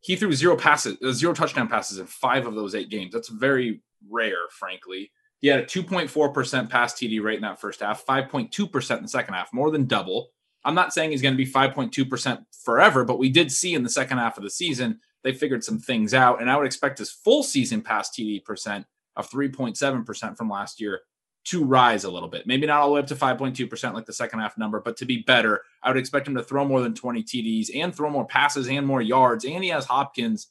he 0.00 0.16
threw 0.16 0.32
zero 0.32 0.56
passes, 0.56 0.96
uh, 1.00 1.12
zero 1.12 1.32
touchdown 1.32 1.68
passes 1.68 2.00
in 2.00 2.06
five 2.06 2.48
of 2.48 2.56
those 2.56 2.74
eight 2.74 2.90
games. 2.90 3.12
That's 3.12 3.28
very 3.28 3.80
rare, 4.10 4.48
frankly. 4.50 5.12
He 5.38 5.46
had 5.46 5.60
a 5.60 5.64
2.4% 5.64 6.68
pass 6.68 6.94
TD 6.94 7.22
rate 7.22 7.36
in 7.36 7.42
that 7.42 7.60
first 7.60 7.78
half, 7.78 8.04
5.2% 8.04 8.96
in 8.96 9.02
the 9.02 9.08
second 9.08 9.34
half, 9.34 9.52
more 9.52 9.70
than 9.70 9.86
double. 9.86 10.30
I'm 10.64 10.74
not 10.74 10.92
saying 10.92 11.10
he's 11.10 11.22
going 11.22 11.36
to 11.36 11.44
be 11.44 11.50
5.2% 11.50 12.44
forever, 12.62 13.04
but 13.04 13.18
we 13.18 13.30
did 13.30 13.50
see 13.52 13.74
in 13.74 13.82
the 13.82 13.90
second 13.90 14.18
half 14.18 14.36
of 14.36 14.42
the 14.42 14.50
season, 14.50 15.00
they 15.22 15.32
figured 15.32 15.64
some 15.64 15.78
things 15.78 16.14
out. 16.14 16.40
And 16.40 16.50
I 16.50 16.56
would 16.56 16.66
expect 16.66 16.98
his 16.98 17.10
full 17.10 17.42
season 17.42 17.82
pass 17.82 18.10
TD 18.10 18.44
percent 18.44 18.86
of 19.16 19.30
3.7% 19.30 20.36
from 20.36 20.50
last 20.50 20.80
year 20.80 21.00
to 21.44 21.64
rise 21.64 22.04
a 22.04 22.10
little 22.10 22.28
bit. 22.28 22.46
Maybe 22.46 22.66
not 22.66 22.80
all 22.80 22.88
the 22.88 22.94
way 22.94 23.00
up 23.00 23.06
to 23.06 23.14
5.2% 23.14 23.94
like 23.94 24.04
the 24.04 24.12
second 24.12 24.40
half 24.40 24.58
number, 24.58 24.80
but 24.80 24.96
to 24.98 25.06
be 25.06 25.22
better. 25.22 25.62
I 25.82 25.88
would 25.88 25.96
expect 25.96 26.28
him 26.28 26.34
to 26.34 26.42
throw 26.42 26.64
more 26.66 26.82
than 26.82 26.94
20 26.94 27.22
TDs 27.22 27.70
and 27.74 27.94
throw 27.94 28.10
more 28.10 28.26
passes 28.26 28.68
and 28.68 28.86
more 28.86 29.00
yards. 29.00 29.44
And 29.44 29.64
he 29.64 29.70
has 29.70 29.86
Hopkins, 29.86 30.48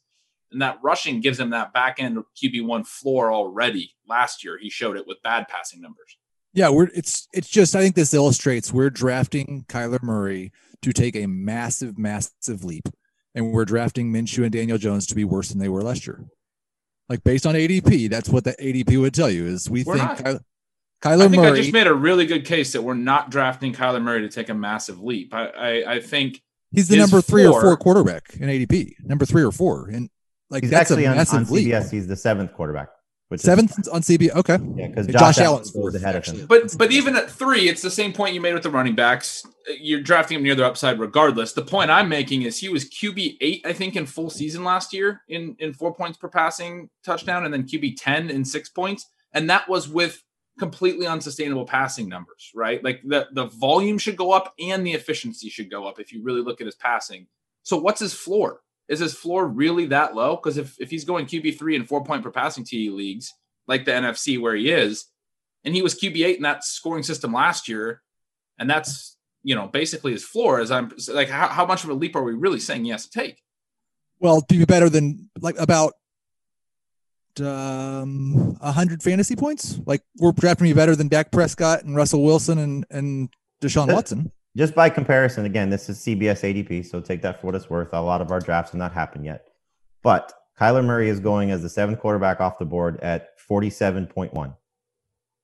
and 0.52 0.62
that 0.62 0.80
rushing 0.82 1.22
gives 1.22 1.40
him 1.40 1.52
that 1.52 1.74
back 1.74 1.98
end 2.00 2.24
QB1 2.42 2.88
floor 2.88 3.32
already. 3.32 3.96
Last 4.08 4.44
year, 4.44 4.58
he 4.58 4.70
showed 4.70 4.98
it 4.98 5.06
with 5.06 5.22
bad 5.22 5.48
passing 5.48 5.82
numbers. 5.82 6.18
Yeah, 6.58 6.70
we're 6.70 6.90
it's 6.96 7.28
it's 7.34 7.50
just 7.50 7.76
I 7.76 7.82
think 7.82 7.94
this 7.94 8.16
illustrates 8.16 8.74
we're 8.74 8.90
drafting 8.90 9.64
Kyler 9.70 10.02
Murray 10.02 10.52
to 10.82 10.92
take 10.92 11.16
a 11.16 11.28
massive, 11.28 12.00
massive 12.00 12.64
leap. 12.64 12.90
And 13.36 13.52
we're 13.52 13.64
drafting 13.64 14.12
Minshew 14.12 14.42
and 14.42 14.52
Daniel 14.52 14.80
Jones 14.80 15.06
to 15.06 15.14
be 15.16 15.24
worse 15.24 15.50
than 15.50 15.60
they 15.60 15.70
were 15.70 15.84
last 15.84 16.08
year. 16.08 16.26
Like 17.10 17.24
based 17.24 17.46
on 17.46 17.54
ADP, 17.54 18.10
that's 18.10 18.30
what 18.30 18.44
the 18.44 18.54
ADP 18.54 19.00
would 19.00 19.14
tell 19.14 19.30
you 19.30 19.46
is 19.46 19.70
we 19.70 19.84
We're 19.84 19.98
think 19.98 20.08
not. 20.08 20.18
Kyler, 20.18 20.40
Kyler 21.04 21.26
I 21.26 21.30
think 21.30 21.44
Murray 21.44 21.52
I 21.52 21.62
just 21.62 21.74
made 21.74 21.86
a 21.86 21.94
really 21.94 22.26
good 22.26 22.44
case 22.44 22.74
that 22.74 22.82
we're 22.82 22.96
not 22.96 23.30
drafting 23.30 23.72
Kyler 23.72 24.02
Murray 24.02 24.22
to 24.22 24.30
take 24.30 24.50
a 24.50 24.56
massive 24.56 25.00
leap. 25.00 25.36
I, 25.36 25.50
I, 25.50 25.94
I 25.94 26.00
think 26.00 26.42
he's 26.72 26.88
the 26.88 26.98
number 26.98 27.22
three 27.22 27.46
or 27.46 27.62
four 27.62 27.78
quarterback 27.78 28.34
in 28.34 28.50
ADP, 28.50 28.94
number 29.04 29.28
three 29.28 29.44
or 29.44 29.52
four. 29.52 29.90
And 29.90 30.10
like 30.50 30.64
He's 30.64 30.72
that's 30.72 30.90
a 30.90 30.96
actually 30.96 31.06
on, 31.06 31.12
on 31.12 31.18
massive 31.18 31.52
leap. 31.52 31.68
CBS. 31.68 31.92
He's 31.92 32.08
the 32.08 32.16
seventh 32.16 32.52
quarterback. 32.54 32.88
Which 33.30 33.42
Seventh 33.42 33.90
on 33.92 34.02
CB. 34.02 34.32
Okay. 34.36 34.58
Yeah, 34.76 34.88
because 34.88 35.08
Josh 35.08 35.36
Josh, 35.36 35.38
Allen's 35.40 35.42
Allen 35.42 35.64
fourth, 35.74 35.94
goes 35.94 36.02
ahead 36.02 36.16
of 36.16 36.20
actually. 36.20 36.40
him. 36.40 36.48
But 36.48 36.78
but 36.78 36.92
even 36.94 37.16
at 37.18 37.30
three, 37.30 37.68
it's 37.68 37.82
the 37.82 37.92
same 37.92 38.14
point 38.14 38.34
you 38.34 38.40
made 38.40 38.54
with 38.54 38.64
the 38.64 38.70
running 38.70 38.96
backs. 38.96 39.46
You're 39.82 40.02
drafting 40.02 40.38
him 40.38 40.44
near 40.44 40.56
their 40.56 40.66
upside 40.66 40.98
regardless. 40.98 41.52
The 41.52 41.62
point 41.62 41.92
I'm 41.92 42.08
making 42.08 42.44
is 42.44 42.58
he 42.58 42.70
was 42.70 42.90
QB 42.90 43.38
eight, 43.42 43.66
I 43.66 43.74
think, 43.74 43.98
in 43.98 44.06
full 44.06 44.30
season 44.30 44.64
last 44.64 44.94
year 44.94 45.22
in 45.28 45.58
in 45.60 45.74
four 45.74 45.94
points 45.94 46.18
per 46.18 46.30
passing 46.30 46.90
touchdown, 47.04 47.44
and 47.44 47.54
then 47.54 47.64
QB 47.64 47.96
ten 47.98 48.30
in 48.30 48.46
six 48.46 48.70
points, 48.70 49.08
and 49.34 49.50
that 49.50 49.68
was 49.68 49.90
with 49.90 50.24
completely 50.58 51.06
unsustainable 51.06 51.66
passing 51.66 52.08
numbers, 52.08 52.52
right? 52.56 52.82
Like 52.82 53.02
the 53.04 53.28
the 53.34 53.48
volume 53.48 53.98
should 53.98 54.16
go 54.16 54.32
up 54.32 54.54
and 54.58 54.88
the 54.88 54.94
efficiency 54.94 55.50
should 55.50 55.70
go 55.70 55.86
up 55.86 56.00
if 56.00 56.14
you 56.14 56.24
really 56.24 56.42
look 56.42 56.62
at 56.62 56.66
his 56.66 56.76
passing. 56.76 57.28
So 57.64 57.76
what's 57.76 58.00
his 58.00 58.14
floor? 58.14 58.62
Is 58.88 59.00
his 59.00 59.14
floor 59.14 59.46
really 59.48 59.88
that 59.88 60.16
low? 60.16 60.36
Because 60.36 60.58
if 60.58 60.80
if 60.80 60.90
he's 60.90 61.06
going 61.06 61.26
QB 61.26 61.58
three 61.58 61.76
and 61.76 61.88
four 61.88 62.04
point 62.04 62.24
per 62.24 62.32
passing 62.32 62.64
TE 62.64 62.90
leagues 62.90 63.34
like 63.68 63.86
the 63.86 63.92
NFC 63.92 64.40
where 64.40 64.56
he 64.56 64.72
is, 64.72 65.06
and 65.66 65.76
he 65.76 65.82
was 65.82 66.00
QB 66.00 66.26
eight 66.26 66.38
in 66.38 66.44
that 66.44 66.64
scoring 66.64 67.04
system 67.04 67.34
last 67.34 67.68
year, 67.68 68.02
and 68.58 68.70
that's 68.70 69.18
you 69.44 69.56
know 69.56 69.68
basically 69.68 70.14
his 70.14 70.24
floor. 70.24 70.60
As 70.60 70.72
I'm 70.72 70.92
like, 71.10 71.30
how, 71.30 71.48
how 71.48 71.66
much 71.66 71.84
of 71.84 71.90
a 71.90 71.94
leap 71.94 72.16
are 72.16 72.24
we 72.24 72.34
really 72.34 72.60
saying 72.60 72.86
he 72.86 72.92
has 72.92 73.08
to 73.08 73.12
take? 73.12 73.42
Well, 74.20 74.42
to 74.42 74.58
be 74.58 74.66
better 74.66 74.90
than 74.90 75.30
like 75.42 75.60
about 75.60 75.94
um 77.42 78.58
a 78.62 78.72
hundred 78.72 79.04
fantasy 79.04 79.36
points. 79.36 79.80
Like 79.86 80.02
we're 80.18 80.32
drafting 80.32 80.66
me 80.66 80.74
better 80.74 80.96
than 80.96 81.08
Dak 81.08 81.32
Prescott 81.32 81.84
and 81.84 81.96
Russell 81.96 82.24
Wilson 82.24 82.58
and 82.58 82.86
and 82.90 83.30
Deshaun 83.62 83.94
Watson. 83.94 84.32
Just 84.58 84.74
by 84.74 84.90
comparison, 84.90 85.46
again, 85.46 85.70
this 85.70 85.88
is 85.88 86.00
CBS 86.00 86.42
ADP, 86.42 86.84
so 86.86 87.00
take 87.00 87.22
that 87.22 87.40
for 87.40 87.46
what 87.48 87.56
it's 87.56 87.70
worth. 87.70 87.94
A 87.94 88.02
lot 88.02 88.22
of 88.22 88.32
our 88.32 88.40
drafts 88.40 88.72
have 88.72 88.80
not 88.80 88.92
happened 88.92 89.24
yet. 89.24 89.46
But 90.02 90.34
Kyler 90.60 90.84
Murray 90.84 91.10
is 91.10 91.20
going 91.20 91.52
as 91.52 91.62
the 91.62 91.70
seventh 91.70 92.00
quarterback 92.00 92.42
off 92.42 92.58
the 92.58 92.66
board 92.66 93.00
at 93.02 93.30
47.1. 93.48 94.56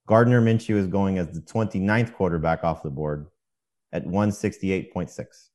Gardner 0.08 0.42
Minshew 0.42 0.76
is 0.78 0.88
going 0.88 1.20
as 1.20 1.28
the 1.30 1.42
29th 1.42 2.14
quarterback 2.16 2.64
off 2.64 2.82
the 2.82 2.90
board 2.90 3.28
at 3.92 4.04
168.6. 4.06 5.50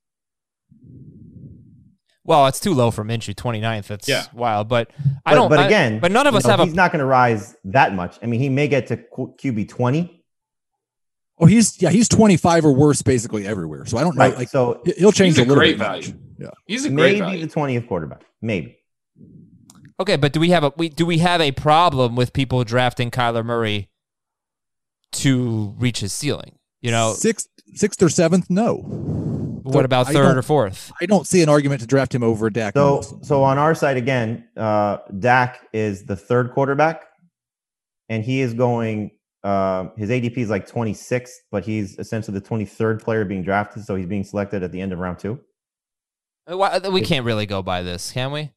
Well, 2.23 2.47
it's 2.47 2.61
too 2.61 2.75
low 2.75 2.91
for 2.93 3.05
Minshew, 3.05 3.35
29th. 3.35 3.89
That's 3.89 4.09
Yeah. 4.09 4.25
wild. 4.35 4.69
But 4.69 4.91
I 5.27 5.33
But, 5.33 5.35
don't. 5.35 5.49
but 5.49 5.59
I- 5.59 5.67
again, 5.67 5.99
but 5.99 6.13
none 6.13 6.27
of 6.29 6.35
us 6.37 6.45
know, 6.45 6.51
have 6.51 6.61
a. 6.61 6.65
He's 6.67 6.75
not 6.75 6.93
going 6.93 7.01
to 7.01 7.07
rise 7.07 7.57
that 7.65 7.95
much. 7.95 8.19
I 8.23 8.27
mean, 8.27 8.39
he 8.39 8.51
may 8.51 8.69
get 8.69 8.87
to 8.89 8.99
Q- 8.99 9.35
QB 9.43 9.65
20. 9.69 10.18
Oh, 11.41 11.47
he's 11.47 11.81
yeah, 11.81 11.91
he's 11.91 12.09
25 12.09 12.65
or 12.65 12.73
worse 12.73 13.03
basically 13.03 13.47
everywhere. 13.47 13.85
So 13.87 13.97
I 13.99 14.03
don't 14.03 14.17
know. 14.17 14.21
Right. 14.25 14.37
Like 14.37 14.49
so 14.49 14.81
he- 14.85 14.93
he'll 14.99 15.13
change 15.13 15.37
He's 15.37 15.39
a 15.39 15.43
a 15.43 15.47
little 15.49 15.57
great 15.57 15.79
bit. 15.79 15.85
value. 15.87 16.13
Yeah. 16.39 16.51
He's 16.67 16.85
a 16.85 16.89
great 16.91 17.19
maybe 17.19 17.19
value. 17.21 17.47
the 17.47 17.53
20th 17.53 17.89
quarterback. 17.89 18.23
Maybe. 18.43 18.77
Okay, 20.01 20.17
but 20.17 20.33
do 20.33 20.41
we 20.41 20.51
have 20.51 20.63
a 20.65 20.73
we 20.77 20.89
do 20.89 21.05
we 21.07 21.19
have 21.19 21.41
a 21.41 21.53
problem 21.53 22.15
with 22.17 22.33
people 22.33 22.63
drafting 22.65 23.11
Kyler 23.11 23.45
Murray 23.45 23.89
to 25.13 25.75
reach 25.79 26.01
his 26.01 26.13
ceiling? 26.13 26.59
You 26.81 26.91
know, 26.93 27.15
sixth, 27.15 27.49
sixth 27.75 28.01
or 28.03 28.09
seventh, 28.09 28.49
no. 28.51 28.77
what 28.77 29.85
about 29.85 30.07
third 30.07 30.37
or 30.37 30.43
fourth? 30.43 30.93
I 31.01 31.07
don't 31.07 31.27
see 31.27 31.43
an 31.43 31.49
argument 31.49 31.81
to 31.81 31.87
draft 31.89 32.15
him 32.15 32.23
over 32.23 32.49
Dak. 32.51 32.75
So, 32.75 32.95
Wilson. 32.95 33.25
so 33.25 33.43
on 33.43 33.59
our 33.59 33.75
side 33.75 33.97
again, 33.97 34.47
uh, 34.57 34.99
Dak 35.19 35.61
is 35.73 36.05
the 36.05 36.15
third 36.15 36.53
quarterback, 36.53 37.03
and 38.09 38.23
he 38.25 38.41
is 38.41 38.55
going. 38.55 39.11
Uh, 39.49 39.89
his 39.97 40.11
ADP 40.11 40.37
is 40.37 40.51
like 40.51 40.69
26th, 40.69 41.31
but 41.51 41.65
he's 41.65 41.99
essentially 41.99 42.39
the 42.39 42.47
23rd 42.47 43.01
player 43.03 43.25
being 43.25 43.43
drafted, 43.43 43.83
so 43.85 43.95
he's 43.97 44.07
being 44.07 44.23
selected 44.25 44.63
at 44.63 44.73
the 44.73 44.81
end 44.81 44.93
of 44.93 44.99
round 44.99 45.19
two. 45.19 45.41
Uh, 46.47 46.81
We 46.93 47.01
can't 47.01 47.25
really 47.25 47.47
go 47.47 47.63
by 47.63 47.83
this, 47.83 48.13
can 48.13 48.31
we? 48.31 48.51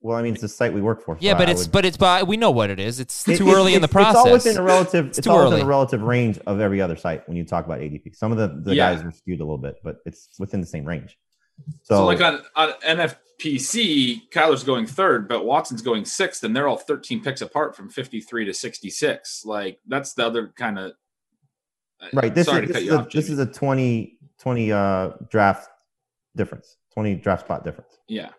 Well, 0.00 0.16
I 0.16 0.22
mean, 0.22 0.32
it's 0.32 0.40
the 0.42 0.48
site 0.48 0.72
we 0.72 0.80
work 0.80 1.04
for. 1.04 1.16
so 1.16 1.18
Yeah, 1.20 1.34
but 1.36 1.48
I 1.48 1.52
it's 1.52 1.64
would- 1.64 1.72
but 1.72 1.84
it's 1.84 1.96
by 1.98 2.22
we 2.22 2.36
know 2.38 2.50
what 2.50 2.70
it 2.70 2.80
is. 2.80 3.00
It's 3.00 3.28
It- 3.28 3.36
too 3.36 3.48
it- 3.48 3.54
early 3.54 3.74
in 3.74 3.82
the 3.82 3.88
process. 3.88 4.14
It's 4.16 4.26
all 4.26 4.32
within 4.32 4.56
a 4.56 4.62
relative. 4.62 5.06
It's 5.08 5.18
It's, 5.18 5.26
too 5.26 5.30
all 5.32 5.38
within 5.44 5.54
early. 5.54 5.62
a 5.62 5.66
relative 5.66 6.00
range 6.02 6.38
of 6.46 6.60
every 6.60 6.80
other 6.80 6.96
site 6.96 7.26
when 7.28 7.36
you 7.36 7.44
talk 7.44 7.66
about 7.66 7.80
ADP. 7.80 8.14
Some 8.14 8.32
of 8.32 8.38
the, 8.38 8.48
the 8.70 8.74
Yeah. 8.74 8.94
guys 8.94 9.04
are 9.04 9.10
skewed 9.10 9.40
a 9.40 9.44
little 9.44 9.58
bit, 9.58 9.76
but 9.84 9.96
it's 10.06 10.28
within 10.38 10.60
the 10.62 10.66
same 10.66 10.84
range. 10.86 11.18
So, 11.82 11.96
So, 11.96 12.06
like 12.06 12.20
on, 12.20 12.42
on 12.54 12.72
NFFC, 12.86 14.28
Kyler's 14.30 14.64
going 14.64 14.86
third, 14.86 15.28
but 15.28 15.44
Watson's 15.44 15.82
going 15.82 16.04
sixth, 16.04 16.44
and 16.44 16.54
they're 16.54 16.68
all 16.68 16.76
13 16.76 17.22
picks 17.22 17.40
apart 17.40 17.76
from 17.76 17.88
53 17.88 18.46
to 18.46 18.54
66. 18.54 19.44
Like 19.44 19.78
that's 19.86 20.14
the 20.14 20.26
other 20.26 20.52
kind 20.56 20.78
of 20.78 20.92
right, 22.12 22.34
this 22.34 22.46
sorry 22.46 22.64
is 22.64 22.68
to 22.68 22.72
this 22.72 22.74
cut 22.74 22.82
is, 22.82 22.88
you 22.88 22.94
a, 22.94 22.98
off. 22.98 23.10
this 23.10 23.30
is 23.30 23.38
a 23.38 23.46
20, 23.46 24.18
20 24.40 24.72
uh, 24.72 25.10
draft 25.30 25.68
difference, 26.36 26.76
20 26.94 27.16
draft 27.16 27.44
spot 27.44 27.64
difference. 27.64 27.98
yeah. 28.08 28.30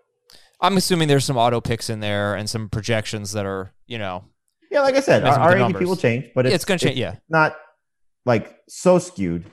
I'm 0.59 0.75
assuming 0.75 1.07
there's 1.07 1.23
some 1.23 1.37
auto 1.37 1.61
picks 1.61 1.87
in 1.87 1.99
there 1.99 2.33
and 2.33 2.49
some 2.49 2.67
projections 2.67 3.33
that 3.33 3.45
are 3.45 3.73
you 3.85 3.99
know 3.99 4.23
Yeah, 4.71 4.81
like 4.81 4.95
I 4.95 5.01
said, 5.01 5.23
our, 5.23 5.37
Messing 5.37 5.61
our 5.61 5.69
ADP 5.69 5.85
will 5.85 5.95
change, 5.95 6.31
but 6.33 6.45
Yeah, 6.45 6.49
it's, 6.49 6.55
it's 6.55 6.65
gonna 6.65 6.79
change, 6.79 6.97
yeah. 6.97 7.17
not 7.29 7.55
like 8.25 8.57
so 8.67 8.97
skewed 8.97 9.45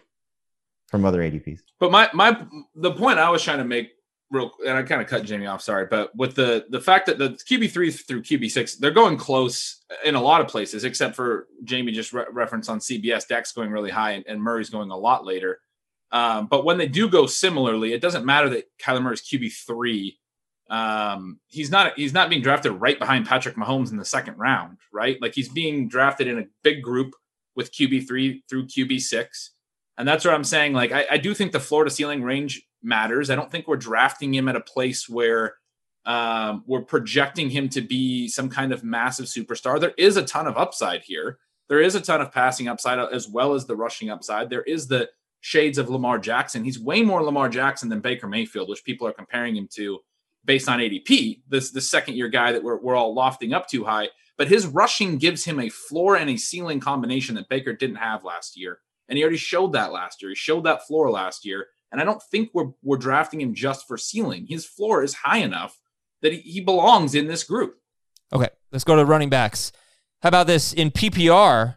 from 0.89 1.05
other 1.05 1.21
ADPs. 1.21 1.61
But 1.81 1.91
my 1.91 2.09
my 2.13 2.47
the 2.75 2.93
point 2.93 3.19
I 3.19 3.31
was 3.31 3.43
trying 3.43 3.59
to 3.59 3.65
make 3.65 3.91
real 4.31 4.51
and 4.67 4.77
I 4.77 4.83
kind 4.83 5.01
of 5.01 5.09
cut 5.09 5.25
Jamie 5.25 5.47
off, 5.47 5.63
sorry, 5.63 5.87
but 5.87 6.15
with 6.17 6.35
the 6.35 6.67
the 6.71 6.81
fact 6.81 7.07
that 7.07 7.19
the 7.19 7.31
QB 7.31 7.71
three 7.71 7.91
through 7.91 8.23
QB 8.23 8.51
six, 8.51 8.77
they're 8.77 8.91
going 8.91 9.17
close 9.17 9.83
in 10.05 10.15
a 10.15 10.21
lot 10.21 10.41
of 10.41 10.49
places, 10.49 10.85
except 10.85 11.17
for 11.17 11.47
Jamie 11.65 11.93
just 11.93 12.13
re- 12.13 12.27
referenced 12.31 12.69
on 12.69 12.81
CBS, 12.81 13.27
Dak's 13.27 13.53
going 13.53 13.71
really 13.71 13.91
high 13.91 14.13
and, 14.13 14.25
and 14.27 14.43
Murray's 14.43 14.71
going 14.71 14.91
a 14.91 14.97
lot 14.97 15.25
later. 15.25 15.61
Um, 16.13 16.47
but 16.47 16.65
when 16.65 16.79
they 16.79 16.87
do 16.89 17.09
go 17.09 17.27
similarly, 17.27 17.93
it 17.93 18.01
doesn't 18.01 18.25
matter 18.25 18.49
that 18.51 18.71
Kyler 18.79 19.03
Murray's 19.03 19.23
QB 19.23 19.53
three. 19.67 20.19
Um, 20.71 21.41
he's 21.49 21.71
not 21.71 21.95
he's 21.97 22.15
not 22.15 22.31
being 22.31 22.43
drafted 22.43 22.73
right 22.73 22.99
behind 22.99 23.27
Patrick 23.27 23.57
Mahomes 23.57 23.91
in 23.91 23.97
the 23.97 24.05
second 24.05 24.39
round, 24.39 24.79
right? 24.93 25.21
Like 25.21 25.35
he's 25.35 25.49
being 25.49 25.89
drafted 25.89 26.29
in 26.29 26.39
a 26.39 26.45
big 26.63 26.83
group 26.83 27.15
with 27.57 27.73
QB 27.73 28.07
three 28.07 28.43
through 28.49 28.67
QB 28.67 29.01
six. 29.01 29.51
And 29.97 30.07
that's 30.09 30.25
what 30.25 30.35
I'm 30.35 30.45
saying. 30.45 30.73
Like, 30.73 30.93
I, 30.93 31.07
I 31.13 31.19
do 31.19 31.35
think 31.35 31.53
the 31.53 31.61
floor 31.61 31.85
to 31.85 31.91
ceiling 31.91 32.23
range 32.23 32.63
matters. 32.83 33.31
I 33.31 33.37
don't 33.37 33.51
think 33.51 33.69
we're 33.69 33.77
drafting 33.77 34.35
him 34.35 34.49
at 34.49 34.57
a 34.57 34.61
place 34.61 35.09
where 35.09 35.55
um, 36.05 36.65
we're 36.67 36.83
projecting 36.83 37.49
him 37.49 37.69
to 37.71 37.81
be 37.81 38.29
some 38.29 38.49
kind 38.49 38.73
of 38.73 38.85
massive 38.85 39.27
superstar. 39.27 39.81
There 39.81 39.95
is 39.97 40.17
a 40.17 40.25
ton 40.25 40.47
of 40.47 40.57
upside 40.57 41.03
here. 41.03 41.39
There 41.69 41.81
is 41.81 41.95
a 41.95 42.01
ton 42.01 42.21
of 42.21 42.33
passing 42.33 42.69
upside 42.69 42.99
as 42.99 43.29
well 43.29 43.55
as 43.55 43.67
the 43.67 43.77
rushing 43.77 44.11
upside. 44.11 44.51
There 44.51 44.63
is 44.63 44.87
the 44.87 45.09
shades 45.41 45.79
of 45.79 45.89
Lamar 45.89 46.19
Jackson. 46.19 46.65
He's 46.65 46.79
way 46.79 47.03
more 47.03 47.23
Lamar 47.23 47.49
Jackson 47.49 47.89
than 47.89 48.01
Baker 48.01 48.27
Mayfield, 48.27 48.69
which 48.69 48.85
people 48.85 49.07
are 49.07 49.13
comparing 49.13 49.57
him 49.57 49.69
to 49.75 50.01
based 50.45 50.69
on 50.69 50.79
ADP. 50.79 51.41
This 51.49 51.71
the 51.71 51.81
second 51.81 52.17
year 52.17 52.29
guy 52.29 52.53
that 52.53 52.63
we're, 52.63 52.79
we're 52.79 52.97
all 52.97 53.15
lofting 53.15 53.55
up 53.55 53.69
too 53.69 53.85
high. 53.85 54.09
But 54.37 54.49
his 54.49 54.67
rushing 54.67 55.17
gives 55.17 55.45
him 55.45 55.61
a 55.61 55.69
floor 55.69 56.17
and 56.17 56.29
a 56.29 56.37
ceiling 56.37 56.81
combination 56.81 57.35
that 57.37 57.49
Baker 57.49 57.73
didn't 57.73 57.97
have 57.97 58.25
last 58.25 58.59
year. 58.59 58.81
And 59.09 59.17
he 59.19 59.23
already 59.23 59.37
showed 59.37 59.73
that 59.73 59.93
last 59.93 60.23
year. 60.23 60.31
He 60.31 60.35
showed 60.35 60.65
that 60.65 60.87
floor 60.87 61.11
last 61.11 61.45
year. 61.45 61.67
And 61.93 62.01
I 62.01 62.05
don't 62.05 62.23
think 62.23 62.51
we're 62.53 62.71
we're 62.83 62.97
drafting 62.97 63.41
him 63.41 63.55
just 63.55 63.87
for 63.87 63.97
ceiling. 63.97 64.47
His 64.49 64.67
floor 64.67 65.03
is 65.03 65.15
high 65.15 65.39
enough 65.39 65.79
that 66.23 66.33
he, 66.33 66.41
he 66.41 66.61
belongs 66.61 67.15
in 67.15 67.29
this 67.29 67.45
group. 67.45 67.77
Okay, 68.33 68.49
let's 68.73 68.85
go 68.85 68.97
to 68.97 69.05
running 69.05 69.31
backs. 69.31 69.71
How 70.23 70.29
about 70.29 70.47
this? 70.47 70.73
In 70.73 70.91
PPR, 70.91 71.77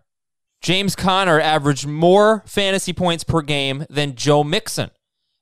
James 0.62 0.96
Conner 0.96 1.40
averaged 1.40 1.86
more 1.86 2.44
fantasy 2.48 2.94
points 2.94 3.24
per 3.24 3.42
game 3.42 3.86
than 3.90 4.16
Joe 4.16 4.44
Mixon. 4.44 4.90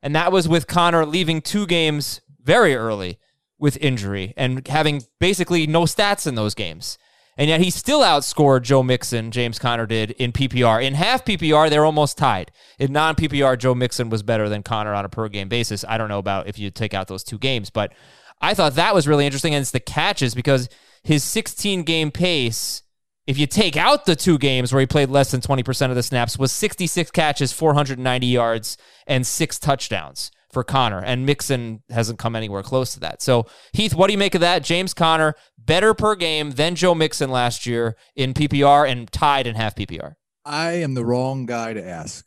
And 0.01 0.15
that 0.15 0.31
was 0.31 0.47
with 0.47 0.67
Conner 0.67 1.05
leaving 1.05 1.41
two 1.41 1.65
games 1.65 2.21
very 2.41 2.75
early 2.75 3.17
with 3.57 3.77
injury 3.77 4.33
and 4.35 4.67
having 4.67 5.03
basically 5.19 5.65
no 5.67 5.83
stats 5.83 6.27
in 6.27 6.35
those 6.35 6.53
games. 6.53 6.97
And 7.37 7.49
yet 7.49 7.59
he 7.59 7.69
still 7.69 7.99
outscored 7.99 8.61
Joe 8.61 8.81
Mixon, 8.81 9.31
James 9.31 9.59
Conner 9.59 9.85
did 9.85 10.11
in 10.11 10.31
PPR. 10.31 10.83
In 10.83 10.93
half 10.93 11.25
PPR, 11.25 11.69
they're 11.69 11.85
almost 11.85 12.17
tied. 12.17 12.51
In 12.79 12.93
non 12.93 13.15
PPR, 13.15 13.57
Joe 13.57 13.75
Mixon 13.75 14.09
was 14.09 14.23
better 14.23 14.47
than 14.47 14.63
Conner 14.63 14.93
on 14.93 15.05
a 15.05 15.09
per 15.09 15.27
game 15.27 15.49
basis. 15.49 15.83
I 15.87 15.97
don't 15.97 16.09
know 16.09 16.19
about 16.19 16.47
if 16.47 16.57
you 16.57 16.71
take 16.71 16.93
out 16.93 17.07
those 17.07 17.23
two 17.23 17.37
games, 17.37 17.69
but 17.69 17.93
I 18.39 18.53
thought 18.53 18.75
that 18.75 18.95
was 18.95 19.07
really 19.07 19.25
interesting. 19.25 19.53
And 19.53 19.61
it's 19.61 19.71
the 19.71 19.79
catches 19.81 20.33
because 20.33 20.69
his 21.03 21.23
16 21.23 21.83
game 21.83 22.09
pace, 22.09 22.83
if 23.27 23.37
you 23.37 23.47
take 23.47 23.75
out 23.75 24.05
the 24.05 24.15
two 24.15 24.37
games 24.37 24.71
where 24.71 24.79
he 24.79 24.85
played 24.85 25.09
less 25.09 25.31
than 25.31 25.41
20% 25.41 25.89
of 25.89 25.95
the 25.95 26.03
snaps, 26.03 26.39
was 26.39 26.53
66 26.53 27.11
catches, 27.11 27.51
490 27.51 28.27
yards, 28.27 28.77
and 29.07 29.27
six 29.27 29.59
touchdowns 29.59 30.31
for 30.55 30.63
Conner, 30.63 31.03
and 31.03 31.25
Mixon 31.25 31.83
hasn't 31.89 32.17
come 32.17 32.33
anywhere 32.33 32.63
close 32.63 32.93
to 32.93 32.99
that. 33.01 33.21
So, 33.21 33.45
Heath, 33.73 33.93
what 33.93 34.07
do 34.07 34.13
you 34.13 34.17
make 34.17 34.35
of 34.35 34.41
that? 34.41 34.63
James 34.63 34.93
Conner, 34.93 35.35
better 35.59 35.93
per 35.93 36.15
game 36.15 36.51
than 36.51 36.75
Joe 36.75 36.95
Mixon 36.95 37.29
last 37.29 37.65
year 37.65 37.97
in 38.15 38.33
PPR 38.33 38.89
and 38.89 39.11
tied 39.11 39.47
in 39.47 39.55
half 39.55 39.75
PPR. 39.75 40.13
I 40.45 40.71
am 40.75 40.93
the 40.93 41.03
wrong 41.03 41.45
guy 41.45 41.73
to 41.73 41.85
ask 41.85 42.25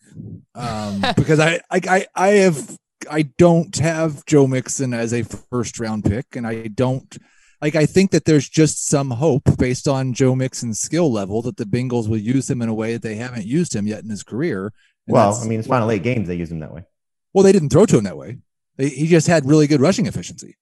um, 0.55 1.03
because 1.16 1.41
I, 1.41 1.61
I, 1.70 1.81
I, 1.89 2.07
I 2.14 2.29
have, 2.29 2.76
I 3.11 3.22
don't 3.22 3.74
have 3.79 4.26
Joe 4.26 4.47
Mixon 4.47 4.93
as 4.93 5.14
a 5.14 5.22
first 5.22 5.81
round 5.81 6.05
pick, 6.05 6.37
and 6.37 6.47
I 6.47 6.66
don't 6.66 7.16
like. 7.62 7.76
I 7.76 7.87
think 7.87 8.11
that 8.11 8.26
there's 8.26 8.47
just 8.47 8.87
some 8.89 9.12
hope 9.12 9.57
based 9.57 9.89
on 9.89 10.12
Joe 10.12 10.35
Mixon's 10.35 10.81
skill 10.81 11.11
level 11.11 11.41
that 11.43 11.57
the 11.57 11.64
Bengals 11.64 12.11
will 12.11 12.18
use 12.18 12.51
him 12.51 12.61
in 12.61 12.68
a 12.68 12.74
way 12.74 12.93
that 12.93 13.01
they 13.01 13.14
haven't 13.14 13.47
used 13.47 13.74
him 13.74 13.87
yet 13.87 14.05
in 14.05 14.11
his 14.11 14.22
career. 14.22 14.74
And 15.07 15.14
Well, 15.14 15.35
I 15.43 15.47
mean, 15.47 15.61
it's 15.61 15.68
final 15.68 15.91
eight 15.91 16.03
games 16.03 16.29
they 16.29 16.35
used 16.35 16.53
him 16.53 16.61
that 16.61 16.74
way. 16.74 16.85
Well, 17.33 17.45
they 17.45 17.53
didn't 17.53 17.70
throw 17.70 17.87
to 17.87 17.99
him 17.99 18.05
that 18.05 18.16
way. 18.16 18.39
They, 18.76 18.89
he 18.89 19.07
just 19.07 19.26
had 19.26 19.47
really 19.47 19.66
good 19.66 19.81
rushing 19.81 20.07
efficiency. 20.07 20.57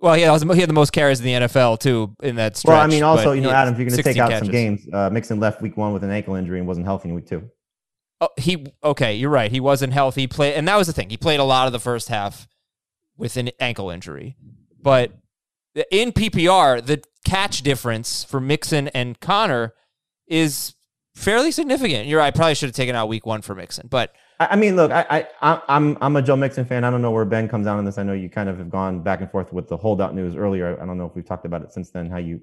Well, 0.00 0.14
he 0.14 0.22
had, 0.22 0.42
he 0.42 0.60
had 0.60 0.68
the 0.68 0.74
most 0.74 0.92
carries 0.92 1.20
in 1.20 1.26
the 1.26 1.46
NFL, 1.46 1.78
too, 1.78 2.16
in 2.22 2.36
that 2.36 2.56
stretch. 2.56 2.72
well, 2.72 2.80
I 2.80 2.86
mean, 2.86 3.02
also, 3.02 3.32
you 3.32 3.42
know, 3.42 3.50
Adam, 3.50 3.74
if 3.74 3.78
you're 3.78 3.88
going 3.88 3.96
to 3.98 4.02
take 4.02 4.16
out 4.16 4.30
catches. 4.30 4.46
some 4.46 4.52
games, 4.52 4.88
uh, 4.92 5.10
Mixon 5.10 5.38
left 5.38 5.60
week 5.60 5.76
one 5.76 5.92
with 5.92 6.02
an 6.02 6.10
ankle 6.10 6.36
injury 6.36 6.58
and 6.58 6.66
wasn't 6.66 6.86
healthy 6.86 7.10
in 7.10 7.14
week 7.14 7.26
two. 7.26 7.50
Oh, 8.22 8.30
he 8.36 8.66
okay. 8.82 9.14
You're 9.14 9.30
right. 9.30 9.50
He 9.50 9.60
wasn't 9.60 9.92
healthy. 9.92 10.22
He 10.22 10.26
played, 10.26 10.54
and 10.54 10.68
that 10.68 10.76
was 10.76 10.86
the 10.86 10.92
thing. 10.92 11.08
He 11.10 11.16
played 11.16 11.40
a 11.40 11.44
lot 11.44 11.66
of 11.66 11.72
the 11.72 11.78
first 11.78 12.08
half 12.08 12.48
with 13.16 13.36
an 13.36 13.50
ankle 13.60 13.90
injury, 13.90 14.36
but 14.82 15.12
in 15.90 16.12
PPR, 16.12 16.84
the 16.84 17.02
catch 17.24 17.62
difference 17.62 18.24
for 18.24 18.40
Mixon 18.40 18.88
and 18.88 19.18
Conner 19.20 19.74
is 20.26 20.74
fairly 21.14 21.50
significant. 21.50 22.08
You're 22.08 22.20
right. 22.20 22.26
I 22.26 22.30
probably 22.30 22.54
should 22.54 22.68
have 22.68 22.76
taken 22.76 22.94
out 22.94 23.08
Week 23.08 23.24
One 23.26 23.42
for 23.42 23.54
Mixon, 23.54 23.88
but 23.88 24.14
I, 24.40 24.56
mean, 24.56 24.74
look, 24.74 24.90
I, 24.90 25.28
I, 25.42 25.60
I'm, 25.68 25.98
I'm 26.00 26.16
a 26.16 26.22
Joe 26.22 26.34
Mixon 26.34 26.64
fan. 26.64 26.82
I 26.82 26.90
don't 26.90 27.02
know 27.02 27.10
where 27.10 27.26
Ben 27.26 27.46
comes 27.46 27.66
down 27.66 27.76
on 27.76 27.84
this. 27.84 27.98
I 27.98 28.02
know 28.02 28.14
you 28.14 28.30
kind 28.30 28.48
of 28.48 28.56
have 28.56 28.70
gone 28.70 29.02
back 29.02 29.20
and 29.20 29.30
forth 29.30 29.52
with 29.52 29.68
the 29.68 29.76
holdout 29.76 30.14
news 30.14 30.34
earlier. 30.34 30.80
I 30.80 30.86
don't 30.86 30.96
know 30.96 31.04
if 31.04 31.14
we've 31.14 31.26
talked 31.26 31.44
about 31.44 31.62
it 31.62 31.72
since 31.72 31.90
then, 31.90 32.08
how 32.08 32.16
you 32.16 32.40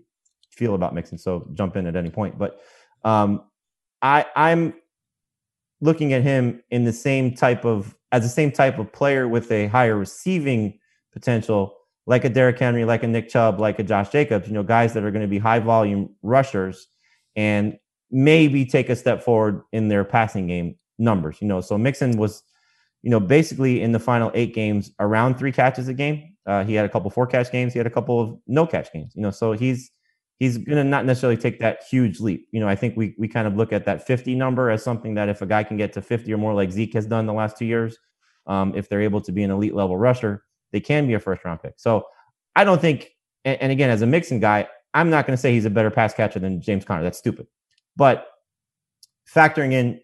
feel 0.52 0.76
about 0.76 0.94
Mixon. 0.94 1.18
So 1.18 1.50
jump 1.56 1.76
in 1.76 1.88
at 1.88 1.96
any 1.96 2.12
point. 2.12 2.38
But 2.38 2.62
um, 3.04 3.46
I, 4.04 4.28
I'm 4.36 4.76
looking 5.82 6.14
at 6.14 6.22
him 6.22 6.62
in 6.70 6.84
the 6.84 6.94
same 6.94 7.34
type 7.34 7.66
of 7.66 7.96
as 8.12 8.22
the 8.22 8.30
same 8.30 8.52
type 8.52 8.78
of 8.78 8.94
player 8.94 9.28
with 9.28 9.52
a 9.52 9.68
higher 9.68 9.98
receiving 9.98 10.80
potential, 11.12 11.76
like 12.06 12.24
a 12.26 12.30
Derrick 12.30 12.60
Henry, 12.60 12.86
like 12.86 13.04
a 13.04 13.08
Nick 13.08 13.28
Chubb, 13.28 13.60
like 13.60 13.80
a 13.80 13.84
Josh 13.84 14.10
Jacobs. 14.10 14.48
You 14.48 14.54
know, 14.54 14.64
guys 14.64 14.94
that 14.94 15.04
are 15.04 15.12
going 15.12 15.24
to 15.24 15.28
be 15.28 15.40
high 15.40 15.60
volume 15.60 16.16
rushers 16.22 16.88
and 17.36 17.78
maybe 18.12 18.66
take 18.66 18.90
a 18.90 18.96
step 18.96 19.24
forward 19.24 19.64
in 19.72 19.88
their 19.88 20.06
passing 20.06 20.46
game 20.48 20.76
numbers. 20.98 21.38
You 21.42 21.48
know, 21.48 21.62
so 21.62 21.78
Mixon 21.78 22.18
was, 22.18 22.44
you 23.04 23.10
know, 23.10 23.20
basically 23.20 23.82
in 23.82 23.92
the 23.92 24.00
final 24.00 24.32
eight 24.34 24.54
games 24.54 24.92
around 25.00 25.38
three 25.38 25.52
catches 25.52 25.88
a 25.88 25.94
game. 25.94 26.36
Uh, 26.46 26.64
he 26.64 26.74
had 26.74 26.86
a 26.86 26.90
couple 26.90 27.10
four 27.10 27.28
catch 27.28 27.52
games. 27.52 27.74
He 27.74 27.80
had 27.80 27.88
a 27.88 27.92
couple 27.92 28.22
of 28.22 28.38
no 28.48 28.66
catch 28.66 28.92
games. 28.94 29.14
You 29.16 29.22
know, 29.22 29.32
so 29.32 29.52
he's 29.52 29.92
he's 30.40 30.64
to 30.66 30.84
not 30.84 31.06
necessarily 31.06 31.38
take 31.38 31.60
that 31.60 31.84
huge 31.90 32.20
leap. 32.20 32.48
You 32.52 32.60
know, 32.60 32.68
I 32.68 32.76
think 32.76 32.96
we 32.96 33.16
we 33.18 33.28
kind 33.28 33.48
of 33.48 33.56
look 33.56 33.74
at 33.74 33.86
that 33.86 34.06
50 34.06 34.36
number 34.36 34.70
as 34.70 34.84
something 34.84 35.16
that 35.16 35.30
if 35.30 35.42
a 35.42 35.46
guy 35.46 35.64
can 35.64 35.78
get 35.78 35.94
to 35.94 36.02
50 36.02 36.34
or 36.34 36.38
more, 36.38 36.54
like 36.54 36.72
Zeke 36.72 36.94
has 36.94 37.06
done 37.06 37.26
the 37.26 37.34
last 37.34 37.58
two 37.58 37.66
years, 37.66 37.98
um, 38.48 38.74
if 38.76 38.90
they're 38.90 39.02
able 39.02 39.22
to 39.22 39.32
be 39.32 39.44
an 39.44 39.52
elite 39.52 39.76
level 39.76 39.98
rusher, 39.98 40.44
they 40.72 40.80
can 40.80 41.08
be 41.08 41.14
a 41.14 41.20
first 41.20 41.44
round 41.44 41.62
pick. 41.62 41.74
So 41.78 42.06
I 42.56 42.64
don't 42.64 42.82
think, 42.82 43.10
and, 43.46 43.62
and 43.62 43.72
again, 43.72 43.90
as 43.90 44.02
a 44.02 44.08
Mixon 44.08 44.40
guy, 44.40 44.68
I'm 44.94 45.10
not 45.10 45.28
going 45.28 45.36
to 45.36 45.42
say 45.42 45.52
he's 45.54 45.66
a 45.66 45.70
better 45.70 45.92
pass 45.92 46.14
catcher 46.14 46.40
than 46.40 46.62
James 46.62 46.86
Conner. 46.86 47.04
That's 47.04 47.18
stupid. 47.18 47.48
But 47.96 48.28
factoring 49.32 49.74
in 49.74 50.00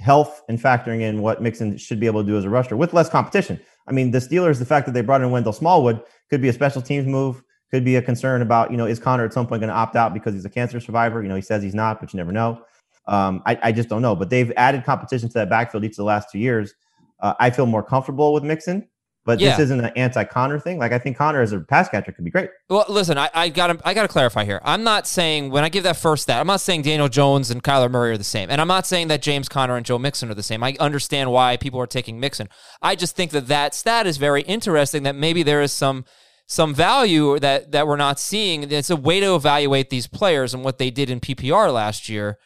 health 0.00 0.42
and 0.48 0.58
factoring 0.60 1.00
in 1.00 1.20
what 1.22 1.42
Mixon 1.42 1.76
should 1.76 1.98
be 1.98 2.06
able 2.06 2.22
to 2.22 2.26
do 2.26 2.36
as 2.36 2.44
a 2.44 2.50
rusher 2.50 2.76
with 2.76 2.92
less 2.92 3.08
competition. 3.08 3.60
I 3.86 3.92
mean, 3.92 4.10
the 4.10 4.18
Steelers, 4.18 4.58
the 4.58 4.64
fact 4.64 4.86
that 4.86 4.92
they 4.92 5.00
brought 5.00 5.22
in 5.22 5.30
Wendell 5.30 5.52
Smallwood 5.52 6.02
could 6.30 6.40
be 6.40 6.48
a 6.48 6.52
special 6.52 6.82
teams 6.82 7.06
move, 7.06 7.42
could 7.70 7.84
be 7.84 7.96
a 7.96 8.02
concern 8.02 8.42
about, 8.42 8.70
you 8.70 8.76
know, 8.76 8.86
is 8.86 8.98
Conner 8.98 9.24
at 9.24 9.32
some 9.32 9.46
point 9.46 9.60
going 9.60 9.70
to 9.70 9.74
opt 9.74 9.96
out 9.96 10.14
because 10.14 10.34
he's 10.34 10.44
a 10.44 10.50
cancer 10.50 10.80
survivor? 10.80 11.22
You 11.22 11.28
know, 11.28 11.36
he 11.36 11.42
says 11.42 11.62
he's 11.62 11.74
not, 11.74 12.00
but 12.00 12.12
you 12.12 12.16
never 12.18 12.32
know. 12.32 12.62
Um, 13.06 13.42
I, 13.46 13.58
I 13.64 13.72
just 13.72 13.88
don't 13.88 14.02
know. 14.02 14.14
But 14.14 14.30
they've 14.30 14.52
added 14.56 14.84
competition 14.84 15.28
to 15.28 15.34
that 15.34 15.50
backfield 15.50 15.84
each 15.84 15.92
of 15.92 15.96
the 15.96 16.04
last 16.04 16.30
two 16.30 16.38
years. 16.38 16.74
Uh, 17.20 17.34
I 17.40 17.50
feel 17.50 17.66
more 17.66 17.82
comfortable 17.82 18.32
with 18.32 18.44
Mixon, 18.44 18.86
but 19.28 19.38
Yeah. 19.38 19.50
this 19.50 19.60
isn't 19.66 19.84
an 19.84 19.92
anti-Conner 19.94 20.58
thing. 20.58 20.78
Like 20.78 20.92
I 20.92 20.98
think 20.98 21.18
Conner 21.18 21.42
as 21.42 21.52
a 21.52 21.60
pass 21.60 21.88
catcher 21.88 22.12
could 22.12 22.24
be 22.24 22.30
great. 22.30 22.48
Well, 22.70 22.86
listen, 22.88 23.18
I, 23.18 23.28
I 23.34 23.48
gotta 23.50 23.78
I 23.84 23.92
gotta 23.92 24.08
clarify 24.08 24.44
here. 24.44 24.60
I'm 24.64 24.82
not 24.82 25.06
saying 25.06 25.50
when 25.50 25.64
I 25.64 25.68
give 25.68 25.84
that 25.84 25.96
first 25.98 26.22
stat, 26.24 26.40
I'm 26.40 26.46
not 26.46 26.62
saying 26.62 26.82
Daniel 26.82 27.08
Jones 27.08 27.50
and 27.50 27.62
Kyler 27.62 27.90
Murray 27.90 28.12
are 28.12 28.16
the 28.18 28.24
same, 28.24 28.48
and 28.50 28.60
I'm 28.60 28.66
not 28.68 28.86
saying 28.86 29.08
that 29.08 29.20
James 29.22 29.48
Conner 29.48 29.76
and 29.76 29.84
Joe 29.84 29.98
Mixon 29.98 30.30
are 30.30 30.34
the 30.34 30.42
same. 30.42 30.64
I 30.64 30.74
understand 30.80 31.30
why 31.30 31.56
people 31.58 31.78
are 31.80 31.86
taking 31.86 32.18
Mixon. 32.18 32.48
I 32.82 32.96
just 32.96 33.14
think 33.14 33.30
that 33.32 33.46
that 33.48 33.74
stat 33.74 34.06
is 34.06 34.16
very 34.16 34.42
interesting. 34.42 35.02
That 35.02 35.14
maybe 35.14 35.42
there 35.42 35.60
is 35.60 35.72
some 35.72 36.04
some 36.46 36.74
value 36.74 37.38
that 37.38 37.72
that 37.72 37.86
we're 37.86 37.96
not 37.96 38.18
seeing. 38.18 38.70
It's 38.72 38.88
a 38.90 38.96
way 38.96 39.20
to 39.20 39.34
evaluate 39.34 39.90
these 39.90 40.06
players 40.06 40.54
and 40.54 40.64
what 40.64 40.78
they 40.78 40.90
did 40.90 41.10
in 41.10 41.20
PPR 41.20 41.72
last 41.72 42.08
year. 42.08 42.38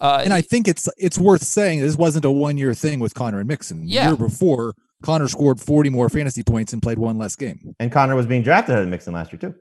Uh, 0.00 0.22
and 0.24 0.32
I 0.32 0.40
think 0.40 0.66
it's 0.66 0.88
it's 0.96 1.18
worth 1.18 1.42
saying 1.42 1.80
this 1.80 1.96
wasn't 1.96 2.24
a 2.24 2.30
one 2.30 2.56
year 2.58 2.74
thing 2.74 2.98
with 2.98 3.14
Conner 3.14 3.38
and 3.40 3.48
Mixon. 3.48 3.84
The 3.84 3.92
year 3.92 4.16
before, 4.16 4.74
Conner 5.02 5.28
scored 5.28 5.60
40 5.60 5.90
more 5.90 6.08
fantasy 6.08 6.42
points 6.42 6.72
and 6.72 6.82
played 6.82 6.98
one 6.98 7.18
less 7.18 7.36
game. 7.36 7.74
And 7.78 7.90
Conner 7.90 8.14
was 8.14 8.26
being 8.26 8.42
drafted 8.42 8.74
ahead 8.74 8.84
of 8.84 8.90
Mixon 8.90 9.14
last 9.14 9.32
year 9.32 9.38
too. 9.38 9.54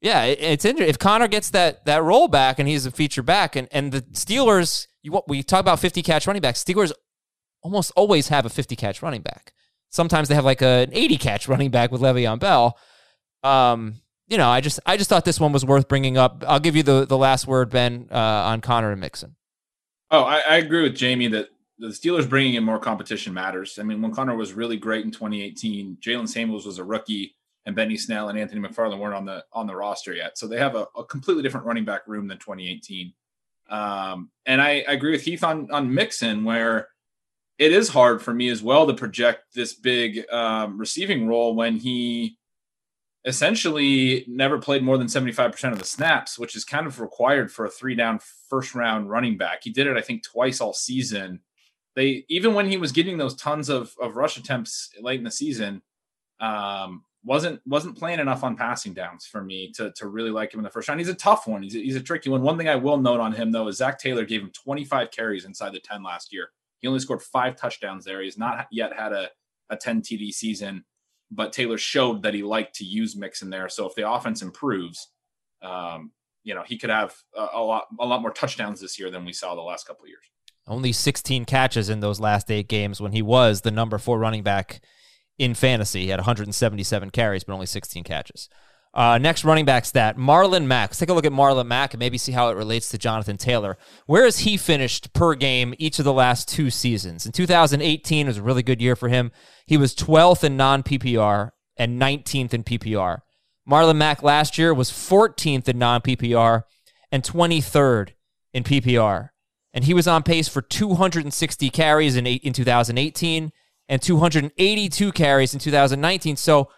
Yeah, 0.00 0.24
it's 0.24 0.64
interesting. 0.64 0.88
If 0.88 0.98
Conner 0.98 1.28
gets 1.28 1.50
that 1.50 1.84
that 1.84 2.02
roll 2.02 2.26
back 2.26 2.58
and 2.58 2.66
he's 2.66 2.86
a 2.86 2.90
feature 2.90 3.22
back, 3.22 3.54
and 3.54 3.68
and 3.70 3.92
the 3.92 4.00
Steelers, 4.00 4.86
you 5.02 5.20
we 5.28 5.42
talk 5.42 5.60
about 5.60 5.78
fifty 5.78 6.02
catch 6.02 6.26
running 6.26 6.40
backs. 6.40 6.64
Steelers 6.64 6.90
almost 7.62 7.92
always 7.96 8.28
have 8.28 8.46
a 8.46 8.48
fifty 8.48 8.76
catch 8.76 9.02
running 9.02 9.20
back. 9.20 9.52
Sometimes 9.90 10.28
they 10.28 10.34
have 10.34 10.44
like 10.44 10.62
a, 10.62 10.84
an 10.84 10.90
eighty 10.94 11.18
catch 11.18 11.48
running 11.48 11.70
back 11.70 11.92
with 11.92 12.00
Le'Veon 12.00 12.38
Bell. 12.38 12.78
Um, 13.42 13.96
you 14.26 14.38
know, 14.38 14.48
I 14.48 14.62
just 14.62 14.80
I 14.86 14.96
just 14.96 15.10
thought 15.10 15.26
this 15.26 15.38
one 15.38 15.52
was 15.52 15.66
worth 15.66 15.86
bringing 15.86 16.16
up. 16.16 16.44
I'll 16.48 16.60
give 16.60 16.76
you 16.76 16.82
the 16.82 17.04
the 17.04 17.18
last 17.18 17.46
word, 17.46 17.68
Ben, 17.68 18.08
uh, 18.10 18.14
on 18.14 18.62
Conner 18.62 18.92
and 18.92 19.00
Mixon. 19.02 19.36
Oh, 20.10 20.22
I, 20.22 20.40
I 20.48 20.56
agree 20.56 20.82
with 20.82 20.96
Jamie 20.96 21.28
that 21.28 21.48
the 21.80 21.88
Steelers 21.88 22.28
bringing 22.28 22.54
in 22.54 22.64
more 22.64 22.78
competition 22.78 23.32
matters. 23.32 23.78
I 23.78 23.82
mean, 23.82 24.02
when 24.02 24.12
Conner 24.12 24.36
was 24.36 24.52
really 24.52 24.76
great 24.76 25.04
in 25.04 25.10
2018, 25.10 25.98
Jaylen 26.00 26.28
Samuels 26.28 26.66
was 26.66 26.78
a 26.78 26.84
rookie, 26.84 27.34
and 27.66 27.74
Benny 27.74 27.96
Snell 27.96 28.28
and 28.28 28.38
Anthony 28.38 28.60
McFarland 28.60 28.98
weren't 28.98 29.14
on 29.14 29.24
the 29.24 29.44
on 29.52 29.66
the 29.66 29.74
roster 29.74 30.14
yet. 30.14 30.38
So 30.38 30.46
they 30.46 30.58
have 30.58 30.76
a, 30.76 30.86
a 30.96 31.04
completely 31.04 31.42
different 31.42 31.66
running 31.66 31.84
back 31.84 32.06
room 32.06 32.28
than 32.28 32.38
2018. 32.38 33.12
Um, 33.70 34.30
and 34.46 34.60
I, 34.60 34.84
I 34.88 34.92
agree 34.92 35.12
with 35.12 35.22
Heath 35.22 35.42
on 35.42 35.70
on 35.70 35.92
Mixon, 35.92 36.44
where 36.44 36.88
it 37.58 37.72
is 37.72 37.88
hard 37.88 38.22
for 38.22 38.32
me 38.32 38.48
as 38.48 38.62
well 38.62 38.86
to 38.86 38.94
project 38.94 39.54
this 39.54 39.74
big 39.74 40.30
um, 40.32 40.78
receiving 40.78 41.26
role 41.26 41.54
when 41.54 41.76
he 41.76 42.38
essentially 43.24 44.24
never 44.26 44.58
played 44.58 44.82
more 44.82 44.96
than 44.96 45.06
75% 45.06 45.72
of 45.72 45.78
the 45.78 45.84
snaps, 45.84 46.38
which 46.38 46.56
is 46.56 46.64
kind 46.64 46.86
of 46.86 47.00
required 47.00 47.52
for 47.52 47.66
a 47.66 47.70
three 47.70 47.94
down 47.94 48.18
first 48.48 48.74
round 48.74 49.10
running 49.10 49.36
back. 49.36 49.60
He 49.62 49.70
did 49.70 49.86
it, 49.86 49.96
I 49.96 50.00
think, 50.00 50.22
twice 50.22 50.60
all 50.60 50.72
season. 50.72 51.40
They 52.00 52.24
even 52.28 52.54
when 52.54 52.66
he 52.66 52.78
was 52.78 52.92
getting 52.92 53.18
those 53.18 53.34
tons 53.34 53.68
of, 53.68 53.94
of 54.00 54.16
rush 54.16 54.38
attempts 54.38 54.90
late 55.00 55.18
in 55.18 55.24
the 55.24 55.30
season, 55.30 55.82
um, 56.40 57.04
wasn't 57.22 57.60
wasn't 57.66 57.98
playing 57.98 58.20
enough 58.20 58.42
on 58.42 58.56
passing 58.56 58.94
downs 58.94 59.26
for 59.26 59.44
me 59.44 59.70
to, 59.76 59.92
to 59.92 60.08
really 60.08 60.30
like 60.30 60.54
him 60.54 60.60
in 60.60 60.64
the 60.64 60.70
first 60.70 60.88
round. 60.88 60.98
He's 60.98 61.10
a 61.10 61.14
tough 61.14 61.46
one. 61.46 61.62
He's 61.62 61.76
a, 61.76 61.78
he's 61.78 61.96
a 61.96 62.02
tricky 62.02 62.30
one. 62.30 62.40
One 62.40 62.56
thing 62.56 62.70
I 62.70 62.76
will 62.76 62.96
note 62.96 63.20
on 63.20 63.32
him 63.32 63.52
though 63.52 63.68
is 63.68 63.76
Zac 63.76 63.98
Taylor 63.98 64.24
gave 64.24 64.40
him 64.40 64.50
25 64.50 65.10
carries 65.10 65.44
inside 65.44 65.74
the 65.74 65.80
10 65.80 66.02
last 66.02 66.32
year. 66.32 66.48
He 66.78 66.88
only 66.88 67.00
scored 67.00 67.22
five 67.22 67.56
touchdowns 67.56 68.06
there. 68.06 68.22
He's 68.22 68.38
not 68.38 68.66
yet 68.70 68.96
had 68.96 69.12
a, 69.12 69.28
a 69.68 69.76
10 69.76 70.00
TD 70.00 70.32
season 70.32 70.84
but 71.30 71.52
Taylor 71.52 71.78
showed 71.78 72.22
that 72.22 72.34
he 72.34 72.42
liked 72.42 72.74
to 72.76 72.84
use 72.84 73.16
Mixon 73.16 73.50
there. 73.50 73.68
So 73.68 73.86
if 73.86 73.94
the 73.94 74.10
offense 74.10 74.42
improves, 74.42 75.08
um, 75.62 76.10
you 76.42 76.54
know, 76.54 76.62
he 76.66 76.76
could 76.78 76.90
have 76.90 77.14
a, 77.36 77.48
a 77.54 77.62
lot 77.62 77.84
a 77.98 78.06
lot 78.06 78.22
more 78.22 78.32
touchdowns 78.32 78.80
this 78.80 78.98
year 78.98 79.10
than 79.10 79.24
we 79.24 79.32
saw 79.32 79.54
the 79.54 79.60
last 79.60 79.86
couple 79.86 80.04
of 80.04 80.08
years. 80.08 80.24
Only 80.70 80.92
16 80.92 81.46
catches 81.46 81.90
in 81.90 81.98
those 81.98 82.20
last 82.20 82.48
eight 82.48 82.68
games 82.68 83.00
when 83.00 83.10
he 83.10 83.22
was 83.22 83.62
the 83.62 83.72
number 83.72 83.98
four 83.98 84.20
running 84.20 84.44
back 84.44 84.80
in 85.36 85.54
fantasy. 85.54 86.02
He 86.02 86.08
had 86.10 86.20
177 86.20 87.10
carries, 87.10 87.42
but 87.42 87.54
only 87.54 87.66
16 87.66 88.04
catches. 88.04 88.48
Uh, 88.94 89.18
next 89.18 89.44
running 89.44 89.64
back 89.64 89.84
stat 89.84 90.16
Marlon 90.16 90.66
Mack. 90.66 90.90
Let's 90.90 90.98
take 90.98 91.08
a 91.08 91.12
look 91.12 91.26
at 91.26 91.32
Marlon 91.32 91.66
Mack 91.66 91.92
and 91.92 91.98
maybe 91.98 92.18
see 92.18 92.32
how 92.32 92.50
it 92.50 92.56
relates 92.56 92.88
to 92.90 92.98
Jonathan 92.98 93.36
Taylor. 93.36 93.78
Where 94.06 94.24
has 94.24 94.40
he 94.40 94.56
finished 94.56 95.12
per 95.12 95.34
game 95.34 95.74
each 95.78 95.98
of 95.98 96.04
the 96.04 96.12
last 96.12 96.48
two 96.48 96.70
seasons? 96.70 97.26
In 97.26 97.32
2018, 97.32 98.26
it 98.26 98.30
was 98.30 98.38
a 98.38 98.42
really 98.42 98.62
good 98.62 98.80
year 98.80 98.94
for 98.94 99.08
him. 99.08 99.32
He 99.66 99.76
was 99.76 99.94
12th 99.94 100.44
in 100.44 100.56
non 100.56 100.84
PPR 100.84 101.50
and 101.76 102.00
19th 102.00 102.54
in 102.54 102.62
PPR. 102.62 103.22
Marlon 103.68 103.96
Mack 103.96 104.22
last 104.22 104.56
year 104.56 104.72
was 104.72 104.90
14th 104.90 105.68
in 105.68 105.78
non 105.78 106.00
PPR 106.00 106.62
and 107.10 107.24
23rd 107.24 108.10
in 108.52 108.62
PPR. 108.62 109.30
And 109.72 109.84
he 109.84 109.94
was 109.94 110.08
on 110.08 110.22
pace 110.22 110.48
for 110.48 110.62
260 110.62 111.70
carries 111.70 112.16
in, 112.16 112.26
in 112.26 112.52
2018 112.52 113.52
and 113.88 114.00
282 114.00 115.12
carries 115.12 115.52
in 115.52 115.60
2019. 115.60 116.36
So, 116.36 116.70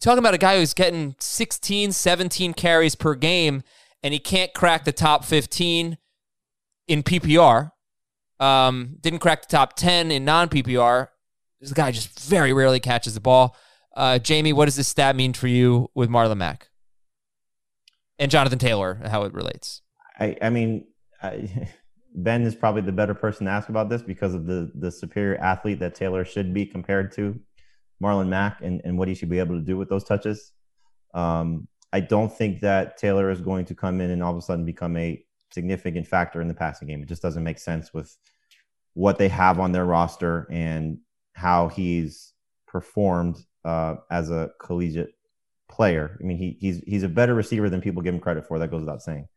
talking 0.00 0.18
about 0.18 0.34
a 0.34 0.38
guy 0.38 0.58
who's 0.58 0.74
getting 0.74 1.14
16, 1.20 1.92
17 1.92 2.54
carries 2.54 2.94
per 2.94 3.14
game, 3.14 3.62
and 4.02 4.12
he 4.12 4.18
can't 4.18 4.52
crack 4.52 4.84
the 4.84 4.92
top 4.92 5.24
15 5.24 5.96
in 6.88 7.02
PPR. 7.02 7.70
Um, 8.40 8.96
didn't 9.00 9.20
crack 9.20 9.42
the 9.42 9.56
top 9.56 9.76
10 9.76 10.10
in 10.10 10.24
non 10.24 10.48
PPR. 10.48 11.08
This 11.60 11.72
guy 11.72 11.92
just 11.92 12.18
very 12.18 12.52
rarely 12.52 12.80
catches 12.80 13.14
the 13.14 13.20
ball. 13.20 13.56
Uh, 13.94 14.18
Jamie, 14.18 14.52
what 14.52 14.64
does 14.64 14.74
this 14.76 14.88
stat 14.88 15.14
mean 15.14 15.32
for 15.32 15.46
you 15.46 15.88
with 15.94 16.10
Marlon 16.10 16.38
Mack 16.38 16.68
and 18.18 18.30
Jonathan 18.30 18.58
Taylor? 18.58 19.00
How 19.06 19.22
it 19.22 19.32
relates? 19.32 19.82
I, 20.18 20.36
I 20.42 20.50
mean, 20.50 20.86
I, 21.22 21.68
Ben 22.14 22.42
is 22.42 22.54
probably 22.54 22.82
the 22.82 22.92
better 22.92 23.14
person 23.14 23.46
to 23.46 23.52
ask 23.52 23.68
about 23.70 23.88
this 23.88 24.02
because 24.02 24.34
of 24.34 24.46
the 24.46 24.70
the 24.74 24.90
superior 24.90 25.38
athlete 25.38 25.78
that 25.78 25.94
Taylor 25.94 26.24
should 26.24 26.52
be 26.52 26.66
compared 26.66 27.12
to 27.12 27.40
Marlon 28.02 28.28
Mack 28.28 28.58
and, 28.60 28.82
and 28.84 28.98
what 28.98 29.08
he 29.08 29.14
should 29.14 29.30
be 29.30 29.38
able 29.38 29.54
to 29.54 29.64
do 29.64 29.78
with 29.78 29.88
those 29.88 30.04
touches. 30.04 30.52
Um, 31.14 31.68
I 31.92 32.00
don't 32.00 32.34
think 32.34 32.60
that 32.60 32.96
Taylor 32.96 33.30
is 33.30 33.40
going 33.40 33.64
to 33.66 33.74
come 33.74 34.00
in 34.00 34.10
and 34.10 34.22
all 34.22 34.32
of 34.32 34.36
a 34.36 34.42
sudden 34.42 34.64
become 34.64 34.96
a 34.96 35.24
significant 35.52 36.06
factor 36.06 36.40
in 36.40 36.48
the 36.48 36.54
passing 36.54 36.88
game. 36.88 37.02
It 37.02 37.08
just 37.08 37.22
doesn't 37.22 37.44
make 37.44 37.58
sense 37.58 37.92
with 37.92 38.16
what 38.94 39.18
they 39.18 39.28
have 39.28 39.58
on 39.58 39.72
their 39.72 39.84
roster 39.84 40.46
and 40.50 40.98
how 41.34 41.68
he's 41.68 42.32
performed 42.66 43.38
uh, 43.64 43.96
as 44.10 44.30
a 44.30 44.50
collegiate 44.60 45.14
player. 45.68 46.18
I 46.20 46.24
mean, 46.24 46.36
he, 46.36 46.56
he's 46.60 46.82
he's 46.86 47.02
a 47.02 47.08
better 47.08 47.34
receiver 47.34 47.70
than 47.70 47.80
people 47.80 48.02
give 48.02 48.14
him 48.14 48.20
credit 48.20 48.46
for. 48.46 48.58
That 48.58 48.70
goes 48.70 48.80
without 48.80 49.02
saying. 49.02 49.28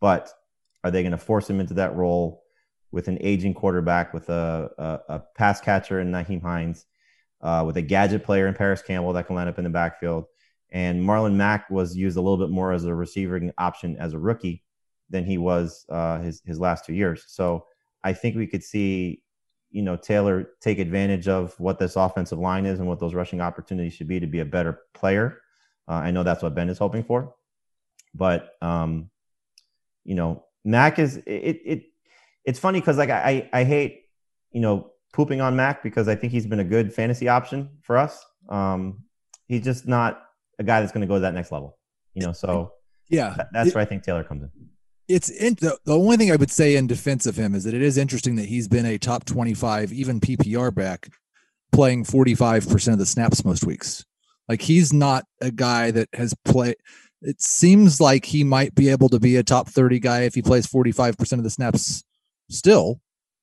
But 0.00 0.30
are 0.82 0.90
they 0.90 1.02
going 1.02 1.12
to 1.12 1.18
force 1.18 1.48
him 1.48 1.60
into 1.60 1.74
that 1.74 1.94
role 1.96 2.42
with 2.92 3.08
an 3.08 3.18
aging 3.20 3.54
quarterback, 3.54 4.12
with 4.12 4.28
a, 4.28 4.70
a, 4.78 5.14
a 5.14 5.22
pass 5.36 5.60
catcher 5.60 6.00
in 6.00 6.10
Nyheim 6.10 6.42
Hines, 6.42 6.86
uh, 7.40 7.62
with 7.66 7.76
a 7.76 7.82
gadget 7.82 8.24
player 8.24 8.46
in 8.46 8.54
Parris 8.54 8.82
Campbell 8.82 9.12
that 9.12 9.26
can 9.26 9.36
line 9.36 9.48
up 9.48 9.58
in 9.58 9.64
the 9.64 9.70
backfield? 9.70 10.24
And 10.70 11.02
Marlon 11.02 11.34
Mack 11.34 11.68
was 11.70 11.96
used 11.96 12.16
a 12.16 12.20
little 12.20 12.38
bit 12.38 12.50
more 12.50 12.72
as 12.72 12.84
a 12.84 12.94
receiving 12.94 13.52
option 13.58 13.96
as 13.96 14.12
a 14.12 14.18
rookie 14.18 14.62
than 15.08 15.24
he 15.24 15.38
was 15.38 15.84
uh, 15.88 16.20
his 16.20 16.42
his 16.44 16.60
last 16.60 16.84
two 16.84 16.94
years. 16.94 17.24
So 17.26 17.66
I 18.04 18.12
think 18.12 18.36
we 18.36 18.46
could 18.46 18.62
see, 18.62 19.22
you 19.70 19.82
know, 19.82 19.96
Taylor 19.96 20.50
take 20.60 20.78
advantage 20.78 21.28
of 21.28 21.58
what 21.58 21.78
this 21.78 21.96
offensive 21.96 22.38
line 22.38 22.66
is 22.66 22.78
and 22.78 22.88
what 22.88 23.00
those 23.00 23.14
rushing 23.14 23.40
opportunities 23.40 23.94
should 23.94 24.08
be 24.08 24.20
to 24.20 24.26
be 24.26 24.40
a 24.40 24.44
better 24.44 24.80
player. 24.94 25.40
Uh, 25.88 25.94
I 25.94 26.12
know 26.12 26.22
that's 26.22 26.42
what 26.42 26.54
Ben 26.54 26.68
is 26.68 26.78
hoping 26.78 27.02
for, 27.02 27.34
but 28.14 28.54
um, 28.62 29.10
you 30.04 30.14
know, 30.14 30.44
Mack 30.64 30.98
is 30.98 31.16
it 31.18 31.62
it. 31.64 31.82
It's 32.44 32.58
funny 32.58 32.80
because 32.80 32.98
like 32.98 33.10
I 33.10 33.48
I 33.52 33.64
hate 33.64 34.02
you 34.52 34.60
know 34.60 34.92
pooping 35.12 35.40
on 35.40 35.56
Mack 35.56 35.82
because 35.82 36.08
I 36.08 36.14
think 36.14 36.32
he's 36.32 36.46
been 36.46 36.60
a 36.60 36.64
good 36.64 36.92
fantasy 36.92 37.28
option 37.28 37.68
for 37.82 37.98
us. 37.98 38.24
Um, 38.48 39.04
he's 39.48 39.64
just 39.64 39.86
not 39.86 40.22
a 40.58 40.64
guy 40.64 40.80
that's 40.80 40.92
going 40.92 41.02
to 41.02 41.06
go 41.06 41.14
to 41.14 41.20
that 41.20 41.34
next 41.34 41.52
level, 41.52 41.78
you 42.14 42.24
know. 42.24 42.32
So 42.32 42.72
yeah, 43.08 43.34
that, 43.36 43.48
that's 43.52 43.68
it, 43.70 43.74
where 43.74 43.82
I 43.82 43.84
think 43.84 44.02
Taylor 44.02 44.24
comes 44.24 44.42
in. 44.42 44.50
It's 45.08 45.28
in, 45.28 45.54
the, 45.54 45.76
the 45.84 45.98
only 45.98 46.16
thing 46.16 46.30
I 46.30 46.36
would 46.36 46.52
say 46.52 46.76
in 46.76 46.86
defense 46.86 47.26
of 47.26 47.36
him 47.36 47.54
is 47.54 47.64
that 47.64 47.74
it 47.74 47.82
is 47.82 47.98
interesting 47.98 48.36
that 48.36 48.46
he's 48.46 48.68
been 48.68 48.86
a 48.86 48.98
top 48.98 49.24
twenty-five, 49.24 49.92
even 49.92 50.20
PPR 50.20 50.74
back, 50.74 51.08
playing 51.72 52.04
forty-five 52.04 52.68
percent 52.68 52.94
of 52.94 52.98
the 52.98 53.06
snaps 53.06 53.44
most 53.44 53.64
weeks. 53.64 54.04
Like 54.48 54.62
he's 54.62 54.92
not 54.92 55.24
a 55.40 55.50
guy 55.50 55.90
that 55.90 56.08
has 56.14 56.34
played. 56.44 56.76
It 57.22 57.40
seems 57.42 58.00
like 58.00 58.24
he 58.24 58.44
might 58.44 58.74
be 58.74 58.88
able 58.88 59.08
to 59.10 59.20
be 59.20 59.36
a 59.36 59.42
top 59.42 59.68
thirty 59.68 59.98
guy 59.98 60.22
if 60.22 60.34
he 60.34 60.42
plays 60.42 60.66
forty-five 60.66 61.18
percent 61.18 61.38
of 61.38 61.44
the 61.44 61.50
snaps 61.50 62.02
still, 62.48 63.00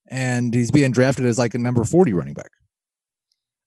and 0.08 0.54
he's 0.54 0.72
being 0.72 0.92
drafted 0.92 1.26
as 1.26 1.38
like 1.38 1.54
a 1.54 1.60
number 1.60 1.84
forty 1.84 2.14
running 2.14 2.34
back. 2.34 2.50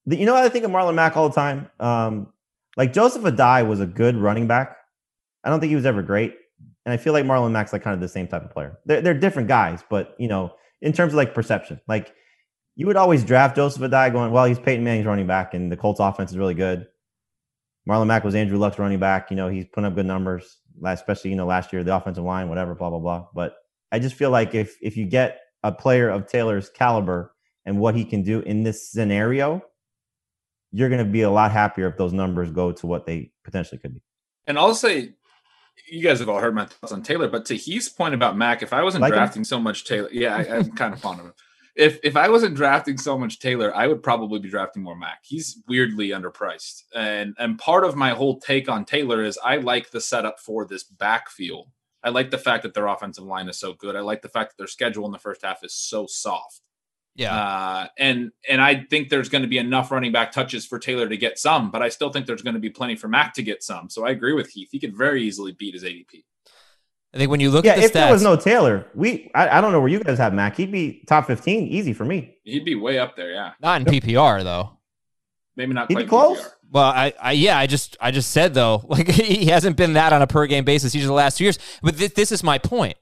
You 0.06 0.26
know 0.26 0.34
what 0.34 0.44
I 0.44 0.48
think 0.48 0.64
of 0.64 0.70
Marlon 0.70 0.94
Mack 0.94 1.16
all 1.16 1.28
the 1.28 1.34
time. 1.34 1.70
Um, 1.78 2.32
like 2.76 2.92
Joseph 2.92 3.22
Addai 3.22 3.68
was 3.68 3.80
a 3.80 3.86
good 3.86 4.16
running 4.16 4.46
back. 4.46 4.76
I 5.44 5.50
don't 5.50 5.60
think 5.60 5.70
he 5.70 5.76
was 5.76 5.86
ever 5.86 6.02
great. 6.02 6.34
And 6.84 6.92
I 6.92 6.96
feel 6.96 7.12
like 7.12 7.24
Marlon 7.24 7.52
Mack's 7.52 7.72
like 7.72 7.82
kind 7.82 7.94
of 7.94 8.00
the 8.00 8.08
same 8.08 8.26
type 8.26 8.42
of 8.42 8.50
player. 8.50 8.78
They're, 8.86 9.02
they're 9.02 9.14
different 9.14 9.48
guys, 9.48 9.84
but 9.88 10.16
you 10.18 10.28
know, 10.28 10.54
in 10.80 10.92
terms 10.92 11.12
of 11.12 11.16
like 11.16 11.34
perception, 11.34 11.80
like 11.86 12.12
you 12.74 12.86
would 12.86 12.96
always 12.96 13.22
draft 13.22 13.54
Joseph 13.54 13.82
Addai 13.82 14.10
going, 14.12 14.32
well, 14.32 14.46
he's 14.46 14.58
Peyton 14.58 14.82
Manning's 14.82 15.06
running 15.06 15.26
back 15.26 15.52
and 15.54 15.70
the 15.70 15.76
Colts 15.76 16.00
offense 16.00 16.30
is 16.30 16.38
really 16.38 16.54
good. 16.54 16.86
Marlon 17.90 18.06
Mack 18.06 18.22
was 18.22 18.36
Andrew 18.36 18.56
Luck's 18.56 18.78
running 18.78 19.00
back. 19.00 19.30
You 19.30 19.36
know, 19.36 19.48
he's 19.48 19.66
putting 19.66 19.86
up 19.86 19.96
good 19.96 20.06
numbers, 20.06 20.58
especially, 20.84 21.30
you 21.30 21.36
know, 21.36 21.46
last 21.46 21.72
year, 21.72 21.82
the 21.82 21.96
offensive 21.96 22.22
line, 22.22 22.48
whatever, 22.48 22.76
blah, 22.76 22.88
blah, 22.88 23.00
blah. 23.00 23.26
But 23.34 23.56
I 23.90 23.98
just 23.98 24.14
feel 24.14 24.30
like 24.30 24.54
if 24.54 24.76
if 24.80 24.96
you 24.96 25.06
get 25.06 25.40
a 25.64 25.72
player 25.72 26.08
of 26.08 26.28
Taylor's 26.28 26.70
caliber 26.70 27.34
and 27.66 27.80
what 27.80 27.96
he 27.96 28.04
can 28.04 28.22
do 28.22 28.40
in 28.42 28.62
this 28.62 28.88
scenario, 28.88 29.60
you're 30.70 30.88
going 30.88 31.04
to 31.04 31.10
be 31.10 31.22
a 31.22 31.30
lot 31.30 31.50
happier 31.50 31.88
if 31.88 31.96
those 31.96 32.12
numbers 32.12 32.52
go 32.52 32.70
to 32.70 32.86
what 32.86 33.06
they 33.06 33.32
potentially 33.42 33.78
could 33.78 33.94
be. 33.94 34.02
And 34.46 34.56
I'll 34.56 34.76
say, 34.76 35.14
you 35.90 36.00
guys 36.00 36.20
have 36.20 36.28
all 36.28 36.38
heard 36.38 36.54
my 36.54 36.66
thoughts 36.66 36.92
on 36.92 37.02
Taylor, 37.02 37.26
but 37.26 37.44
to 37.46 37.56
Heath's 37.56 37.88
point 37.88 38.14
about 38.14 38.36
Mack, 38.36 38.62
if 38.62 38.72
I 38.72 38.84
wasn't 38.84 39.02
like 39.02 39.12
drafting 39.12 39.40
him? 39.40 39.44
so 39.44 39.58
much 39.58 39.84
Taylor, 39.84 40.08
yeah, 40.12 40.36
I, 40.36 40.44
am 40.44 40.70
kind 40.72 40.94
of 40.94 41.00
fond 41.00 41.18
of 41.18 41.26
him. 41.26 41.34
If 41.76 41.98
if 42.02 42.16
I 42.16 42.28
wasn't 42.28 42.56
drafting 42.56 42.98
so 42.98 43.18
much 43.18 43.38
Taylor, 43.38 43.74
I 43.74 43.86
would 43.86 44.02
probably 44.02 44.40
be 44.40 44.50
drafting 44.50 44.82
more 44.82 44.96
Mack. 44.96 45.20
He's 45.22 45.62
weirdly 45.68 46.08
underpriced, 46.08 46.82
and 46.94 47.34
and 47.38 47.58
part 47.58 47.84
of 47.84 47.96
my 47.96 48.10
whole 48.10 48.40
take 48.40 48.68
on 48.68 48.84
Taylor 48.84 49.22
is 49.22 49.38
I 49.44 49.56
like 49.56 49.90
the 49.90 50.00
setup 50.00 50.40
for 50.40 50.66
this 50.66 50.82
backfield. 50.82 51.68
I 52.02 52.08
like 52.10 52.30
the 52.30 52.38
fact 52.38 52.62
that 52.62 52.74
their 52.74 52.86
offensive 52.86 53.24
line 53.24 53.48
is 53.48 53.58
so 53.58 53.74
good. 53.74 53.94
I 53.94 54.00
like 54.00 54.22
the 54.22 54.28
fact 54.28 54.50
that 54.50 54.58
their 54.58 54.66
schedule 54.66 55.04
in 55.06 55.12
the 55.12 55.18
first 55.18 55.42
half 55.42 55.62
is 55.62 55.74
so 55.74 56.06
soft. 56.06 56.62
Yeah. 57.14 57.34
Uh, 57.34 57.86
and 57.98 58.30
and 58.48 58.60
I 58.60 58.84
think 58.88 59.08
there's 59.08 59.28
going 59.28 59.42
to 59.42 59.48
be 59.48 59.58
enough 59.58 59.90
running 59.90 60.12
back 60.12 60.32
touches 60.32 60.64
for 60.64 60.78
Taylor 60.78 61.08
to 61.08 61.16
get 61.16 61.38
some, 61.38 61.70
but 61.70 61.82
I 61.82 61.88
still 61.88 62.10
think 62.10 62.26
there's 62.26 62.42
going 62.42 62.54
to 62.54 62.60
be 62.60 62.70
plenty 62.70 62.96
for 62.96 63.08
Mack 63.08 63.34
to 63.34 63.42
get 63.42 63.62
some. 63.62 63.90
So 63.90 64.06
I 64.06 64.10
agree 64.10 64.32
with 64.32 64.48
Heath. 64.50 64.68
He 64.70 64.80
could 64.80 64.96
very 64.96 65.22
easily 65.22 65.52
beat 65.52 65.74
his 65.74 65.84
ADP. 65.84 66.24
I 67.12 67.18
think 67.18 67.30
when 67.30 67.40
you 67.40 67.50
look 67.50 67.64
yeah, 67.64 67.72
at 67.72 67.78
the 67.78 67.84
if 67.84 67.90
stats, 67.90 67.94
there 67.94 68.12
was 68.12 68.22
no 68.22 68.36
Taylor, 68.36 68.86
we 68.94 69.30
I, 69.34 69.58
I, 69.58 69.60
don't 69.60 69.72
know 69.72 69.80
where 69.80 69.88
you 69.88 69.98
guys 69.98 70.18
have 70.18 70.32
Mack. 70.32 70.56
He'd 70.56 70.70
be 70.70 71.02
top 71.08 71.26
fifteen, 71.26 71.66
easy 71.66 71.92
for 71.92 72.04
me. 72.04 72.36
He'd 72.44 72.64
be 72.64 72.76
way 72.76 72.98
up 72.98 73.16
there, 73.16 73.32
yeah. 73.32 73.52
Not 73.60 73.80
in 73.80 73.86
PPR 73.86 74.44
though. 74.44 74.78
Maybe 75.56 75.72
not. 75.72 75.88
He'd 75.88 75.98
be 75.98 76.06
close. 76.06 76.40
PPR. 76.40 76.52
Well, 76.72 76.84
I, 76.84 77.12
I, 77.20 77.32
yeah, 77.32 77.58
I 77.58 77.66
just, 77.66 77.96
I 78.00 78.12
just 78.12 78.30
said 78.30 78.54
though, 78.54 78.84
like 78.88 79.08
he 79.08 79.46
hasn't 79.46 79.76
been 79.76 79.94
that 79.94 80.12
on 80.12 80.22
a 80.22 80.26
per 80.26 80.46
game 80.46 80.64
basis 80.64 80.94
each 80.94 81.02
of 81.02 81.08
the 81.08 81.14
last 81.14 81.38
two 81.38 81.44
years. 81.44 81.58
But 81.82 81.98
th- 81.98 82.14
this 82.14 82.30
is 82.30 82.44
my 82.44 82.58
point. 82.58 82.96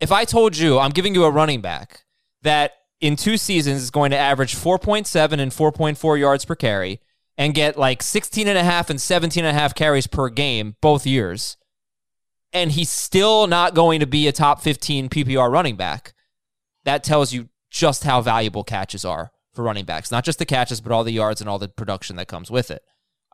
If 0.00 0.10
I 0.10 0.24
told 0.24 0.56
you 0.56 0.78
I'm 0.78 0.90
giving 0.90 1.14
you 1.14 1.24
a 1.24 1.30
running 1.30 1.60
back 1.60 2.04
that 2.42 2.72
in 3.00 3.16
two 3.16 3.36
seasons 3.36 3.82
is 3.82 3.90
going 3.90 4.10
to 4.10 4.16
average 4.16 4.56
4.7 4.56 5.38
and 5.38 5.52
4.4 5.52 6.18
yards 6.18 6.44
per 6.44 6.54
carry 6.54 7.00
and 7.36 7.54
get 7.54 7.76
like 7.76 8.02
16 8.02 8.48
and 8.48 8.58
a 8.58 8.64
half 8.64 8.90
and 8.90 9.00
17 9.00 9.44
and 9.44 9.56
a 9.56 9.58
half 9.58 9.74
carries 9.74 10.06
per 10.06 10.28
game 10.28 10.76
both 10.80 11.06
years, 11.06 11.56
and 12.54 12.72
he's 12.72 12.90
still 12.90 13.46
not 13.48 13.74
going 13.74 14.00
to 14.00 14.06
be 14.06 14.28
a 14.28 14.32
top 14.32 14.62
15 14.62 15.08
PPR 15.08 15.50
running 15.50 15.76
back, 15.76 16.14
that 16.84 17.02
tells 17.02 17.32
you 17.32 17.48
just 17.70 18.04
how 18.04 18.20
valuable 18.20 18.62
catches 18.62 19.04
are 19.04 19.32
for 19.52 19.64
running 19.64 19.84
backs. 19.84 20.10
Not 20.10 20.24
just 20.24 20.38
the 20.38 20.46
catches, 20.46 20.80
but 20.80 20.92
all 20.92 21.04
the 21.04 21.12
yards 21.12 21.40
and 21.40 21.50
all 21.50 21.58
the 21.58 21.68
production 21.68 22.16
that 22.16 22.28
comes 22.28 22.50
with 22.50 22.70
it. 22.70 22.82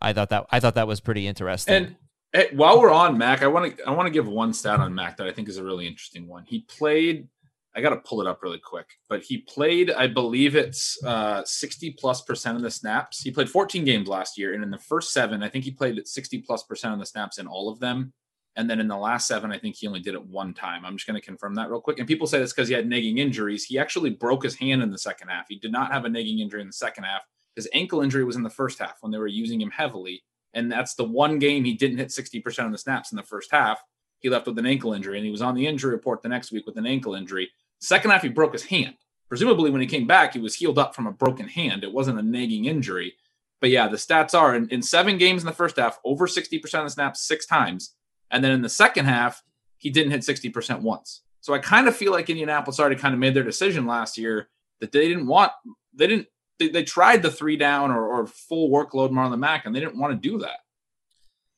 I 0.01 0.15
thought 0.15 0.31
that 0.31 0.47
I 0.51 0.59
thought 0.59 0.75
that 0.77 0.89
was 0.89 1.01
pretty 1.01 1.27
interesting. 1.27 1.75
And 1.75 1.97
hey, 2.33 2.49
while 2.53 2.81
we're 2.81 2.91
on 2.91 3.19
Mack, 3.19 3.43
I 3.43 3.49
want 3.49 3.77
to 3.77 3.85
I 3.85 3.91
want 3.91 4.07
to 4.07 4.11
give 4.11 4.27
one 4.27 4.55
stat 4.55 4.81
on 4.81 4.95
Mack 4.95 5.19
that 5.19 5.27
I 5.27 5.33
think 5.33 5.49
is 5.49 5.59
a 5.59 5.65
really 5.65 5.87
interesting 5.87 6.27
one. 6.27 6.45
He 6.47 6.61
played. 6.61 7.29
I 7.73 7.83
got 7.83 7.91
to 7.91 7.99
pull 7.99 8.21
it 8.21 8.27
up 8.27 8.43
really 8.43 8.59
quick, 8.59 8.87
but 9.09 9.23
he 9.23 9.39
played. 9.39 9.93
I 9.93 10.09
believe 10.09 10.57
it's 10.57 10.99
uh, 11.05 11.43
sixty 11.45 11.91
plus 11.91 12.23
percent 12.23 12.57
of 12.57 12.63
the 12.63 12.71
snaps. 12.71 13.21
He 13.21 13.31
played 13.31 13.51
fourteen 13.51 13.85
games 13.85 14.09
last 14.09 14.39
year, 14.39 14.55
and 14.55 14.65
in 14.65 14.71
the 14.71 14.79
first 14.79 15.13
seven, 15.13 15.43
I 15.43 15.51
think 15.51 15.65
he 15.65 15.71
played 15.71 16.01
sixty 16.09 16.39
plus 16.39 16.63
percent 16.63 16.95
of 16.95 16.99
the 16.99 17.07
snaps 17.07 17.39
in 17.39 17.47
all 17.47 17.69
of 17.69 17.79
them. 17.79 18.15
And 18.57 18.69
then 18.69 18.81
in 18.81 18.89
the 18.89 18.97
last 18.97 19.29
seven, 19.29 19.53
I 19.53 19.59
think 19.59 19.77
he 19.77 19.87
only 19.87 20.01
did 20.01 20.15
it 20.15 20.27
one 20.27 20.53
time. 20.55 20.85
I'm 20.85 20.97
just 20.97 21.07
going 21.07 21.21
to 21.21 21.25
confirm 21.25 21.55
that 21.55 21.71
real 21.71 21.81
quick. 21.81 21.99
And 21.99 22.09
people 22.09 22.27
say 22.27 22.39
this 22.39 22.53
because 22.53 22.69
he 22.69 22.75
had 22.75 22.89
nagging 22.89 23.19
injuries. 23.19 23.65
He 23.65 23.79
actually 23.79 24.11
broke 24.11 24.43
his 24.43 24.57
hand 24.57 24.83
in 24.83 24.91
the 24.91 24.99
second 24.99 25.29
half. 25.29 25.47
He 25.49 25.57
did 25.57 25.73
not 25.73 25.93
have 25.93 26.05
a 26.05 26.09
nagging 26.09 26.41
injury 26.41 26.61
in 26.61 26.67
the 26.67 26.73
second 26.73 27.05
half. 27.05 27.23
His 27.55 27.69
ankle 27.73 28.01
injury 28.01 28.25
was 28.25 28.37
in 28.37 28.43
the 28.43 28.51
first 28.51 28.79
half 28.79 28.99
when 29.01 29.13
they 29.13 29.19
were 29.19 29.27
using 29.27 29.61
him 29.61 29.71
heavily. 29.71 30.25
And 30.53 30.71
that's 30.71 30.95
the 30.95 31.05
one 31.05 31.39
game 31.39 31.65
he 31.65 31.75
didn't 31.75 31.99
hit 31.99 32.09
60% 32.09 32.67
of 32.67 32.73
the 32.73 32.79
snaps 32.79 33.13
in 33.13 33.17
the 33.17 33.23
first 33.23 33.53
half. 33.53 33.81
He 34.19 34.29
left 34.29 34.47
with 34.47 34.59
an 34.59 34.67
ankle 34.67 34.93
injury 34.93 35.17
and 35.17 35.25
he 35.25 35.31
was 35.31 35.43
on 35.43 35.55
the 35.55 35.67
injury 35.67 35.93
report 35.93 36.23
the 36.23 36.29
next 36.29 36.53
week 36.53 36.67
with 36.67 36.77
an 36.77 36.87
ankle 36.87 37.15
injury. 37.15 37.51
Second 37.81 38.11
half, 38.11 38.23
he 38.23 38.29
broke 38.29 38.53
his 38.53 38.65
hand. 38.65 38.95
Presumably, 39.29 39.71
when 39.71 39.81
he 39.81 39.87
came 39.87 40.07
back, 40.07 40.33
he 40.33 40.41
was 40.41 40.57
healed 40.57 40.79
up 40.79 40.95
from 40.95 41.07
a 41.07 41.13
broken 41.13 41.47
hand. 41.49 41.85
It 41.85 41.93
wasn't 41.93 42.19
a 42.19 42.23
nagging 42.23 42.65
injury. 42.65 43.15
But 43.61 43.71
yeah, 43.71 43.89
the 43.89 43.97
stats 43.97 44.35
are 44.35 44.55
in, 44.55 44.69
in 44.71 44.83
seven 44.83 45.19
games 45.19 45.43
in 45.43 45.47
the 45.47 45.53
first 45.53 45.77
half, 45.77 46.01
over 46.05 46.27
60% 46.27 46.63
of 46.65 46.85
the 46.85 46.91
snaps 46.91 47.27
six 47.27 47.47
times. 47.47 47.95
And 48.31 48.45
then 48.45 48.53
in 48.53 48.63
the 48.63 48.69
second 48.69 49.07
half, 49.07 49.43
he 49.77 49.91
didn't 49.91 50.13
hit 50.13 50.21
60% 50.21 50.83
once. 50.83 51.23
So 51.41 51.55
I 51.55 51.59
kind 51.59 51.89
of 51.89 51.97
feel 51.97 52.13
like 52.13 52.29
Indianapolis 52.29 52.79
already 52.79 52.97
kind 52.97 53.15
of 53.15 53.21
made 53.21 53.35
their 53.35 53.43
decision 53.43 53.87
last 53.87 54.19
year 54.19 54.49
that 54.81 54.93
they 54.93 55.09
didn't 55.09 55.27
want, 55.27 55.53
they 55.95 56.07
didn't, 56.07 56.29
they, 56.59 56.69
they 56.69 56.85
tried 56.85 57.23
the 57.23 57.31
three 57.31 57.57
down 57.57 57.91
or, 57.91 58.07
or 58.07 58.27
full 58.27 58.71
workload 58.71 59.11
Marlon 59.11 59.39
Mack, 59.39 59.65
and 59.65 59.75
they 59.75 59.81
didn't 59.81 59.99
want 59.99 60.13
to 60.13 60.29
do 60.29 60.39
that. 60.39 60.59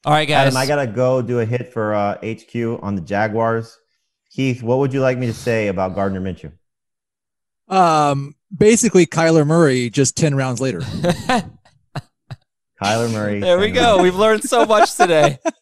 All 0.05 0.13
right, 0.13 0.27
guys. 0.27 0.49
Adam, 0.49 0.57
I 0.57 0.67
gotta 0.67 0.89
go 0.89 1.23
do 1.23 1.39
a 1.39 1.45
hit 1.45 1.73
for 1.73 1.95
uh, 1.95 2.17
HQ 2.17 2.83
on 2.83 2.97
the 2.97 3.01
Jaguars. 3.01 3.79
Heath, 4.31 4.63
what 4.63 4.79
would 4.79 4.93
you 4.93 5.01
like 5.01 5.17
me 5.17 5.27
to 5.27 5.33
say 5.33 5.69
about 5.69 5.95
Gardner 5.95 6.21
Minshew? 6.21 6.53
Um, 7.69 8.35
basically, 8.57 9.07
Kyler 9.07 9.47
Murray 9.47 9.91
just 9.91 10.17
ten 10.17 10.35
rounds 10.35 10.61
later. 10.61 10.81
Kyler 12.83 13.13
Murray. 13.13 13.39
There 13.39 13.59
we 13.59 13.71
go. 13.71 14.03
We've 14.03 14.17
learned 14.17 14.43
so 14.43 14.67
much 14.67 14.97
today. 14.97 15.39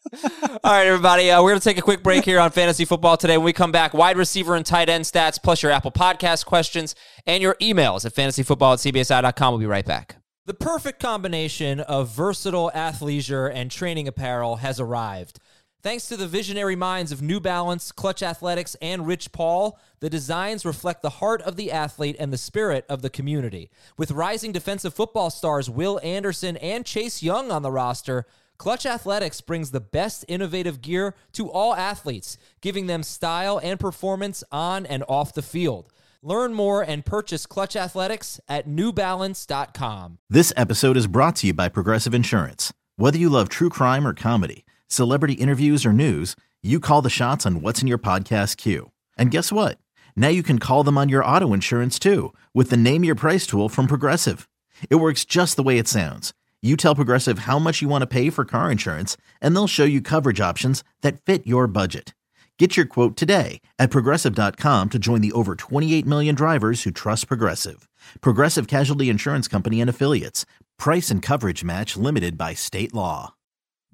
All 0.51 0.73
right, 0.73 0.89
everybody. 0.89 1.31
Uh, 1.31 1.41
we're 1.41 1.51
going 1.51 1.61
to 1.61 1.65
take 1.65 1.79
a 1.79 1.83
quick 1.83 2.03
break 2.03 2.25
here 2.25 2.41
on 2.41 2.51
fantasy 2.51 2.85
football 2.85 3.17
today. 3.17 3.37
When 3.37 3.45
we 3.45 3.53
come 3.53 3.71
back, 3.71 3.95
wide 3.95 4.17
receiver 4.17 4.57
and 4.57 4.67
tight 4.67 4.89
end 4.89 5.05
stats, 5.05 5.41
plus 5.41 5.63
your 5.63 5.71
Apple 5.71 5.93
Podcast 5.93 6.45
questions 6.45 6.97
and 7.25 7.41
your 7.41 7.55
emails 7.61 8.05
at 8.05 8.15
fantasyfootball 8.15 8.73
at 8.73 8.95
cbsi.com. 8.95 9.53
We'll 9.53 9.61
be 9.61 9.67
right 9.67 9.87
back. 9.87 10.17
The 10.47 10.55
perfect 10.55 10.99
combination 10.99 11.79
of 11.79 12.09
versatile 12.09 12.73
athleisure 12.75 13.49
and 13.55 13.71
training 13.71 14.09
apparel 14.09 14.57
has 14.57 14.81
arrived. 14.81 15.39
Thanks 15.83 16.09
to 16.09 16.17
the 16.17 16.27
visionary 16.27 16.77
minds 16.77 17.13
of 17.13 17.23
New 17.23 17.39
Balance, 17.39 17.93
Clutch 17.93 18.21
Athletics, 18.21 18.75
and 18.83 19.07
Rich 19.07 19.31
Paul, 19.31 19.79
the 20.01 20.11
designs 20.11 20.65
reflect 20.65 21.01
the 21.01 21.11
heart 21.11 21.43
of 21.43 21.55
the 21.55 21.71
athlete 21.71 22.17
and 22.19 22.33
the 22.33 22.37
spirit 22.39 22.85
of 22.89 23.03
the 23.03 23.09
community. 23.09 23.71
With 23.97 24.11
rising 24.11 24.51
defensive 24.51 24.95
football 24.95 25.31
stars 25.31 25.71
Will 25.71 26.01
Anderson 26.03 26.57
and 26.57 26.85
Chase 26.85 27.23
Young 27.23 27.53
on 27.53 27.63
the 27.63 27.71
roster, 27.71 28.27
Clutch 28.61 28.85
Athletics 28.85 29.41
brings 29.41 29.71
the 29.71 29.81
best 29.81 30.23
innovative 30.29 30.83
gear 30.83 31.15
to 31.33 31.51
all 31.51 31.75
athletes, 31.75 32.37
giving 32.61 32.89
them 32.89 33.03
style 33.03 33.59
and 33.63 33.81
performance 33.81 34.45
on 34.53 34.85
and 34.85 35.03
off 35.09 35.33
the 35.33 35.41
field. 35.41 35.91
Learn 36.23 36.53
more 36.53 36.83
and 36.83 37.03
purchase 37.03 37.47
Clutch 37.47 37.75
Athletics 37.75 38.39
at 38.51 38.69
newbalance.com. 38.69 40.19
This 40.29 40.53
episode 40.59 40.99
is 40.99 41.07
brought 41.07 41.37
to 41.37 41.47
you 41.47 41.55
by 41.55 41.71
Progressive 41.71 42.13
Insurance. 42.13 42.71
Whether 42.97 43.17
you 43.17 43.31
love 43.31 43.49
true 43.49 43.71
crime 43.71 44.07
or 44.07 44.13
comedy, 44.13 44.67
celebrity 44.87 45.37
interviews 45.37 45.87
or 45.87 45.95
news, 45.95 46.37
you 46.63 46.81
call 46.81 47.01
the 47.01 47.09
shots 47.09 47.47
on 47.47 47.63
what's 47.63 47.81
in 47.81 47.89
your 47.89 47.97
podcast 47.97 48.59
queue. 48.59 48.91
And 49.17 49.31
guess 49.31 49.51
what? 49.51 49.79
Now 50.17 50.29
you 50.29 50.43
can 50.43 50.59
call 50.59 50.85
them 50.85 50.99
on 50.99 51.09
your 51.09 51.25
auto 51.25 51.55
insurance 51.55 51.99
too 51.99 52.35
with 52.53 52.69
the 52.69 52.77
Name 52.77 53.05
Your 53.05 53.15
Price 53.15 53.47
tool 53.47 53.71
from 53.71 53.87
Progressive. 53.87 54.51
It 54.91 54.97
works 54.97 55.25
just 55.25 55.57
the 55.57 55.63
way 55.63 55.79
it 55.79 55.89
sounds. 55.89 56.35
You 56.63 56.77
tell 56.77 56.95
Progressive 56.95 57.41
how 57.41 57.59
much 57.59 57.81
you 57.81 57.89
want 57.89 58.03
to 58.03 58.07
pay 58.07 58.29
for 58.29 58.45
car 58.45 58.71
insurance, 58.71 59.17
and 59.41 59.57
they'll 59.57 59.67
show 59.67 59.85
you 59.85 60.03
coverage 60.03 60.41
options 60.43 60.85
that 61.01 61.23
fit 61.23 61.47
your 61.47 61.67
budget. 61.67 62.15
Get 62.59 62.77
your 62.77 62.85
quote 62.85 63.17
today 63.17 63.63
at 63.79 63.91
progressive.com 63.91 64.91
to 64.91 64.99
join 64.99 65.23
the 65.23 65.33
over 65.33 65.55
28 65.55 66.05
million 66.05 66.35
drivers 66.35 66.83
who 66.83 66.91
trust 66.91 67.29
Progressive. 67.29 67.89
Progressive 68.21 68.67
Casualty 68.69 69.09
Insurance 69.09 69.49
Company 69.49 69.81
and 69.81 69.89
Affiliates. 69.89 70.45
Price 70.79 71.11
and 71.11 71.23
coverage 71.23 71.65
match 71.65 71.97
limited 71.97 72.37
by 72.37 72.53
state 72.53 72.93
law. 72.93 73.33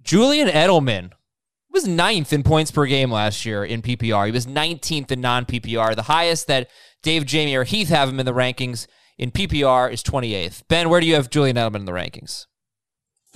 Julian 0.02 0.48
Edelman 0.48 1.12
was 1.70 1.86
ninth 1.86 2.32
in 2.32 2.42
points 2.42 2.72
per 2.72 2.86
game 2.86 3.12
last 3.12 3.46
year 3.46 3.64
in 3.64 3.82
PPR. 3.82 4.26
He 4.26 4.32
was 4.32 4.46
19th 4.46 5.12
in 5.12 5.20
non 5.20 5.44
PPR. 5.44 5.94
The 5.94 6.02
highest 6.02 6.48
that 6.48 6.68
Dave, 7.04 7.24
Jamie, 7.26 7.54
or 7.54 7.62
Heath 7.62 7.90
have 7.90 8.08
him 8.08 8.18
in 8.18 8.26
the 8.26 8.34
rankings 8.34 8.88
in 9.16 9.30
PPR 9.30 9.92
is 9.92 10.02
28th. 10.02 10.62
Ben, 10.66 10.88
where 10.88 11.00
do 11.00 11.06
you 11.06 11.14
have 11.14 11.30
Julian 11.30 11.56
Edelman 11.56 11.76
in 11.76 11.84
the 11.84 11.92
rankings? 11.92 12.46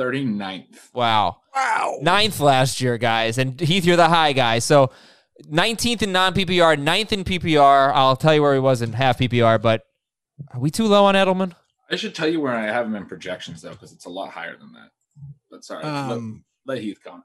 39th. 0.01 0.95
Wow. 0.95 1.39
Wow. 1.55 1.99
Ninth 2.01 2.41
last 2.41 2.81
year, 2.81 2.97
guys. 2.97 3.37
And 3.39 3.61
Heath, 3.61 3.85
you're 3.85 3.97
the 3.97 4.09
high 4.09 4.33
guy. 4.33 4.61
So 4.61 4.91
19th 5.45 6.03
in 6.03 6.13
non 6.13 6.33
PPR, 6.35 6.79
ninth 6.79 7.13
in 7.13 7.25
PPR. 7.25 7.93
I'll 7.95 8.17
tell 8.17 8.35
you 8.35 8.43
where 8.43 8.55
he 8.55 8.61
was 8.61 8.83
in 8.83 8.95
half 8.95 9.19
PPR, 9.19 9.61
but 9.61 9.83
are 10.53 10.61
we 10.61 10.71
too 10.71 10.87
low 10.87 11.05
on 11.05 11.15
Edelman? 11.15 11.55
I 11.91 11.97
should 11.97 12.15
tell 12.15 12.29
you 12.29 12.41
where 12.41 12.55
I 12.55 12.67
have 12.67 12.87
him 12.87 12.95
in 12.95 13.07
projections, 13.07 13.63
though, 13.63 13.71
because 13.71 13.93
it's 13.93 14.07
a 14.07 14.11
lot 14.11 14.31
higher 14.31 14.57
than 14.57 14.73
that. 14.73 14.91
But 15.51 15.65
sorry. 15.65 15.85
Um, 15.85 16.45
let, 16.65 16.77
let 16.77 16.83
Heath 16.83 17.01
comment. 17.05 17.25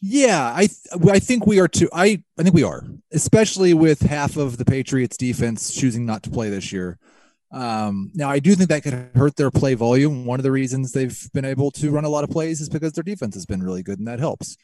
Yeah, 0.00 0.52
I 0.54 0.66
th- 0.66 1.08
I 1.10 1.18
think 1.18 1.46
we 1.46 1.58
are 1.58 1.68
too. 1.68 1.88
I 1.92 2.22
I 2.38 2.42
think 2.42 2.54
we 2.54 2.62
are, 2.62 2.84
especially 3.12 3.74
with 3.74 4.00
half 4.00 4.36
of 4.36 4.58
the 4.58 4.64
Patriots 4.64 5.16
defense 5.16 5.74
choosing 5.74 6.04
not 6.04 6.22
to 6.24 6.30
play 6.30 6.50
this 6.50 6.70
year. 6.70 6.98
Um, 7.56 8.10
now 8.14 8.28
I 8.28 8.38
do 8.38 8.54
think 8.54 8.68
that 8.68 8.82
could 8.82 9.10
hurt 9.14 9.36
their 9.36 9.50
play 9.50 9.72
volume. 9.74 10.26
One 10.26 10.38
of 10.38 10.44
the 10.44 10.52
reasons 10.52 10.92
they've 10.92 11.32
been 11.32 11.46
able 11.46 11.70
to 11.72 11.90
run 11.90 12.04
a 12.04 12.08
lot 12.10 12.22
of 12.22 12.30
plays 12.30 12.60
is 12.60 12.68
because 12.68 12.92
their 12.92 13.02
defense 13.02 13.34
has 13.34 13.46
been 13.46 13.62
really 13.62 13.82
good, 13.82 13.98
and 13.98 14.06
that 14.08 14.18
helps. 14.18 14.58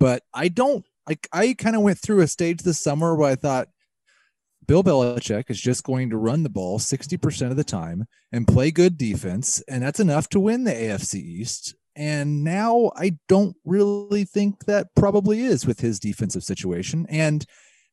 But 0.00 0.24
I 0.34 0.48
don't 0.48 0.84
like. 1.08 1.28
I 1.32 1.54
kind 1.54 1.76
of 1.76 1.82
went 1.82 1.98
through 1.98 2.20
a 2.20 2.26
stage 2.26 2.62
this 2.62 2.80
summer 2.80 3.14
where 3.14 3.30
I 3.30 3.36
thought 3.36 3.68
Bill 4.66 4.82
Belichick 4.82 5.50
is 5.50 5.60
just 5.60 5.84
going 5.84 6.10
to 6.10 6.16
run 6.16 6.42
the 6.42 6.48
ball 6.48 6.80
sixty 6.80 7.16
percent 7.16 7.52
of 7.52 7.56
the 7.56 7.64
time 7.64 8.06
and 8.32 8.48
play 8.48 8.72
good 8.72 8.98
defense, 8.98 9.62
and 9.68 9.82
that's 9.82 10.00
enough 10.00 10.28
to 10.30 10.40
win 10.40 10.64
the 10.64 10.72
AFC 10.72 11.14
East. 11.14 11.76
And 11.94 12.42
now 12.42 12.90
I 12.96 13.18
don't 13.28 13.56
really 13.64 14.24
think 14.24 14.64
that 14.64 14.88
probably 14.96 15.42
is 15.42 15.66
with 15.66 15.80
his 15.80 16.00
defensive 16.00 16.42
situation. 16.42 17.06
And 17.08 17.44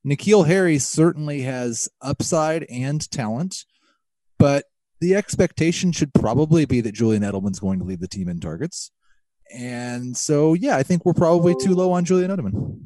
N'Keal 0.05 0.47
Harry 0.47 0.79
certainly 0.79 1.41
has 1.41 1.89
upside 2.01 2.63
and 2.63 3.09
talent, 3.11 3.65
but 4.39 4.65
the 4.99 5.15
expectation 5.15 5.91
should 5.91 6.13
probably 6.13 6.65
be 6.65 6.81
that 6.81 6.93
Julian 6.93 7.23
Edelman's 7.23 7.59
going 7.59 7.79
to 7.79 7.85
lead 7.85 7.99
the 7.99 8.07
team 8.07 8.27
in 8.27 8.39
targets. 8.39 8.91
And 9.53 10.17
so, 10.17 10.53
yeah, 10.53 10.75
I 10.75 10.83
think 10.83 11.05
we're 11.05 11.13
probably 11.13 11.55
too 11.55 11.75
low 11.75 11.91
on 11.91 12.05
Julian 12.05 12.31
Edelman. 12.31 12.81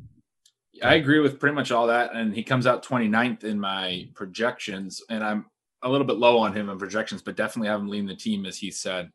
I 0.84 0.96
agree 0.96 1.20
with 1.20 1.40
pretty 1.40 1.56
much 1.56 1.72
all 1.72 1.88
that. 1.88 2.14
And 2.14 2.34
he 2.34 2.44
comes 2.44 2.68
out 2.68 2.86
29th 2.86 3.44
in 3.44 3.60
my 3.60 4.08
projections. 4.14 5.02
And 5.10 5.24
I'm 5.24 5.46
a 5.82 5.90
little 5.90 6.06
bit 6.06 6.18
low 6.18 6.38
on 6.38 6.54
him 6.54 6.70
in 6.70 6.78
projections, 6.78 7.22
but 7.22 7.36
definitely 7.36 7.70
have 7.70 7.80
him 7.80 7.90
leading 7.90 8.08
the 8.08 8.16
team, 8.16 8.46
as 8.46 8.58
he 8.58 8.70
said 8.70 9.10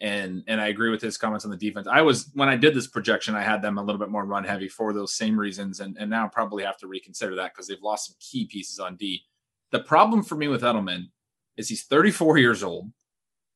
and 0.00 0.42
and 0.46 0.60
I 0.60 0.68
agree 0.68 0.90
with 0.90 1.00
his 1.00 1.16
comments 1.16 1.44
on 1.44 1.50
the 1.50 1.56
defense. 1.56 1.86
I 1.90 2.02
was 2.02 2.30
when 2.34 2.48
I 2.48 2.56
did 2.56 2.74
this 2.74 2.86
projection, 2.86 3.34
I 3.34 3.42
had 3.42 3.62
them 3.62 3.78
a 3.78 3.82
little 3.82 3.98
bit 3.98 4.10
more 4.10 4.24
run 4.24 4.44
heavy 4.44 4.68
for 4.68 4.92
those 4.92 5.14
same 5.14 5.38
reasons, 5.38 5.80
and 5.80 5.96
and 5.98 6.10
now 6.10 6.28
probably 6.28 6.64
have 6.64 6.78
to 6.78 6.86
reconsider 6.86 7.36
that 7.36 7.52
because 7.54 7.66
they've 7.66 7.82
lost 7.82 8.06
some 8.06 8.16
key 8.20 8.46
pieces 8.46 8.78
on 8.78 8.96
D. 8.96 9.22
The 9.72 9.80
problem 9.80 10.22
for 10.22 10.36
me 10.36 10.48
with 10.48 10.62
Edelman 10.62 11.10
is 11.56 11.68
he's 11.68 11.84
34 11.84 12.38
years 12.38 12.62
old. 12.62 12.90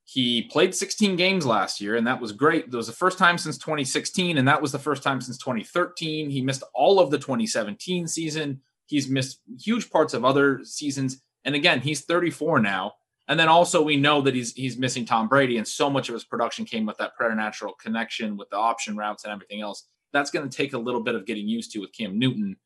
He 0.04 0.42
played 0.42 0.74
16 0.74 1.14
games 1.14 1.46
last 1.46 1.80
year, 1.80 1.94
and 1.94 2.06
that 2.06 2.20
was 2.20 2.32
great. 2.32 2.64
It 2.64 2.74
was 2.74 2.88
the 2.88 2.92
first 2.92 3.16
time 3.16 3.38
since 3.38 3.56
2016, 3.58 4.38
and 4.38 4.48
that 4.48 4.60
was 4.60 4.72
the 4.72 4.78
first 4.78 5.04
time 5.04 5.20
since 5.20 5.38
2013. 5.38 6.30
He 6.30 6.40
missed 6.40 6.64
all 6.74 6.98
of 6.98 7.10
the 7.10 7.18
2017 7.18 8.08
season. 8.08 8.60
He's 8.86 9.08
missed 9.08 9.40
huge 9.60 9.88
parts 9.88 10.12
of 10.12 10.24
other 10.24 10.64
seasons. 10.64 11.22
And 11.44 11.54
again, 11.54 11.80
he's 11.80 12.00
34 12.00 12.58
now. 12.58 12.94
And 13.28 13.38
then 13.38 13.48
also 13.48 13.80
we 13.80 13.96
know 13.96 14.20
that 14.22 14.34
he's 14.34 14.52
he's 14.54 14.76
missing 14.76 15.04
Tom 15.04 15.28
Brady, 15.28 15.56
and 15.56 15.68
so 15.68 15.88
much 15.88 16.08
of 16.08 16.14
his 16.14 16.24
production 16.24 16.64
came 16.64 16.84
with 16.84 16.98
that 16.98 17.14
preternatural 17.14 17.74
connection 17.80 18.36
with 18.36 18.50
the 18.50 18.56
option 18.56 18.96
routes 18.96 19.22
and 19.22 19.32
everything 19.32 19.60
else. 19.60 19.86
That's 20.12 20.32
going 20.32 20.48
to 20.48 20.56
take 20.56 20.72
a 20.72 20.78
little 20.78 21.00
bit 21.00 21.14
of 21.14 21.26
getting 21.26 21.46
used 21.46 21.70
to 21.72 21.78
with 21.78 21.92
Cam 21.92 22.18
Newton. 22.18 22.56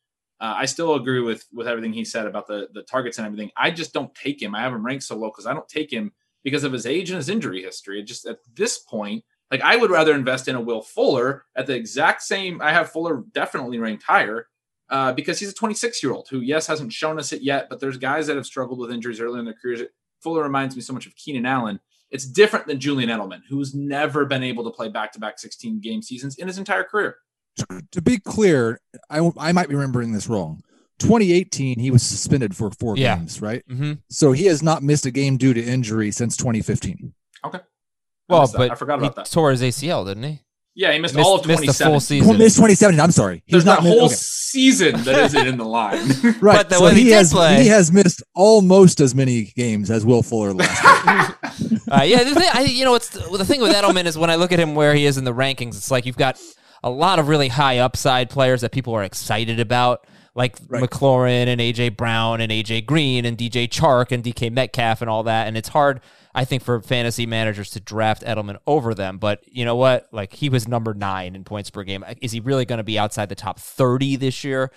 Uh, 0.40 0.54
I 0.56 0.66
still 0.66 0.94
agree 0.94 1.20
with 1.20 1.44
with 1.52 1.68
everything 1.68 1.92
he 1.92 2.04
said 2.04 2.26
about 2.26 2.46
the 2.46 2.68
the 2.72 2.82
targets 2.82 3.18
and 3.18 3.26
everything. 3.26 3.50
I 3.56 3.70
just 3.70 3.92
don't 3.92 4.14
take 4.14 4.42
him. 4.42 4.54
I 4.54 4.60
have 4.60 4.72
him 4.72 4.84
ranked 4.84 5.04
so 5.04 5.16
low 5.16 5.30
because 5.30 5.46
I 5.46 5.54
don't 5.54 5.68
take 5.68 5.92
him 5.92 6.12
because 6.42 6.64
of 6.64 6.72
his 6.72 6.86
age 6.86 7.10
and 7.10 7.16
his 7.16 7.28
injury 7.28 7.62
history. 7.62 8.00
It 8.00 8.04
just 8.04 8.26
at 8.26 8.38
this 8.54 8.78
point, 8.78 9.24
like 9.50 9.62
I 9.62 9.76
would 9.76 9.90
rather 9.90 10.14
invest 10.14 10.48
in 10.48 10.56
a 10.56 10.60
Will 10.60 10.82
Fuller 10.82 11.44
at 11.56 11.66
the 11.66 11.74
exact 11.74 12.22
same. 12.22 12.60
I 12.60 12.72
have 12.72 12.90
Fuller 12.90 13.24
definitely 13.32 13.78
ranked 13.78 14.02
higher 14.02 14.48
uh, 14.90 15.12
because 15.12 15.38
he's 15.38 15.50
a 15.50 15.54
26 15.54 16.02
year 16.02 16.12
old 16.12 16.28
who, 16.28 16.40
yes, 16.40 16.66
hasn't 16.66 16.92
shown 16.92 17.18
us 17.18 17.32
it 17.32 17.42
yet, 17.42 17.68
but 17.68 17.80
there's 17.80 17.96
guys 17.96 18.26
that 18.26 18.36
have 18.36 18.46
struggled 18.46 18.78
with 18.78 18.92
injuries 18.92 19.20
early 19.20 19.38
in 19.38 19.44
their 19.44 19.54
careers 19.60 19.82
Fuller 20.24 20.42
reminds 20.42 20.74
me 20.74 20.82
so 20.82 20.94
much 20.94 21.06
of 21.06 21.14
Keenan 21.16 21.46
Allen. 21.46 21.78
It's 22.10 22.24
different 22.24 22.66
than 22.66 22.80
Julian 22.80 23.10
Edelman, 23.10 23.42
who's 23.48 23.74
never 23.74 24.24
been 24.24 24.42
able 24.42 24.64
to 24.64 24.70
play 24.70 24.88
back 24.88 25.12
to 25.12 25.20
back 25.20 25.38
16 25.38 25.80
game 25.80 26.00
seasons 26.00 26.36
in 26.36 26.48
his 26.48 26.58
entire 26.58 26.82
career. 26.82 27.18
To 27.92 28.02
be 28.02 28.18
clear, 28.18 28.80
I, 29.08 29.30
I 29.38 29.52
might 29.52 29.68
be 29.68 29.74
remembering 29.74 30.12
this 30.12 30.28
wrong. 30.28 30.62
2018, 31.00 31.78
he 31.80 31.90
was 31.90 32.02
suspended 32.02 32.56
for 32.56 32.70
four 32.70 32.96
Yeah. 32.96 33.16
games, 33.16 33.40
right? 33.42 33.62
Mm-hmm. 33.68 33.92
So 34.10 34.32
he 34.32 34.46
has 34.46 34.62
not 34.62 34.82
missed 34.82 35.06
a 35.06 35.10
game 35.10 35.36
due 35.36 35.52
to 35.54 35.62
injury 35.62 36.10
since 36.10 36.36
2015. 36.36 37.12
Okay. 37.44 37.58
Well, 38.28 38.40
missed 38.42 38.52
that. 38.52 38.58
but 38.58 38.70
I 38.70 38.74
forgot 38.76 38.98
about 38.98 39.12
he 39.12 39.14
that. 39.16 39.30
tore 39.30 39.50
his 39.50 39.60
ACL, 39.62 40.06
didn't 40.06 40.22
he? 40.24 40.40
Yeah, 40.76 40.92
he 40.92 40.98
missed, 40.98 41.14
Missed- 41.14 41.24
all 41.26 41.38
of 41.38 41.46
missed 41.46 41.66
the 41.66 41.72
full 41.84 42.00
season. 42.00 42.28
Well, 42.28 42.38
missed 42.38 42.56
2017. 42.56 42.98
I'm 43.00 43.12
sorry. 43.12 43.44
There's 43.48 43.62
He's 43.62 43.66
not 43.66 43.82
that 43.82 43.84
mi- 43.84 43.90
whole 43.90 44.06
okay. 44.06 44.14
season 44.14 45.02
that 45.04 45.16
isn't 45.26 45.46
in 45.46 45.56
the 45.56 45.64
line. 45.64 46.08
Right. 46.40 46.56
But 46.56 46.68
the 46.68 46.76
so 46.76 46.86
he 46.88 47.02
he 47.04 47.10
has 47.10 47.32
play- 47.32 47.62
he 47.62 47.68
has 47.68 47.92
missed 47.92 48.22
almost 48.34 49.00
as 49.00 49.14
many 49.14 49.52
games 49.56 49.88
as 49.90 50.04
Will 50.04 50.22
Fuller 50.22 50.52
last 50.52 50.82
year. 50.82 51.80
Uh, 51.90 52.02
yeah, 52.02 52.24
the 52.24 52.34
thing, 52.34 52.48
I, 52.52 52.62
you 52.62 52.84
know, 52.84 52.94
it's 52.96 53.10
the 53.10 53.44
thing 53.44 53.60
with 53.60 53.72
Edelman 53.72 54.06
is 54.06 54.16
when 54.18 54.30
I 54.30 54.34
look 54.36 54.50
at 54.50 54.58
him 54.58 54.74
where 54.74 54.94
he 54.94 55.04
is 55.06 55.18
in 55.18 55.24
the 55.24 55.34
rankings, 55.34 55.76
it's 55.76 55.90
like 55.90 56.06
you've 56.06 56.16
got 56.16 56.40
a 56.84 56.90
lot 56.90 57.18
of 57.18 57.26
really 57.28 57.48
high 57.48 57.78
upside 57.78 58.28
players 58.30 58.60
that 58.60 58.70
people 58.70 58.92
are 58.94 59.02
excited 59.02 59.58
about, 59.58 60.06
like 60.34 60.56
Right. 60.68 60.82
McLaurin 60.82 61.46
and 61.46 61.60
AJ 61.60 61.96
Brown 61.96 62.40
and 62.40 62.52
AJ 62.52 62.84
Green 62.86 63.24
and 63.24 63.38
DJ 63.38 63.66
Chark 63.68 64.12
and 64.12 64.22
DK 64.22 64.50
Metcalf 64.52 65.00
and 65.00 65.08
all 65.08 65.22
that. 65.22 65.46
And 65.48 65.56
it's 65.56 65.68
hard, 65.70 66.00
I 66.34 66.44
think, 66.44 66.62
for 66.62 66.82
fantasy 66.82 67.24
managers 67.24 67.70
to 67.70 67.80
draft 67.80 68.22
Edelman 68.24 68.58
over 68.66 68.94
them. 68.94 69.16
But 69.18 69.40
you 69.46 69.64
know 69.64 69.76
what? 69.76 70.08
Like 70.12 70.34
he 70.34 70.48
was 70.50 70.68
number 70.68 70.92
nine 70.92 71.34
in 71.34 71.42
points 71.44 71.70
per 71.70 71.84
game. 71.84 72.04
Is 72.20 72.32
he 72.32 72.40
really 72.40 72.64
going 72.66 72.78
to 72.78 72.84
be 72.84 72.98
outside 72.98 73.28
the 73.30 73.34
top 73.34 73.58
30 73.58 74.16
this 74.16 74.44
year? 74.44 74.70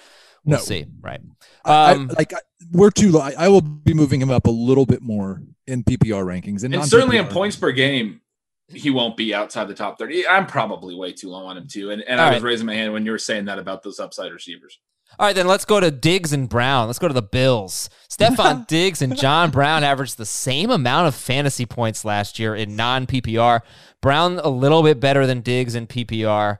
We'll 0.45 0.59
No. 0.59 0.63
see. 0.63 0.85
Right. 1.01 1.19
Um, 1.65 2.09
I, 2.11 2.13
like 2.19 2.33
I- 2.33 2.37
we're 2.71 2.89
too 2.91 3.11
low. 3.11 3.19
I, 3.19 3.33
I 3.37 3.47
will 3.49 3.61
be 3.61 3.93
moving 3.93 4.21
him 4.21 4.31
up 4.31 4.47
a 4.47 4.51
little 4.51 4.85
bit 4.85 5.01
more 5.01 5.41
in 5.67 5.83
PPR 5.83 6.23
rankings 6.23 6.63
and, 6.63 6.73
And 6.73 6.85
certainly 6.85 7.17
in 7.17 7.27
points 7.27 7.57
per 7.57 7.71
game, 7.71 8.21
he 8.69 8.89
won't 8.89 9.15
be 9.15 9.33
outside 9.33 9.67
the 9.67 9.73
top 9.73 9.97
30. 9.97 10.27
I'm 10.27 10.45
probably 10.45 10.95
way 10.95 11.13
too 11.13 11.29
low 11.29 11.45
on 11.45 11.57
him 11.57 11.67
too. 11.67 11.91
And, 11.91 12.01
and 12.01 12.19
I 12.19 12.25
All 12.25 12.33
was 12.33 12.43
right. 12.43 12.49
raising 12.49 12.65
my 12.65 12.75
hand 12.75 12.91
when 12.93 13.05
you 13.05 13.11
were 13.11 13.17
saying 13.17 13.45
that 13.45 13.59
about 13.59 13.83
those 13.83 13.99
upside 13.99 14.31
receivers. 14.31 14.79
All 15.17 15.25
right, 15.25 15.35
then 15.35 15.47
let's 15.47 15.63
go 15.63 15.79
to 15.79 15.89
Diggs 15.89 16.33
and 16.33 16.49
Brown. 16.49 16.87
Let's 16.87 16.99
go 16.99 17.07
to 17.07 17.13
the 17.13 17.21
Bills. 17.21 17.89
Stefon 18.09 18.67
Diggs 18.67 19.01
and 19.01 19.17
John 19.17 19.51
Brown 19.51 19.83
averaged 19.83 20.17
the 20.17 20.25
same 20.25 20.69
amount 20.69 21.07
of 21.07 21.15
fantasy 21.15 21.65
points 21.65 22.03
last 22.03 22.39
year 22.39 22.53
in 22.53 22.75
non 22.75 23.07
PPR. 23.07 23.61
Brown 24.01 24.39
a 24.39 24.49
little 24.49 24.83
bit 24.83 24.99
better 24.99 25.25
than 25.25 25.41
Diggs 25.41 25.75
in 25.75 25.87
PPR. 25.87 26.57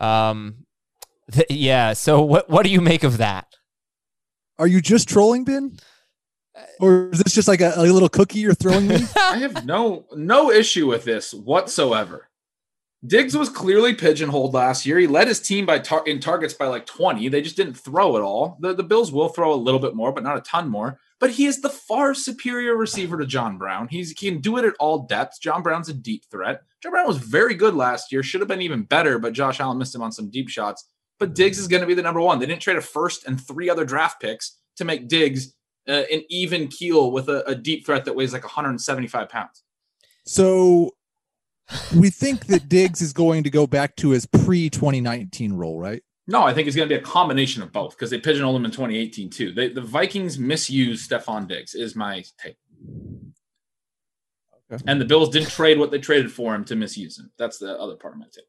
Um, 0.00 0.66
th- 1.32 1.50
yeah. 1.50 1.92
So 1.92 2.22
what 2.22 2.48
what 2.48 2.62
do 2.62 2.70
you 2.70 2.80
make 2.80 3.02
of 3.02 3.18
that? 3.18 3.46
Are 4.58 4.68
you 4.68 4.80
just 4.80 5.08
trolling, 5.08 5.44
Ben? 5.44 5.76
Or 6.80 7.10
is 7.10 7.18
this 7.20 7.34
just 7.34 7.48
like 7.48 7.60
a, 7.60 7.72
a 7.76 7.82
little 7.82 8.08
cookie 8.08 8.40
you're 8.40 8.54
throwing 8.54 8.86
me? 8.86 8.98
I 9.16 9.38
have 9.38 9.64
no 9.64 10.06
no 10.14 10.50
issue 10.50 10.86
with 10.86 11.04
this 11.04 11.34
whatsoever. 11.34 12.28
Diggs 13.06 13.36
was 13.36 13.48
clearly 13.48 13.94
pigeonholed 13.94 14.54
last 14.54 14.84
year. 14.84 14.98
He 14.98 15.06
led 15.06 15.28
his 15.28 15.38
team 15.40 15.66
by 15.66 15.78
tar- 15.78 16.02
in 16.04 16.18
targets 16.18 16.52
by 16.52 16.66
like 16.66 16.84
20. 16.84 17.28
They 17.28 17.40
just 17.40 17.56
didn't 17.56 17.74
throw 17.74 18.16
it 18.16 18.22
all. 18.22 18.56
The, 18.60 18.74
the 18.74 18.82
Bills 18.82 19.12
will 19.12 19.28
throw 19.28 19.54
a 19.54 19.54
little 19.54 19.78
bit 19.78 19.94
more, 19.94 20.10
but 20.10 20.24
not 20.24 20.36
a 20.36 20.40
ton 20.40 20.68
more. 20.68 20.98
But 21.20 21.30
he 21.30 21.46
is 21.46 21.60
the 21.60 21.68
far 21.68 22.12
superior 22.12 22.76
receiver 22.76 23.16
to 23.16 23.26
John 23.26 23.56
Brown. 23.56 23.86
He's, 23.88 24.10
he 24.18 24.30
can 24.30 24.40
do 24.40 24.56
it 24.56 24.64
at 24.64 24.74
all 24.80 25.06
depths. 25.06 25.38
John 25.38 25.62
Brown's 25.62 25.88
a 25.88 25.94
deep 25.94 26.24
threat. 26.28 26.62
John 26.82 26.90
Brown 26.90 27.06
was 27.06 27.18
very 27.18 27.54
good 27.54 27.74
last 27.74 28.10
year. 28.10 28.24
Should 28.24 28.40
have 28.40 28.48
been 28.48 28.62
even 28.62 28.82
better, 28.82 29.20
but 29.20 29.32
Josh 29.32 29.60
Allen 29.60 29.78
missed 29.78 29.94
him 29.94 30.02
on 30.02 30.10
some 30.10 30.28
deep 30.28 30.48
shots. 30.48 30.84
But 31.20 31.34
Diggs 31.34 31.58
is 31.58 31.68
going 31.68 31.82
to 31.82 31.86
be 31.86 31.94
the 31.94 32.02
number 32.02 32.20
one. 32.20 32.40
They 32.40 32.46
didn't 32.46 32.62
trade 32.62 32.76
a 32.76 32.82
first 32.82 33.26
and 33.26 33.40
three 33.40 33.70
other 33.70 33.84
draft 33.84 34.20
picks 34.20 34.58
to 34.76 34.84
make 34.84 35.08
Diggs 35.08 35.54
uh, 35.88 36.04
an 36.12 36.22
even 36.28 36.68
keel 36.68 37.10
with 37.10 37.28
a, 37.28 37.44
a 37.48 37.54
deep 37.54 37.86
threat 37.86 38.04
that 38.04 38.14
weighs 38.14 38.32
like 38.32 38.44
175 38.44 39.28
pounds. 39.28 39.64
so 40.24 40.94
we 41.96 42.10
think 42.10 42.46
that 42.46 42.68
Diggs 42.68 43.02
is 43.02 43.12
going 43.12 43.42
to 43.44 43.50
go 43.50 43.66
back 43.66 43.96
to 43.96 44.10
his 44.10 44.26
pre 44.26 44.70
2019 44.70 45.52
role, 45.52 45.78
right? 45.78 46.02
No, 46.26 46.42
I 46.42 46.52
think 46.52 46.68
it's 46.68 46.76
going 46.76 46.88
to 46.88 46.94
be 46.94 47.00
a 47.00 47.04
combination 47.04 47.62
of 47.62 47.72
both 47.72 47.92
because 47.92 48.10
they 48.10 48.20
pigeonholed 48.20 48.56
him 48.56 48.66
in 48.66 48.70
2018 48.70 49.30
too. 49.30 49.52
They, 49.52 49.68
the 49.68 49.80
Vikings 49.80 50.38
misused 50.38 51.10
Stefon 51.10 51.48
Diggs, 51.48 51.74
is 51.74 51.96
my 51.96 52.22
take. 52.38 52.58
Okay. 54.70 54.84
And 54.86 55.00
the 55.00 55.06
Bills 55.06 55.30
didn't 55.30 55.48
trade 55.48 55.78
what 55.78 55.90
they 55.90 55.98
traded 55.98 56.30
for 56.30 56.54
him 56.54 56.64
to 56.66 56.76
misuse 56.76 57.18
him. 57.18 57.30
That's 57.38 57.58
the 57.58 57.78
other 57.78 57.96
part 57.96 58.12
of 58.12 58.20
my 58.20 58.26
take. 58.26 58.44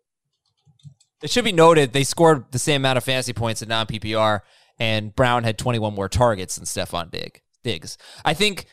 It 1.24 1.30
should 1.30 1.46
be 1.46 1.54
noted 1.54 1.94
they 1.94 2.04
scored 2.04 2.52
the 2.52 2.60
same 2.60 2.82
amount 2.82 2.98
of 2.98 3.06
fantasy 3.06 3.34
points 3.34 3.62
in 3.62 3.70
non 3.70 3.86
PPR, 3.88 4.42
and 4.80 5.14
Brown 5.16 5.44
had 5.44 5.58
21 5.58 5.94
more 5.94 6.10
targets 6.10 6.56
than 6.56 6.66
Stefon 6.66 7.12
Dig- 7.12 7.42
Diggs. 7.64 7.98
I 8.24 8.34
think 8.34 8.66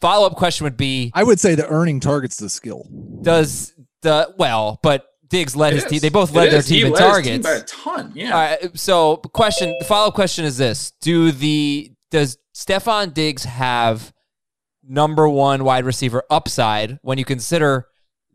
follow 0.00 0.26
up 0.26 0.36
question 0.36 0.64
would 0.64 0.76
be 0.76 1.10
I 1.14 1.24
would 1.24 1.40
say 1.40 1.54
the 1.54 1.66
earning 1.68 2.00
targets 2.00 2.36
the 2.36 2.48
skill. 2.48 2.88
Does 3.22 3.72
the, 4.02 4.34
well, 4.38 4.78
but 4.82 5.06
Diggs 5.28 5.56
led 5.56 5.72
It 5.72 5.76
his 5.76 5.84
is. 5.86 5.90
team. 5.90 5.98
They 6.00 6.08
both 6.08 6.30
It 6.30 6.36
led 6.36 6.50
their 6.52 6.58
is. 6.60 6.68
He 6.68 6.76
team 6.78 6.86
in 6.86 6.92
led 6.92 7.02
his 7.02 7.10
targets. 7.10 7.32
team 7.32 7.42
by 7.42 7.52
a 7.52 7.62
ton. 7.62 8.12
Yeah. 8.14 8.26
All 8.32 8.40
right. 8.40 8.78
So, 8.78 9.16
question. 9.16 9.74
The 9.80 9.84
follow 9.84 10.08
up 10.08 10.14
question 10.14 10.44
is 10.44 10.56
this: 10.56 10.92
Do 11.00 11.32
the 11.32 11.90
does 12.12 12.38
Stefon 12.54 13.12
Diggs 13.12 13.42
have 13.44 14.12
number 14.88 15.28
one 15.28 15.64
wide 15.64 15.84
receiver 15.84 16.22
upside 16.30 16.98
when 17.02 17.18
you 17.18 17.24
consider 17.24 17.88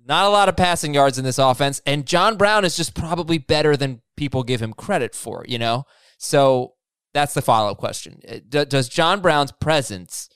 not 0.05 0.25
a 0.25 0.29
lot 0.29 0.49
of 0.49 0.57
passing 0.57 0.93
yards 0.93 1.17
in 1.17 1.23
this 1.23 1.37
offense, 1.37 1.81
and 1.85 2.05
John 2.05 2.35
Brown 2.35 2.65
is 2.65 2.75
just 2.75 2.93
probably 2.93 3.37
better 3.37 3.77
than 3.77 4.01
people 4.17 4.43
give 4.43 4.61
him 4.61 4.73
credit 4.73 5.15
for. 5.15 5.45
You 5.47 5.59
know, 5.59 5.85
so 6.17 6.73
that's 7.13 7.33
the 7.33 7.41
follow 7.41 7.71
up 7.71 7.77
question: 7.77 8.19
Uh, 8.27 8.39
D- 8.47 8.65
Does 8.65 8.89
John 8.89 9.21
Brown's 9.21 9.51
presence 9.51 10.29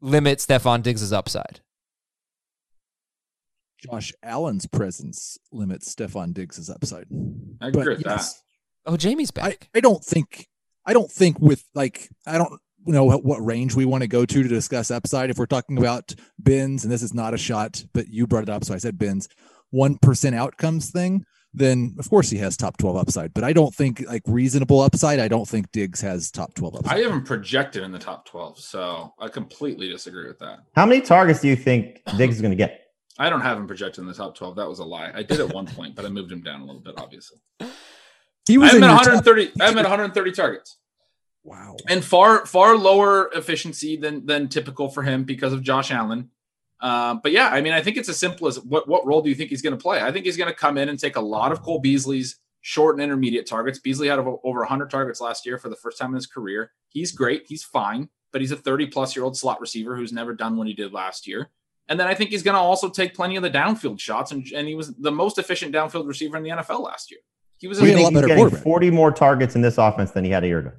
limit 0.00 0.38
Stefon 0.38 0.82
Diggs' 0.82 1.12
upside? 1.12 1.60
Josh 3.78 4.12
Allen's 4.22 4.66
presence 4.66 5.38
limits 5.52 5.94
Stefon 5.94 6.32
Diggs' 6.32 6.70
upside. 6.70 7.06
I 7.60 7.70
But 7.70 7.80
agree 7.80 7.94
with 7.96 8.06
yes, 8.06 8.42
Oh, 8.86 8.96
Jamie's 8.96 9.32
I, 9.36 9.40
back. 9.50 9.68
I 9.74 9.80
don't 9.80 10.02
think 10.04 10.48
I 10.84 10.92
don't 10.92 11.10
think 11.10 11.38
with 11.40 11.64
like 11.74 12.08
I 12.26 12.38
don't 12.38 12.60
know 12.86 13.04
what, 13.04 13.24
what 13.24 13.44
range 13.44 13.74
we 13.74 13.84
want 13.84 14.02
to 14.02 14.08
go 14.08 14.24
to 14.24 14.42
to 14.42 14.48
discuss 14.48 14.90
upside. 14.90 15.28
If 15.30 15.38
we're 15.38 15.46
talking 15.46 15.76
about 15.76 16.14
bins, 16.42 16.84
and 16.84 16.92
this 16.92 17.02
is 17.02 17.12
not 17.12 17.34
a 17.34 17.38
shot, 17.38 17.84
but 17.92 18.08
you 18.08 18.26
brought 18.26 18.44
it 18.44 18.48
up, 18.48 18.64
so 18.64 18.74
I 18.74 18.78
said 18.78 18.98
bins. 18.98 19.28
One 19.70 19.98
percent 19.98 20.34
outcomes 20.36 20.90
thing, 20.90 21.24
then 21.56 21.96
of 21.98 22.08
course 22.08 22.30
he 22.30 22.38
has 22.38 22.56
top 22.56 22.76
twelve 22.76 22.96
upside. 22.96 23.34
But 23.34 23.44
I 23.44 23.52
don't 23.52 23.74
think 23.74 24.04
like 24.06 24.22
reasonable 24.26 24.80
upside. 24.80 25.18
I 25.18 25.28
don't 25.28 25.48
think 25.48 25.72
Diggs 25.72 26.00
has 26.02 26.30
top 26.30 26.54
twelve 26.54 26.76
upside. 26.76 26.98
I 26.98 27.02
haven't 27.02 27.24
projected 27.24 27.82
in 27.82 27.90
the 27.92 27.98
top 27.98 28.26
12, 28.26 28.60
so 28.60 29.14
I 29.18 29.28
completely 29.28 29.88
disagree 29.88 30.26
with 30.28 30.38
that. 30.40 30.58
How 30.74 30.86
many 30.86 31.00
targets 31.00 31.40
do 31.40 31.48
you 31.48 31.56
think 31.56 32.00
Diggs 32.16 32.36
is 32.36 32.40
going 32.40 32.52
to 32.52 32.56
get? 32.56 32.82
I 33.18 33.30
don't 33.30 33.40
have 33.40 33.56
him 33.58 33.66
projected 33.66 34.02
in 34.02 34.06
the 34.08 34.14
top 34.14 34.36
12. 34.36 34.56
That 34.56 34.68
was 34.68 34.78
a 34.78 34.84
lie. 34.84 35.10
I 35.14 35.22
did 35.22 35.40
at 35.40 35.52
one 35.52 35.66
point, 35.66 35.96
but 35.96 36.04
I 36.04 36.08
moved 36.10 36.30
him 36.30 36.42
down 36.42 36.60
a 36.60 36.64
little 36.66 36.82
bit, 36.82 36.94
obviously. 36.98 37.38
he 38.46 38.58
was 38.58 38.72
have 38.72 38.76
in 38.76 38.82
him 38.84 38.90
at 38.90 39.04
your 39.06 39.14
top- 39.16 39.24
130. 39.26 39.52
I'm 39.62 39.78
at 39.78 39.84
130 39.84 40.32
targets. 40.32 40.76
Wow. 41.42 41.76
and 41.88 42.04
far 42.04 42.44
far 42.44 42.76
lower 42.76 43.30
efficiency 43.32 43.96
than 43.96 44.26
than 44.26 44.48
typical 44.48 44.88
for 44.88 45.04
him 45.04 45.22
because 45.22 45.52
of 45.52 45.62
Josh 45.62 45.92
Allen. 45.92 46.30
Uh, 46.80 47.14
but 47.22 47.32
yeah, 47.32 47.48
I 47.48 47.60
mean, 47.60 47.72
I 47.72 47.82
think 47.82 47.96
it's 47.96 48.08
as 48.08 48.18
simple 48.18 48.46
as 48.46 48.60
what 48.60 48.88
what 48.88 49.06
role 49.06 49.22
do 49.22 49.28
you 49.28 49.34
think 49.34 49.50
he's 49.50 49.62
going 49.62 49.76
to 49.76 49.82
play? 49.82 50.00
I 50.00 50.12
think 50.12 50.26
he's 50.26 50.36
going 50.36 50.50
to 50.50 50.54
come 50.54 50.76
in 50.76 50.88
and 50.88 50.98
take 50.98 51.16
a 51.16 51.20
lot 51.20 51.52
of 51.52 51.62
Cole 51.62 51.80
Beasley's 51.80 52.38
short 52.60 52.96
and 52.96 53.02
intermediate 53.02 53.46
targets. 53.46 53.78
Beasley 53.78 54.08
had 54.08 54.18
over, 54.18 54.36
over 54.44 54.60
100 54.60 54.90
targets 54.90 55.20
last 55.20 55.46
year 55.46 55.56
for 55.56 55.68
the 55.68 55.76
first 55.76 55.98
time 55.98 56.10
in 56.10 56.16
his 56.16 56.26
career. 56.26 56.72
He's 56.88 57.12
great. 57.12 57.44
He's 57.46 57.62
fine, 57.62 58.08
but 58.32 58.40
he's 58.40 58.50
a 58.50 58.56
30 58.56 58.86
plus 58.86 59.14
year 59.16 59.24
old 59.24 59.36
slot 59.36 59.60
receiver 59.60 59.96
who's 59.96 60.12
never 60.12 60.34
done 60.34 60.56
what 60.56 60.66
he 60.66 60.74
did 60.74 60.92
last 60.92 61.26
year. 61.26 61.50
And 61.88 62.00
then 62.00 62.08
I 62.08 62.14
think 62.14 62.30
he's 62.30 62.42
going 62.42 62.56
to 62.56 62.60
also 62.60 62.88
take 62.90 63.14
plenty 63.14 63.36
of 63.36 63.42
the 63.42 63.50
downfield 63.50 64.00
shots, 64.00 64.32
and, 64.32 64.44
and 64.52 64.66
he 64.66 64.74
was 64.74 64.92
the 64.96 65.12
most 65.12 65.38
efficient 65.38 65.72
downfield 65.72 66.08
receiver 66.08 66.36
in 66.36 66.42
the 66.42 66.50
NFL 66.50 66.82
last 66.82 67.10
year. 67.12 67.20
He 67.58 67.68
was 67.68 67.80
We 67.80 67.90
You 67.90 67.94
had 67.94 68.00
a 68.00 68.04
lot 68.04 68.12
better 68.14 68.26
getting 68.26 68.42
quarterback. 68.42 68.64
40 68.64 68.90
more 68.90 69.12
targets 69.12 69.54
in 69.54 69.62
this 69.62 69.78
offense 69.78 70.10
than 70.10 70.24
he 70.24 70.30
had 70.30 70.44
a 70.44 70.48
year 70.48 70.58
ago. 70.58 70.72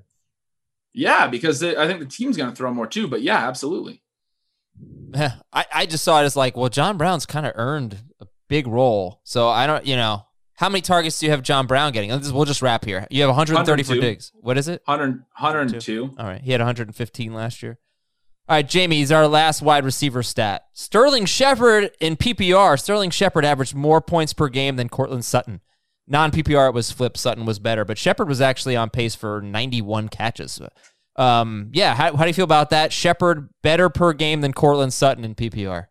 yeah, 0.93 1.27
because 1.27 1.63
I 1.63 1.87
think 1.87 1.99
the 1.99 2.05
team's 2.05 2.37
going 2.37 2.49
to 2.49 2.55
throw 2.55 2.73
more 2.73 2.87
too. 2.87 3.07
But 3.07 3.21
yeah, 3.21 3.47
absolutely. 3.47 4.01
I, 5.53 5.65
I 5.73 5.86
just 5.86 6.03
saw 6.03 6.21
it 6.21 6.25
as 6.25 6.36
like, 6.36 6.57
well, 6.57 6.69
John 6.69 6.97
Brown's 6.97 7.25
kind 7.25 7.45
of 7.45 7.53
earned 7.55 7.97
a 8.19 8.28
big 8.47 8.67
role. 8.67 9.21
So 9.23 9.49
I 9.49 9.67
don't, 9.67 9.86
you 9.86 9.95
know, 9.95 10.23
how 10.55 10.69
many 10.69 10.82
targets 10.82 11.19
do 11.19 11.25
you 11.28 11.32
have 11.32 11.43
John 11.43 11.67
Brown 11.67 11.91
getting? 11.91 12.09
We'll 12.34 12.45
just 12.45 12.61
wrap 12.61 12.86
here. 12.86 13.07
You 13.09 13.21
have 13.21 13.30
130 13.30 13.84
for 13.84 13.89
102. 13.89 14.01
Diggs. 14.01 14.32
What 14.36 14.57
is 14.57 14.67
it? 14.67 14.82
100, 14.86 15.19
102. 15.38 16.15
All 16.17 16.25
right. 16.25 16.41
He 16.41 16.51
had 16.51 16.61
115 16.61 17.34
last 17.34 17.61
year. 17.63 17.78
All 18.49 18.55
right, 18.55 18.67
Jamie, 18.67 18.97
he's 18.99 19.11
our 19.11 19.28
last 19.28 19.61
wide 19.61 19.84
receiver 19.84 20.23
stat. 20.23 20.67
Sterling 20.71 21.25
Shepard 21.25 21.91
in 21.99 22.15
PPR. 22.15 22.80
Sterling 22.80 23.09
Shepard 23.09 23.43
averaged 23.43 23.75
more 23.75 23.99
points 23.99 24.32
per 24.32 24.47
game 24.47 24.78
than 24.78 24.88
Courtland 24.88 25.25
Sutton. 25.25 25.59
Non 26.07 26.32
PPR, 26.32 26.69
it 26.69 26.73
was 26.73 26.89
flipped. 26.89 27.17
Sutton 27.17 27.45
was 27.45 27.59
better, 27.59 27.84
but 27.84 27.97
Shepard 27.97 28.30
was 28.30 28.39
actually 28.39 28.78
on 28.78 28.89
pace 28.89 29.15
for 29.15 29.41
91 29.41 30.07
catches. 30.07 30.61
Um, 31.18 31.70
yeah, 31.74 31.95
how, 31.95 32.15
how 32.15 32.24
do 32.24 32.30
you 32.30 32.34
feel 32.34 32.45
about 32.45 32.70
that? 32.70 32.93
Shepard 32.93 33.49
better 33.63 33.89
per 33.89 34.13
game 34.13 34.41
than 34.41 34.53
Courtland 34.53 34.93
Sutton 34.93 35.24
in 35.24 35.36
PPR. 35.36 35.88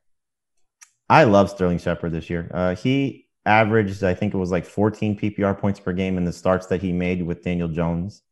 I 1.08 1.24
love 1.24 1.50
Sterling 1.50 1.78
Shepard 1.78 2.12
this 2.12 2.30
year. 2.30 2.50
Uh, 2.52 2.74
he 2.74 3.26
averaged, 3.44 4.02
I 4.02 4.14
think 4.14 4.34
it 4.34 4.38
was 4.38 4.50
like 4.50 4.64
14 4.64 5.18
PPR 5.18 5.58
points 5.58 5.80
per 5.80 5.92
game 5.92 6.16
in 6.16 6.24
the 6.24 6.32
starts 6.32 6.66
that 6.66 6.82
he 6.82 6.92
made 6.92 7.22
with 7.24 7.42
Daniel 7.42 7.68
Jones. 7.68 8.22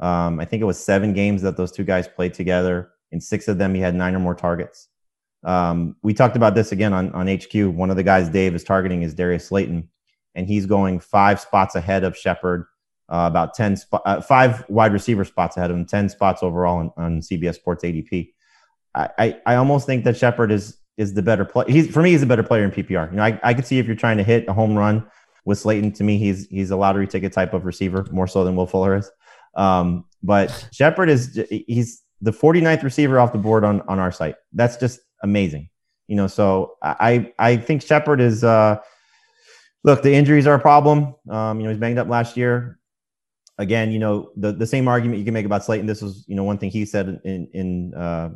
Um, 0.00 0.40
I 0.40 0.44
think 0.44 0.62
it 0.62 0.66
was 0.66 0.78
seven 0.78 1.12
games 1.12 1.42
that 1.42 1.56
those 1.56 1.70
two 1.70 1.84
guys 1.84 2.08
played 2.08 2.34
together. 2.34 2.90
In 3.12 3.20
six 3.20 3.46
of 3.46 3.58
them, 3.58 3.74
he 3.74 3.80
had 3.80 3.94
nine 3.94 4.14
or 4.14 4.18
more 4.18 4.34
targets. 4.34 4.88
Um, 5.44 5.96
we 6.02 6.14
talked 6.14 6.36
about 6.36 6.54
this 6.54 6.72
again 6.72 6.92
on, 6.92 7.12
on 7.12 7.28
HQ. 7.28 7.54
One 7.54 7.90
of 7.90 7.96
the 7.96 8.02
guys 8.02 8.28
Dave 8.28 8.54
is 8.54 8.64
targeting 8.64 9.02
is 9.02 9.14
Darius 9.14 9.46
Slayton, 9.46 9.88
and 10.34 10.46
he's 10.46 10.66
going 10.66 10.98
five 10.98 11.38
spots 11.38 11.74
ahead 11.74 12.02
of 12.02 12.16
Shepard, 12.16 12.64
uh, 13.08 13.26
about 13.28 13.54
10 13.54 13.76
spo- 13.76 14.00
uh, 14.04 14.20
five 14.20 14.64
wide 14.68 14.92
receiver 14.92 15.24
spots 15.24 15.56
ahead 15.56 15.70
of 15.70 15.76
him, 15.76 15.84
10 15.84 16.08
spots 16.08 16.42
overall 16.42 16.78
on, 16.78 16.92
on 16.96 17.20
CBS 17.20 17.56
Sports 17.56 17.84
ADP. 17.84 18.32
I, 18.94 19.08
I, 19.18 19.40
I 19.46 19.54
almost 19.56 19.86
think 19.86 20.04
that 20.04 20.16
Shepard 20.16 20.50
is 20.52 20.78
is 20.96 21.14
the 21.14 21.22
better 21.22 21.44
player. 21.44 21.68
He's 21.68 21.90
for 21.90 22.02
me, 22.02 22.12
he's 22.12 22.22
a 22.22 22.26
better 22.26 22.42
player 22.42 22.64
in 22.64 22.70
PPR. 22.70 23.10
You 23.10 23.16
know, 23.16 23.24
I, 23.24 23.40
I 23.42 23.54
could 23.54 23.66
see 23.66 23.78
if 23.78 23.86
you're 23.86 23.96
trying 23.96 24.16
to 24.18 24.22
hit 24.22 24.46
a 24.48 24.52
home 24.52 24.76
run 24.76 25.04
with 25.44 25.58
Slayton. 25.58 25.92
To 25.92 26.04
me, 26.04 26.18
he's 26.18 26.46
he's 26.48 26.70
a 26.70 26.76
lottery 26.76 27.06
ticket 27.06 27.32
type 27.32 27.52
of 27.52 27.64
receiver, 27.64 28.06
more 28.10 28.26
so 28.26 28.44
than 28.44 28.54
Will 28.56 28.66
Fuller 28.66 28.96
is. 28.96 29.10
Um, 29.56 30.04
but 30.22 30.68
Shepard 30.72 31.10
is 31.10 31.40
he's 31.50 32.02
the 32.20 32.30
49th 32.30 32.82
receiver 32.82 33.18
off 33.18 33.32
the 33.32 33.38
board 33.38 33.64
on 33.64 33.80
on 33.82 33.98
our 33.98 34.12
site. 34.12 34.36
That's 34.52 34.76
just 34.76 35.00
amazing. 35.22 35.68
You 36.06 36.16
know, 36.16 36.26
so 36.26 36.76
I 36.82 37.32
I 37.38 37.56
think 37.56 37.82
Shepard 37.82 38.20
is 38.20 38.44
uh 38.44 38.78
look, 39.82 40.02
the 40.02 40.14
injuries 40.14 40.46
are 40.46 40.54
a 40.54 40.60
problem. 40.60 41.14
Um, 41.28 41.58
you 41.58 41.64
know, 41.64 41.70
he's 41.70 41.78
banged 41.78 41.98
up 41.98 42.08
last 42.08 42.36
year. 42.36 42.78
Again, 43.58 43.92
you 43.92 43.98
know, 43.98 44.30
the, 44.36 44.52
the 44.52 44.66
same 44.66 44.88
argument 44.88 45.18
you 45.18 45.24
can 45.24 45.34
make 45.34 45.46
about 45.46 45.64
Slayton. 45.64 45.86
This 45.86 46.02
was, 46.02 46.24
you 46.26 46.34
know, 46.34 46.44
one 46.44 46.58
thing 46.58 46.70
he 46.70 46.84
said 46.84 47.20
in 47.24 47.48
in 47.52 47.94
uh, 47.94 48.30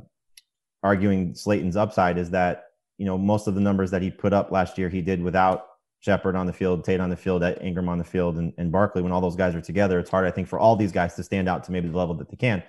arguing 0.83 1.35
Slayton's 1.35 1.77
upside 1.77 2.19
is 2.19 2.31
that 2.31 2.66
you 2.99 3.07
know 3.07 3.19
most 3.19 3.47
of 3.49 3.55
the 3.55 3.61
numbers 3.61 3.91
that 3.91 4.03
he 4.03 4.11
put 4.11 4.33
up 4.33 4.53
last 4.53 4.79
year 4.79 4.89
he 4.89 5.01
did 5.01 5.23
without 5.23 5.66
Shepard 6.01 6.37
on 6.37 6.47
the 6.47 6.53
field, 6.53 6.85
Tate 6.85 7.01
on 7.01 7.11
the 7.11 7.16
field, 7.16 7.43
Engram 7.43 7.89
on 7.89 7.99
the 7.99 8.05
field, 8.05 8.37
and, 8.37 8.53
and 8.57 8.71
Barkley. 8.71 9.03
When 9.03 9.11
all 9.11 9.21
those 9.21 9.35
guys 9.35 9.55
are 9.55 9.61
together, 9.61 9.99
it's 9.99 10.11
hard, 10.11 10.27
I 10.27 10.31
think, 10.31 10.47
for 10.47 10.59
all 10.59 10.77
these 10.77 10.93
guys 10.93 11.14
to 11.16 11.25
stand 11.25 11.49
out 11.49 11.64
to 11.64 11.73
maybe 11.73 11.89
the 11.89 11.97
level 11.97 12.14
that 12.16 12.31
they 12.31 12.37
can. 12.37 12.62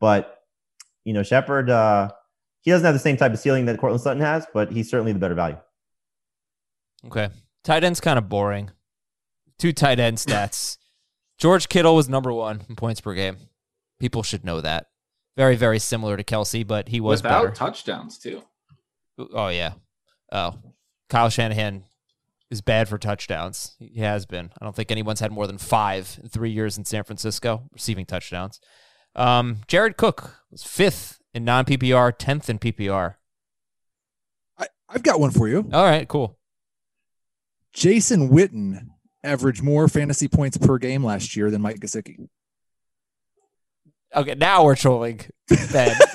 But 0.00 0.38
you 1.04 1.12
know, 1.12 1.22
Shepard, 1.22 1.68
uh, 1.68 2.10
he 2.62 2.70
doesn't 2.70 2.84
have 2.84 2.94
the 2.94 3.00
same 3.00 3.16
type 3.16 3.32
of 3.32 3.38
ceiling 3.38 3.66
that 3.66 3.78
Courtland 3.78 4.02
Sutton 4.02 4.22
has, 4.22 4.46
but 4.52 4.72
he's 4.72 4.88
certainly 4.88 5.12
the 5.12 5.18
better 5.18 5.34
value. 5.34 5.58
Okay, 7.06 7.28
tight 7.64 7.84
end's 7.84 8.00
kind 8.00 8.18
of 8.18 8.28
boring. 8.28 8.70
Two 9.58 9.72
tight 9.72 10.00
end 10.00 10.16
stats. 10.16 10.78
George 11.40 11.68
Kittle 11.68 11.96
was 11.96 12.08
number 12.08 12.32
one 12.32 12.62
in 12.68 12.76
points 12.76 13.00
per 13.00 13.14
game. 13.14 13.38
People 13.98 14.22
should 14.22 14.44
know 14.44 14.60
that. 14.60 14.86
Very, 15.36 15.56
very 15.56 15.78
similar 15.78 16.16
to 16.16 16.22
Kelce, 16.24 16.66
but 16.66 16.88
he 16.88 17.00
was 17.00 17.22
Without 17.22 17.42
better. 17.42 17.54
touchdowns 17.54 18.18
too. 18.18 18.42
Oh 19.32 19.48
yeah. 19.48 19.72
Oh, 20.30 20.54
Kyle 21.08 21.28
Shanahan 21.30 21.84
is 22.50 22.60
bad 22.60 22.88
for 22.88 22.98
touchdowns. 22.98 23.74
He 23.78 24.00
has 24.00 24.26
been. 24.26 24.50
I 24.60 24.64
don't 24.64 24.76
think 24.76 24.90
anyone's 24.90 25.20
had 25.20 25.32
more 25.32 25.46
than 25.46 25.58
five 25.58 26.18
in 26.22 26.28
three 26.28 26.50
years 26.50 26.76
in 26.78 26.84
San 26.84 27.04
Francisco 27.04 27.62
receiving 27.72 28.06
touchdowns. 28.06 28.60
Um, 29.16 29.58
Jared 29.66 29.96
Cook 29.96 30.36
was 30.50 30.62
fifth 30.62 31.18
in 31.32 31.44
non 31.44 31.64
PPR, 31.64 32.12
tenth 32.16 32.50
in 32.50 32.58
PPR. 32.58 33.14
I, 34.58 34.66
I've 34.88 35.02
got 35.02 35.20
one 35.20 35.30
for 35.30 35.48
you. 35.48 35.68
All 35.72 35.84
right, 35.84 36.06
cool. 36.06 36.38
Jason 37.72 38.30
Witten 38.30 38.88
averaged 39.22 39.62
more 39.62 39.88
fantasy 39.88 40.28
points 40.28 40.56
per 40.58 40.78
game 40.78 41.04
last 41.04 41.36
year 41.36 41.50
than 41.50 41.62
Mike 41.62 41.80
Gesicki. 41.80 42.28
Okay, 44.14 44.34
now 44.34 44.64
we're 44.64 44.74
trolling 44.74 45.20
Ben. 45.72 45.96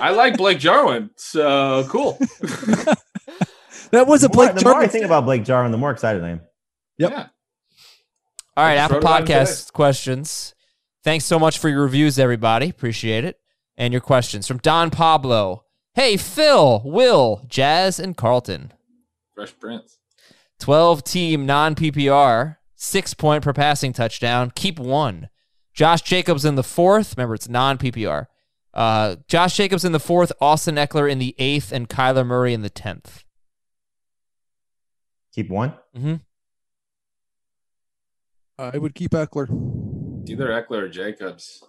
I 0.00 0.10
like 0.10 0.36
Blake 0.36 0.58
Jarwin, 0.60 1.10
so 1.16 1.84
cool. 1.88 2.16
that 3.90 4.06
was 4.06 4.22
a 4.22 4.28
The 4.28 4.34
more, 4.34 4.46
Blake 4.46 4.54
the 4.56 4.64
more 4.64 4.72
I 4.72 4.74
Jarwin. 4.74 4.88
think 4.90 5.04
about 5.04 5.24
Blake 5.24 5.44
Jarwin, 5.44 5.72
the 5.72 5.78
more 5.78 5.90
excited 5.90 6.22
I 6.22 6.30
am. 6.30 6.40
Yep. 6.98 7.10
Yeah. 7.10 7.26
All 8.56 8.64
right, 8.64 8.72
I 8.72 8.76
just 8.76 8.84
Apple 8.84 8.94
wrote 8.96 9.02
about 9.02 9.20
him 9.28 9.36
Podcast 9.36 9.72
questions. 9.72 10.54
Thanks 11.04 11.24
so 11.24 11.38
much 11.38 11.58
for 11.58 11.68
your 11.68 11.82
reviews, 11.82 12.18
everybody. 12.18 12.68
Appreciate 12.68 13.24
it. 13.24 13.38
And 13.76 13.92
your 13.92 14.00
questions 14.00 14.46
from 14.46 14.58
Don 14.58 14.90
Pablo. 14.90 15.64
Hey, 15.94 16.16
Phil, 16.16 16.82
Will, 16.84 17.44
Jazz, 17.48 17.98
and 18.00 18.16
Carlton. 18.16 18.72
Fresh 19.34 19.58
Prince. 19.58 19.97
12 20.60 21.04
team 21.04 21.46
non 21.46 21.74
PPR, 21.74 22.56
six 22.74 23.14
point 23.14 23.44
per 23.44 23.52
passing 23.52 23.92
touchdown. 23.92 24.52
Keep 24.54 24.78
one. 24.78 25.28
Josh 25.72 26.02
Jacobs 26.02 26.44
in 26.44 26.56
the 26.56 26.64
fourth. 26.64 27.16
Remember, 27.16 27.34
it's 27.34 27.48
non 27.48 27.78
PPR. 27.78 28.26
Uh, 28.74 29.16
Josh 29.26 29.56
Jacobs 29.56 29.84
in 29.84 29.92
the 29.92 30.00
fourth, 30.00 30.32
Austin 30.40 30.76
Ekeler 30.76 31.10
in 31.10 31.18
the 31.18 31.34
eighth, 31.38 31.72
and 31.72 31.88
Kyler 31.88 32.26
Murray 32.26 32.52
in 32.52 32.62
the 32.62 32.70
tenth. 32.70 33.24
Keep 35.32 35.50
one. 35.50 35.74
Mm-hmm. 35.96 36.14
I 38.58 38.76
would 38.76 38.94
keep 38.94 39.12
Ekeler. 39.12 39.48
Either 40.28 40.48
Ekeler 40.48 40.82
or 40.82 40.88
Jacobs. 40.88 41.62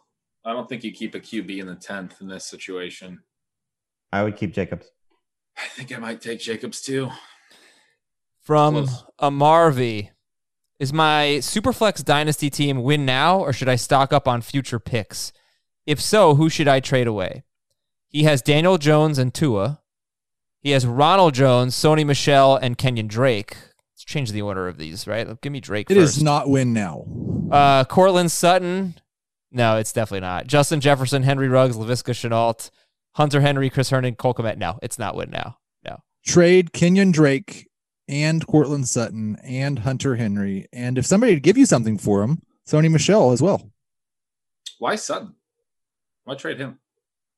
I 0.44 0.54
don't 0.54 0.68
think 0.68 0.84
you 0.84 0.92
keep 0.92 1.14
a 1.16 1.20
QB 1.20 1.60
in 1.60 1.68
the 1.68 1.76
tenth 1.76 2.22
in 2.22 2.28
this 2.28 2.46
situation. 2.46 3.20
I 4.12 4.24
would 4.24 4.36
keep 4.36 4.54
Jacobs. 4.54 4.88
I 5.58 5.68
think 5.68 5.96
I 5.96 6.00
might 6.00 6.22
take 6.22 6.40
Jacobs 6.40 6.82
too. 6.82 7.10
From 8.50 8.88
Close. 8.88 9.04
Amarvi. 9.22 10.10
Is 10.80 10.92
my 10.92 11.38
Superflex 11.40 12.04
Dynasty 12.04 12.50
team 12.50 12.82
win 12.82 13.06
now, 13.06 13.40
or 13.40 13.54
should 13.54 13.70
I 13.70 13.76
stock 13.76 14.12
up 14.12 14.28
on 14.28 14.42
future 14.42 14.80
picks? 14.80 15.32
If 15.86 16.02
so, 16.02 16.34
who 16.34 16.50
should 16.50 16.68
I 16.68 16.80
trade 16.80 17.06
away? 17.06 17.44
He 18.08 18.24
has 18.24 18.42
Daniel 18.42 18.80
Jones 18.80 19.20
and 19.20 19.32
Tua. 19.36 19.82
He 20.62 20.72
has 20.72 20.88
Ronald 20.88 21.36
Jones, 21.36 21.76
Sony 21.76 22.04
Michel, 22.04 22.56
and 22.56 22.76
Kenyon 22.76 23.06
Drake. 23.06 23.56
Let's 23.94 24.04
change 24.04 24.32
the 24.32 24.42
order 24.42 24.68
of 24.68 24.80
these, 24.80 25.06
right? 25.06 25.40
Give 25.42 25.52
me 25.54 25.60
Drake 25.60 25.92
It 25.92 25.94
first. 25.94 26.18
is 26.18 26.24
not 26.24 26.50
win 26.50 26.74
now. 26.74 27.06
Uh, 27.52 27.84
Courtland 27.84 28.32
Sutton. 28.32 28.96
No, 29.52 29.78
it's 29.78 29.94
definitely 29.94 30.22
not. 30.22 30.48
Justin 30.48 30.82
Jefferson, 30.82 31.22
Henry 31.22 31.50
Ruggs, 31.50 31.78
Laviska 31.78 32.14
Shenault, 32.16 32.72
Hunter 33.12 33.42
Henry, 33.42 33.70
Chris 33.70 33.92
Herndon, 33.92 34.16
Cole 34.16 34.34
Kmet. 34.34 34.58
No, 34.58 34.80
it's 34.82 34.98
not 34.98 35.16
win 35.16 35.30
now. 35.30 35.60
No. 35.86 35.98
Trade 36.26 36.74
Kenyon 36.74 37.12
Drake 37.12 37.68
and 38.10 38.46
Courtland 38.48 38.90
Sutton 38.90 39.38
and 39.44 39.80
Hunter 39.80 40.16
Henry. 40.16 40.68
And 40.74 40.98
if 40.98 41.06
somebody 41.06 41.36
would 41.36 41.44
give 41.44 41.58
you 41.58 41.68
something 41.68 41.98
for 41.98 42.24
him, 42.24 42.42
Sony 42.68 42.92
Michel 42.92 43.32
as 43.32 43.42
well. 43.42 43.72
Why 44.80 44.96
Sutton? 44.96 45.36
Why 46.24 46.36
trade 46.36 46.60
him? 46.60 46.80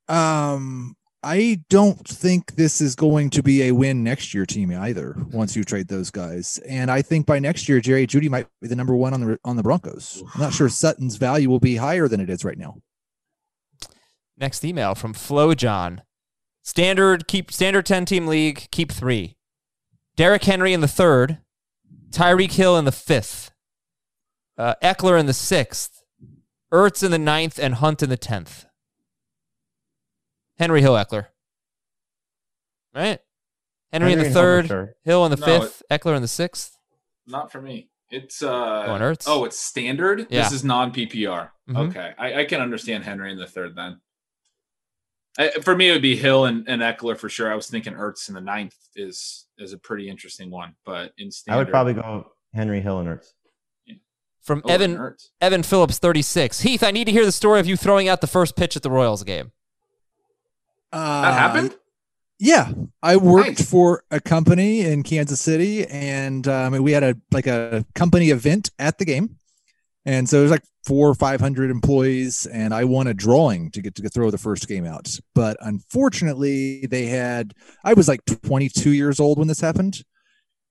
Um, 0.08 0.96
I 1.24 1.62
don't 1.70 2.08
think 2.08 2.56
this 2.56 2.82
is 2.82 2.96
going 2.96 3.30
to 3.32 3.44
be 3.44 3.64
a 3.64 3.74
win 3.74 4.04
next 4.04 4.34
year 4.34 4.46
team 4.46 4.72
either. 4.72 5.16
Once 5.32 5.56
you 5.56 5.64
trade 5.64 5.90
those 5.90 6.10
guys, 6.10 6.58
and 6.68 6.90
I 6.90 7.02
think 7.02 7.26
by 7.26 7.40
next 7.40 7.68
year, 7.68 7.82
Jerry 7.82 8.08
Jeudy 8.08 8.30
might 8.30 8.48
be 8.62 8.68
the 8.68 8.76
number 8.76 8.96
one 8.96 9.14
on 9.14 9.22
the 9.22 9.40
on 9.44 9.58
the 9.58 9.64
Broncos. 9.64 10.24
I'm 10.34 10.42
not 10.42 10.54
sure 10.54 10.70
Sutton's 10.70 11.18
value 11.18 11.50
will 11.50 11.60
be 11.60 11.76
higher 11.76 12.08
than 12.08 12.20
it 12.22 12.30
is 12.30 12.44
right 12.44 12.58
now. 12.58 12.78
Next 14.38 14.64
email 14.64 14.96
from 14.96 15.14
Flo 15.14 15.54
John. 15.54 16.02
Standard 16.64 17.28
keep 17.28 17.52
standard 17.52 17.86
10 17.86 18.06
team 18.06 18.28
league, 18.28 18.68
keep 18.72 18.92
three. 18.92 19.36
Derrick 20.16 20.44
Henry 20.44 20.74
in 20.74 20.82
the 20.82 20.88
third, 20.88 21.40
Tyreek 22.12 22.52
Hill 22.54 22.78
in 22.78 22.86
the 22.86 22.92
fifth, 22.92 23.52
uh, 24.58 24.76
Ekeler 24.84 25.20
in 25.20 25.26
the 25.26 25.34
sixth, 25.34 26.04
Ertz 26.72 27.04
in 27.04 27.12
the 27.12 27.18
ninth, 27.18 27.58
and 27.60 27.76
Hunt 27.76 28.04
in 28.04 28.10
the 28.10 28.18
tenth. 28.18 28.66
Henry 30.58 30.82
Hill 30.82 30.94
Ekeler. 30.94 31.28
Right? 32.94 33.20
Henry, 33.92 34.14
in 34.14 34.20
the 34.20 34.30
third, 34.30 34.68
sure. 34.68 34.96
Hill 35.04 35.26
in 35.26 35.32
the 35.32 35.38
No, 35.38 35.46
fifth, 35.46 35.84
Ekeler 35.90 36.16
in 36.16 36.22
the 36.22 36.28
sixth. 36.28 36.78
Not 37.28 37.52
for 37.52 37.62
me. 37.62 37.90
It's 38.10 38.44
uh 38.44 38.86
Going 38.86 39.02
Ertz? 39.02 39.24
Oh, 39.28 39.46
it's 39.46 39.58
standard. 39.58 40.28
Yeah. 40.30 40.44
This 40.44 40.52
is 40.52 40.64
non 40.66 40.92
PPR. 40.92 41.50
Mhm. 41.70 41.90
Okay, 41.90 42.14
I, 42.18 42.42
I 42.42 42.46
can 42.46 42.60
understand 42.62 43.06
Henry 43.06 43.32
in 43.32 43.38
the 43.38 43.48
third 43.48 43.76
then. 43.76 44.02
I, 45.40 45.50
for 45.62 45.76
me, 45.76 45.90
it 45.90 45.94
would 45.94 46.02
be 46.02 46.16
Hill 46.16 46.46
and, 46.46 46.68
and 46.68 46.82
Ekeler 46.82 47.18
for 47.18 47.30
sure. 47.30 47.52
I 47.52 47.56
was 47.56 47.68
thinking 47.68 47.94
Ertz 47.94 48.28
in 48.28 48.36
the 48.36 48.42
ninth 48.42 48.76
is 48.96 49.48
is 49.58 49.74
a 49.74 49.78
pretty 49.78 50.10
interesting 50.10 50.50
one, 50.52 50.76
but 50.86 51.14
in 51.18 51.32
standard, 51.32 51.56
I 51.56 51.58
would 51.64 51.70
probably 51.70 51.94
go 51.94 52.32
Henry 52.54 52.82
Hill 52.82 53.00
and 53.00 53.08
Ertz. 53.08 53.28
From 54.42 54.62
Oh, 54.66 54.70
Evan 54.74 54.98
Ertz. 54.98 55.28
Evan 55.40 55.62
Phillips, 55.62 56.00
36. 56.00 56.62
Heath, 56.62 56.82
I 56.84 56.90
need 56.90 57.06
to 57.06 57.12
hear 57.12 57.24
the 57.26 57.32
story 57.32 57.60
of 57.60 57.68
you 57.68 57.78
throwing 57.78 58.08
out 58.08 58.22
the 58.22 58.28
first 58.28 58.56
pitch 58.56 58.76
at 58.76 58.82
the 58.82 58.90
Royals 58.90 59.24
game. 59.24 59.52
Uh, 60.92 61.22
That 61.22 61.34
happened. 61.34 61.76
Yeah, 62.40 62.72
I 63.04 63.18
worked 63.18 63.60
Nice. 63.60 63.70
for 63.70 64.04
a 64.10 64.20
company 64.20 64.82
in 64.82 65.04
Kansas 65.04 65.40
City, 65.40 65.86
and 65.86 66.48
um, 66.48 66.74
we 66.82 66.92
had 66.92 67.04
a 67.04 67.16
like 67.32 67.46
a 67.46 67.86
company 67.94 68.32
event 68.32 68.72
at 68.80 68.98
the 68.98 69.06
game, 69.06 69.38
and 70.06 70.28
so 70.28 70.40
there's 70.40 70.52
like 70.52 70.64
four 70.86 71.10
or 71.10 71.16
five 71.16 71.40
hundred 71.40 71.70
employees, 71.70 72.46
and 72.48 72.74
I 72.74 72.86
won 72.86 73.08
a 73.08 73.14
drawing 73.14 73.72
to 73.72 73.82
get 73.82 73.96
to 73.96 74.10
throw 74.10 74.32
the 74.32 74.38
first 74.38 74.68
game 74.68 74.86
out. 74.86 75.10
But 75.36 75.58
unfortunately, 75.62 76.88
they 76.88 77.06
had 77.06 77.54
I 77.84 77.94
was 77.94 78.08
like 78.08 78.26
22 78.26 78.92
years 78.92 79.20
old 79.20 79.38
when 79.38 79.48
this 79.48 79.62
happened, 79.62 80.04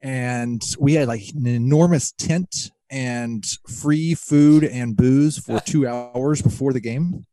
and 0.02 0.62
we 0.78 0.94
had 0.94 1.08
like 1.08 1.22
an 1.34 1.46
enormous 1.46 2.12
tent 2.12 2.70
and 2.90 3.44
free 3.68 4.14
food 4.14 4.64
and 4.64 4.96
booze 4.96 5.38
for 5.38 5.60
two 5.64 5.86
hours 5.86 6.42
before 6.42 6.72
the 6.72 6.80
game. 6.80 7.26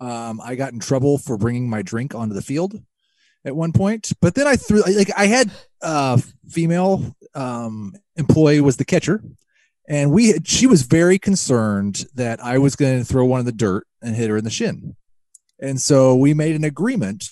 Um, 0.00 0.40
I 0.42 0.56
got 0.56 0.72
in 0.72 0.80
trouble 0.80 1.18
for 1.18 1.36
bringing 1.36 1.70
my 1.70 1.82
drink 1.82 2.14
onto 2.14 2.34
the 2.34 2.42
field 2.42 2.74
at 3.44 3.54
one 3.54 3.72
point, 3.72 4.12
but 4.20 4.34
then 4.34 4.46
I 4.46 4.56
threw 4.56 4.82
like 4.82 5.10
I 5.16 5.26
had 5.26 5.50
a 5.82 6.20
female 6.48 7.14
um, 7.34 7.94
employee 8.16 8.60
was 8.60 8.78
the 8.78 8.84
catcher, 8.84 9.22
and 9.92 10.10
we 10.10 10.28
had, 10.28 10.48
she 10.48 10.66
was 10.66 10.82
very 10.82 11.18
concerned 11.18 12.06
that 12.14 12.42
I 12.42 12.58
was 12.58 12.74
going 12.76 12.98
to 12.98 13.04
throw 13.04 13.24
one 13.24 13.40
in 13.40 13.46
the 13.46 13.52
dirt 13.52 13.86
and 14.02 14.16
hit 14.16 14.30
her 14.30 14.36
in 14.36 14.44
the 14.44 14.50
shin, 14.50 14.96
and 15.60 15.80
so 15.80 16.16
we 16.16 16.34
made 16.34 16.56
an 16.56 16.64
agreement. 16.64 17.28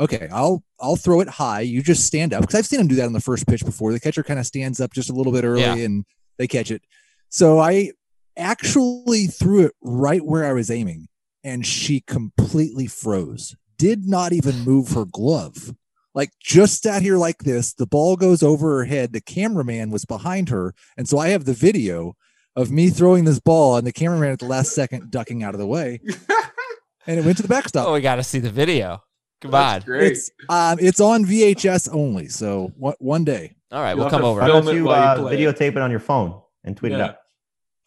Okay, 0.00 0.28
I'll 0.32 0.64
I'll 0.80 0.96
throw 0.96 1.20
it 1.20 1.28
high. 1.28 1.60
You 1.60 1.82
just 1.82 2.04
stand 2.04 2.32
up 2.32 2.40
because 2.40 2.54
I've 2.56 2.66
seen 2.66 2.80
him 2.80 2.88
do 2.88 2.94
that 2.96 3.06
on 3.06 3.12
the 3.12 3.20
first 3.20 3.46
pitch 3.46 3.64
before. 3.64 3.92
The 3.92 4.00
catcher 4.00 4.22
kind 4.24 4.40
of 4.40 4.46
stands 4.46 4.80
up 4.80 4.92
just 4.92 5.10
a 5.10 5.12
little 5.12 5.32
bit 5.32 5.44
early 5.44 5.60
Yeah. 5.60 5.74
and 5.76 6.04
they 6.38 6.48
catch 6.48 6.70
it. 6.72 6.82
So 7.28 7.58
I 7.60 7.92
actually 8.36 9.26
threw 9.26 9.66
it 9.66 9.72
right 9.82 10.24
where 10.24 10.44
I 10.44 10.52
was 10.54 10.70
aiming 10.70 11.08
and 11.44 11.64
she 11.66 12.00
completely 12.00 12.86
froze. 12.86 13.54
Did 13.78 14.06
not 14.08 14.32
even 14.32 14.60
move 14.60 14.92
her 14.92 15.04
glove. 15.04 15.74
Like 16.14 16.30
just 16.40 16.82
sat 16.82 17.02
here 17.02 17.16
like 17.16 17.38
this. 17.44 17.72
The 17.74 17.86
ball 17.86 18.16
goes 18.16 18.42
over 18.42 18.78
her 18.78 18.84
head. 18.84 19.12
The 19.12 19.20
cameraman 19.20 19.90
was 19.90 20.04
behind 20.04 20.48
her. 20.50 20.74
And 20.96 21.08
so 21.08 21.18
I 21.18 21.28
have 21.28 21.44
the 21.44 21.54
video 21.54 22.14
of 22.54 22.70
me 22.70 22.90
throwing 22.90 23.24
this 23.24 23.40
ball 23.40 23.76
and 23.76 23.86
the 23.86 23.92
cameraman 23.92 24.30
at 24.32 24.38
the 24.40 24.44
last 24.46 24.72
second 24.72 25.10
ducking 25.10 25.42
out 25.42 25.54
of 25.54 25.58
the 25.60 25.66
way. 25.66 26.00
and 27.06 27.18
it 27.18 27.24
went 27.24 27.36
to 27.38 27.42
the 27.42 27.48
backstop. 27.48 27.88
Oh, 27.88 27.94
we 27.94 28.00
got 28.02 28.16
to 28.16 28.22
see 28.22 28.38
the 28.40 28.50
video. 28.50 29.02
Come 29.40 29.50
That's 29.52 29.82
on. 29.84 29.86
great. 29.86 30.12
It's 30.12 30.30
um 30.48 30.78
it's 30.80 31.00
on 31.00 31.24
VHS 31.24 31.88
only. 31.92 32.28
So 32.28 32.72
one, 32.76 32.94
one 32.98 33.24
day. 33.24 33.56
All 33.72 33.80
right, 33.80 33.90
You'll 33.92 34.00
we'll 34.00 34.10
come 34.10 34.22
over. 34.24 34.40
Why 34.40 34.46
Film 34.48 34.66
don't 34.66 34.74
it 34.74 34.78
you 34.78 34.84
while 34.84 35.18
you 35.18 35.24
uh, 35.24 35.28
play 35.28 35.38
videotape 35.38 35.70
it 35.76 35.78
on 35.78 35.90
your 35.90 35.98
phone 36.00 36.40
and 36.62 36.76
tweet 36.76 36.92
it 36.92 36.98
Yeah. 36.98 37.04
out? 37.06 37.16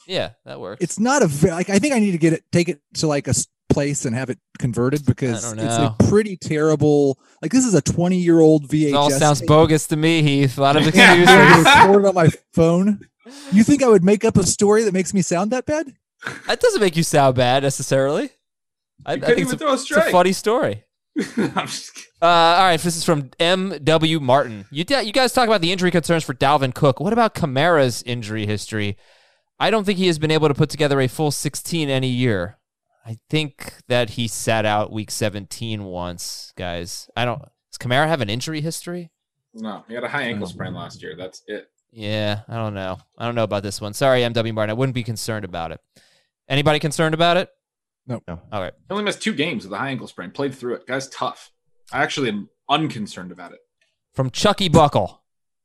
Yeah, 0.08 0.30
that 0.46 0.60
works. 0.60 0.84
It's 0.84 1.00
not 1.00 1.22
a 1.24 1.28
very 1.28 1.54
like 1.54 1.70
I 1.70 1.80
think 1.80 1.94
I 1.94 2.00
need 2.00 2.12
to 2.12 2.18
get 2.18 2.34
it 2.34 2.44
take 2.52 2.70
it 2.70 2.82
to 2.96 3.08
like 3.08 3.28
a 3.28 3.32
s- 3.32 3.48
place 3.76 4.06
and 4.06 4.16
have 4.16 4.30
it 4.30 4.40
converted 4.58 5.06
because 5.06 5.44
don't 5.44 5.60
it's 5.60 5.76
a 5.76 5.96
pretty 6.08 6.38
terrible 6.38 7.20
like 7.42 7.52
this 7.52 7.66
is 7.66 7.74
a 7.74 7.82
20 7.82 8.18
year 8.18 8.40
old 8.40 8.68
VHS. 8.70 8.88
it 8.88 8.94
all 8.96 9.12
sounds 9.12 9.42
tape. 9.42 9.48
bogus 9.50 9.86
to 9.88 9.98
me, 9.98 10.24
Heath. 10.24 10.58
A 10.58 10.62
lot 10.62 10.78
of 10.78 10.84
I 10.86 10.88
excuses. 10.88 11.66
recorded 11.66 12.08
on 12.08 12.16
my 12.16 12.30
phone. 12.54 13.02
You 13.52 13.64
think 13.64 13.84
I 13.84 13.90
would 13.90 14.04
make 14.04 14.24
up 14.24 14.38
a 14.38 14.44
story 14.44 14.84
that 14.84 14.94
makes 14.94 15.14
me 15.14 15.22
sound 15.22 15.52
that 15.52 15.66
bad? 15.66 15.94
that 16.48 16.60
doesn't 16.60 16.80
make 16.82 16.96
you 16.96 17.04
sound 17.04 17.36
bad 17.36 17.64
necessarily. 17.64 18.30
I, 19.06 19.14
I 19.14 19.20
couldn't 19.20 19.36
think 19.36 19.40
it's 19.42 19.54
even 19.54 19.56
a, 19.56 19.58
throw 19.58 19.70
a 19.72 19.74
it's 19.74 20.08
a 20.08 20.12
funny 20.12 20.32
story. 20.32 20.84
I'm. 21.38 21.68
Uh, 22.22 22.26
all 22.26 22.64
right, 22.64 22.80
this 22.80 22.96
is 22.96 23.04
from 23.04 23.30
M.W. 23.40 24.20
Martin. 24.20 24.66
You, 24.72 24.86
you 24.90 25.14
guys 25.14 25.34
talk 25.34 25.48
about 25.48 25.62
the 25.62 25.72
injury 25.72 25.92
concerns 25.92 26.24
for 26.24 26.34
Dalvin 26.34 26.74
Cook. 26.74 27.00
What 27.00 27.14
about 27.14 27.36
Kamara's 27.36 28.02
injury 28.04 28.46
history? 28.46 28.98
I 29.60 29.70
don't 29.70 29.84
think 29.86 29.98
he 30.00 30.08
has 30.08 30.18
been 30.18 30.32
able 30.32 30.48
to 30.48 30.54
put 30.54 30.70
together 30.70 31.00
a 31.00 31.08
full 31.08 31.32
16 31.32 31.90
any 31.90 32.10
year. 32.10 32.58
I 33.06 33.20
think 33.30 33.74
that 33.88 34.12
he 34.12 34.28
sat 34.28 34.66
out 34.66 34.92
week 34.92 35.12
17 35.12 35.84
once, 35.84 36.54
guys. 36.58 37.10
I 37.16 37.24
don't. 37.26 37.40
Does 37.40 37.78
Kamara 37.80 38.08
have 38.08 38.22
an 38.22 38.30
injury 38.30 38.62
history? 38.62 39.12
No, 39.54 39.84
he 39.88 39.94
had 39.94 40.04
a 40.04 40.08
high 40.10 40.24
ankle 40.24 40.48
sprain 40.48 40.74
mm. 40.74 40.78
last 40.78 41.02
year. 41.04 41.16
That's 41.18 41.44
it. 41.48 41.68
Yeah, 41.92 42.42
I 42.50 42.56
don't 42.56 42.74
know. 42.74 42.98
I 43.18 43.26
don't 43.26 43.36
know 43.36 43.44
about 43.44 43.64
this 43.64 43.80
one. 43.80 43.94
Sorry, 43.94 44.24
M.W. 44.24 44.54
Martin. 44.54 44.72
I 44.72 44.74
wouldn't 44.74 44.96
be 44.96 45.04
concerned 45.04 45.46
about 45.46 45.72
it. 45.72 45.80
Anybody 46.50 46.80
concerned 46.80 47.14
about 47.14 47.38
it? 47.38 47.50
No. 48.08 48.22
No. 48.28 48.42
All 48.52 48.62
right. 48.62 48.74
He 48.88 48.92
only 48.92 49.04
missed 49.04 49.22
two 49.22 49.34
games 49.34 49.64
with 49.64 49.74
a 49.74 49.78
high 49.78 49.90
ankle 49.90 50.08
sprain. 50.08 50.32
Played 50.32 50.56
through 50.56 50.76
it. 50.76 50.88
Guy's 50.88 51.08
tough. 51.08 51.52
I 51.94 52.04
actually 52.04 52.30
am 52.30 52.50
unconcerned 52.70 53.32
about 53.32 53.52
it. 53.54 53.60
from 54.14 54.30
Chucky 54.30 54.68
Buckle. 54.70 55.22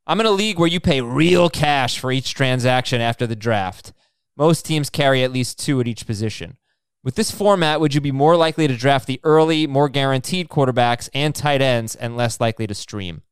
I'm 0.07 0.19
in 0.19 0.25
a 0.25 0.31
league 0.31 0.59
where 0.59 0.67
you 0.67 0.79
pay 0.79 1.01
real 1.01 1.49
cash 1.49 1.99
for 1.99 2.11
each 2.11 2.33
transaction 2.33 3.01
after 3.01 3.25
the 3.27 3.35
draft. 3.35 3.93
Most 4.37 4.65
teams 4.65 4.89
carry 4.89 5.23
at 5.23 5.31
least 5.31 5.59
two 5.59 5.79
at 5.79 5.87
each 5.87 6.05
position. 6.05 6.57
With 7.03 7.15
this 7.15 7.31
format, 7.31 7.79
would 7.79 7.95
you 7.95 8.01
be 8.01 8.11
more 8.11 8.35
likely 8.35 8.67
to 8.67 8.77
draft 8.77 9.07
the 9.07 9.19
early, 9.23 9.65
more 9.65 9.89
guaranteed 9.89 10.49
quarterbacks 10.49 11.09
and 11.15 11.33
tight 11.33 11.61
ends 11.61 11.95
and 11.95 12.15
less 12.15 12.39
likely 12.39 12.67
to 12.67 12.75
stream? 12.75 13.23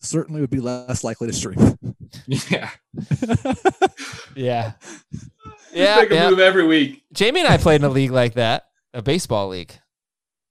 Certainly 0.00 0.40
would 0.40 0.50
be 0.50 0.60
less 0.60 1.04
likely 1.04 1.28
to 1.28 1.32
stream. 1.32 1.78
Yeah. 2.26 2.70
Yeah. 4.34 4.72
Just 5.12 5.30
Yeah. 5.72 5.96
make 6.00 6.10
a 6.10 6.14
yeah. 6.14 6.30
move 6.30 6.40
every 6.40 6.66
week. 6.66 7.04
Jamie 7.12 7.40
and 7.40 7.48
I 7.48 7.56
played 7.56 7.76
in 7.82 7.84
a 7.84 7.88
league 7.88 8.10
like 8.10 8.34
that, 8.34 8.64
a 8.94 9.02
baseball 9.02 9.48
league. 9.48 9.72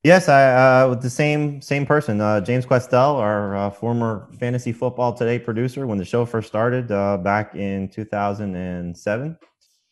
Yes, 0.03 0.29
I 0.29 0.83
uh, 0.83 0.89
with 0.89 1.01
the 1.01 1.09
same 1.09 1.61
same 1.61 1.85
person, 1.85 2.21
uh, 2.21 2.39
James 2.39 2.65
Questel, 2.65 3.15
our 3.17 3.55
uh, 3.57 3.69
former 3.69 4.29
Fantasy 4.39 4.71
Football 4.71 5.13
Today 5.13 5.37
producer, 5.39 5.85
when 5.87 5.97
the 5.97 6.05
show 6.05 6.25
first 6.25 6.47
started 6.47 6.89
uh, 6.91 7.17
back 7.17 7.55
in 7.55 7.89
2007. 7.89 9.37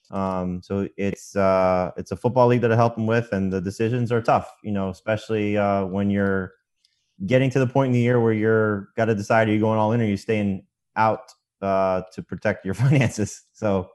Um, 0.09 0.61
so 0.61 0.87
it's 0.97 1.35
uh, 1.35 1.91
it's 1.97 2.11
a 2.11 2.15
football 2.15 2.47
league 2.47 2.61
that 2.61 2.71
I 2.71 2.75
help 2.75 2.97
him 2.97 3.07
with, 3.07 3.31
and 3.33 3.51
the 3.51 3.61
decisions 3.61 4.11
are 4.11 4.21
tough. 4.21 4.55
You 4.63 4.71
know, 4.71 4.89
especially 4.89 5.57
uh, 5.57 5.85
when 5.85 6.09
you're 6.09 6.53
getting 7.25 7.49
to 7.49 7.59
the 7.59 7.67
point 7.67 7.87
in 7.87 7.93
the 7.93 7.99
year 7.99 8.19
where 8.19 8.33
you're 8.33 8.89
got 8.95 9.05
to 9.05 9.15
decide 9.15 9.49
are 9.49 9.51
you 9.51 9.59
going 9.59 9.79
all 9.79 9.91
in 9.91 10.01
or 10.01 10.03
are 10.03 10.07
you 10.07 10.17
staying 10.17 10.63
out 10.95 11.33
uh, 11.61 12.01
to 12.13 12.21
protect 12.21 12.65
your 12.65 12.73
finances. 12.73 13.43
So 13.53 13.89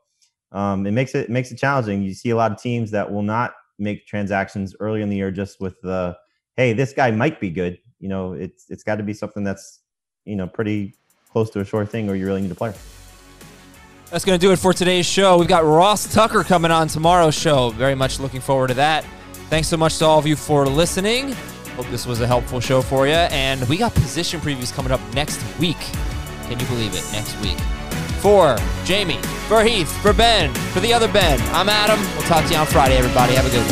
um, 0.53 0.87
it 0.87 0.93
makes 0.93 1.15
it 1.15 1.31
makes 1.31 1.51
it 1.51 1.59
challenging. 1.59 2.03
You 2.03 2.15
see 2.15 2.31
a 2.31 2.37
lot 2.37 2.53
of 2.53 2.61
teams 2.61 2.91
that 2.93 3.11
will 3.11 3.23
not 3.23 3.55
make 3.79 4.07
transactions 4.07 4.75
early 4.81 5.03
in 5.03 5.09
the 5.09 5.17
year 5.17 5.31
just 5.31 5.61
with 5.61 5.81
the 5.83 6.17
hey, 6.57 6.73
this 6.73 6.93
guy 6.93 7.11
might 7.11 7.41
be 7.41 7.51
good. 7.51 7.79
You 7.99 8.09
know, 8.09 8.33
it's 8.33 8.67
it's 8.69 8.83
got 8.83 8.97
to 8.97 9.03
be 9.03 9.15
something 9.15 9.45
that's 9.45 9.81
you 10.25 10.37
know 10.37 10.47
pretty 10.47 10.95
close 11.31 11.51
to 11.51 11.61
a 11.61 11.65
sure 11.65 11.87
thing, 11.87 12.09
or 12.11 12.15
you 12.15 12.27
really 12.27 12.43
need 12.43 12.51
a 12.51 12.57
player. 12.57 12.75
That's 14.13 14.27
going 14.27 14.39
to 14.39 14.47
do 14.47 14.53
it 14.53 14.59
for 14.59 14.75
today's 14.75 15.07
show. 15.07 15.39
We've 15.39 15.49
got 15.49 15.65
Ross 15.65 16.13
Tucker 16.13 16.45
coming 16.45 16.71
on 16.71 16.87
tomorrow's 16.87 17.35
show. 17.35 17.71
Very 17.71 17.95
much 17.95 18.21
looking 18.21 18.43
forward 18.43 18.69
to 18.69 18.75
that. 18.75 19.07
Thanks 19.49 19.69
so 19.69 19.79
much 19.79 19.97
to 19.99 20.05
all 20.05 20.19
of 20.19 20.27
you 20.27 20.37
for 20.37 20.67
listening. 20.67 21.33
Hope 21.77 21.87
this 21.87 22.05
was 22.05 22.21
a 22.21 22.27
helpful 22.27 22.61
show 22.61 22.83
for 22.83 23.07
you. 23.07 23.15
And 23.15 23.67
we 23.71 23.79
got 23.79 23.95
position 23.95 24.39
previews 24.41 24.71
coming 24.71 24.93
up 24.93 25.01
next 25.15 25.41
week. 25.59 25.79
Can 26.43 26.61
you 26.61 26.67
believe 26.67 26.93
it? 26.95 27.03
Next 27.11 27.41
week. 27.41 27.59
For 28.21 28.59
Jamie, 28.85 29.17
for 29.49 29.65
Heath, 29.65 29.91
for 30.03 30.13
Ben, 30.13 30.53
for 30.73 30.81
the 30.81 30.93
other 30.93 31.11
Ben, 31.11 31.41
I'm 31.55 31.71
Adam. 31.71 31.99
We'll 32.15 32.29
talk 32.29 32.45
to 32.45 32.51
you 32.51 32.59
on 32.59 32.67
Friday, 32.67 32.99
everybody. 32.99 33.33
Have 33.33 33.47
a 33.47 33.51
good 33.51 33.67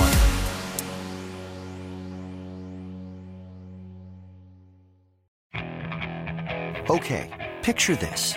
one. 6.89 6.97
Okay, 6.97 7.29
picture 7.63 7.95
this. 7.95 8.37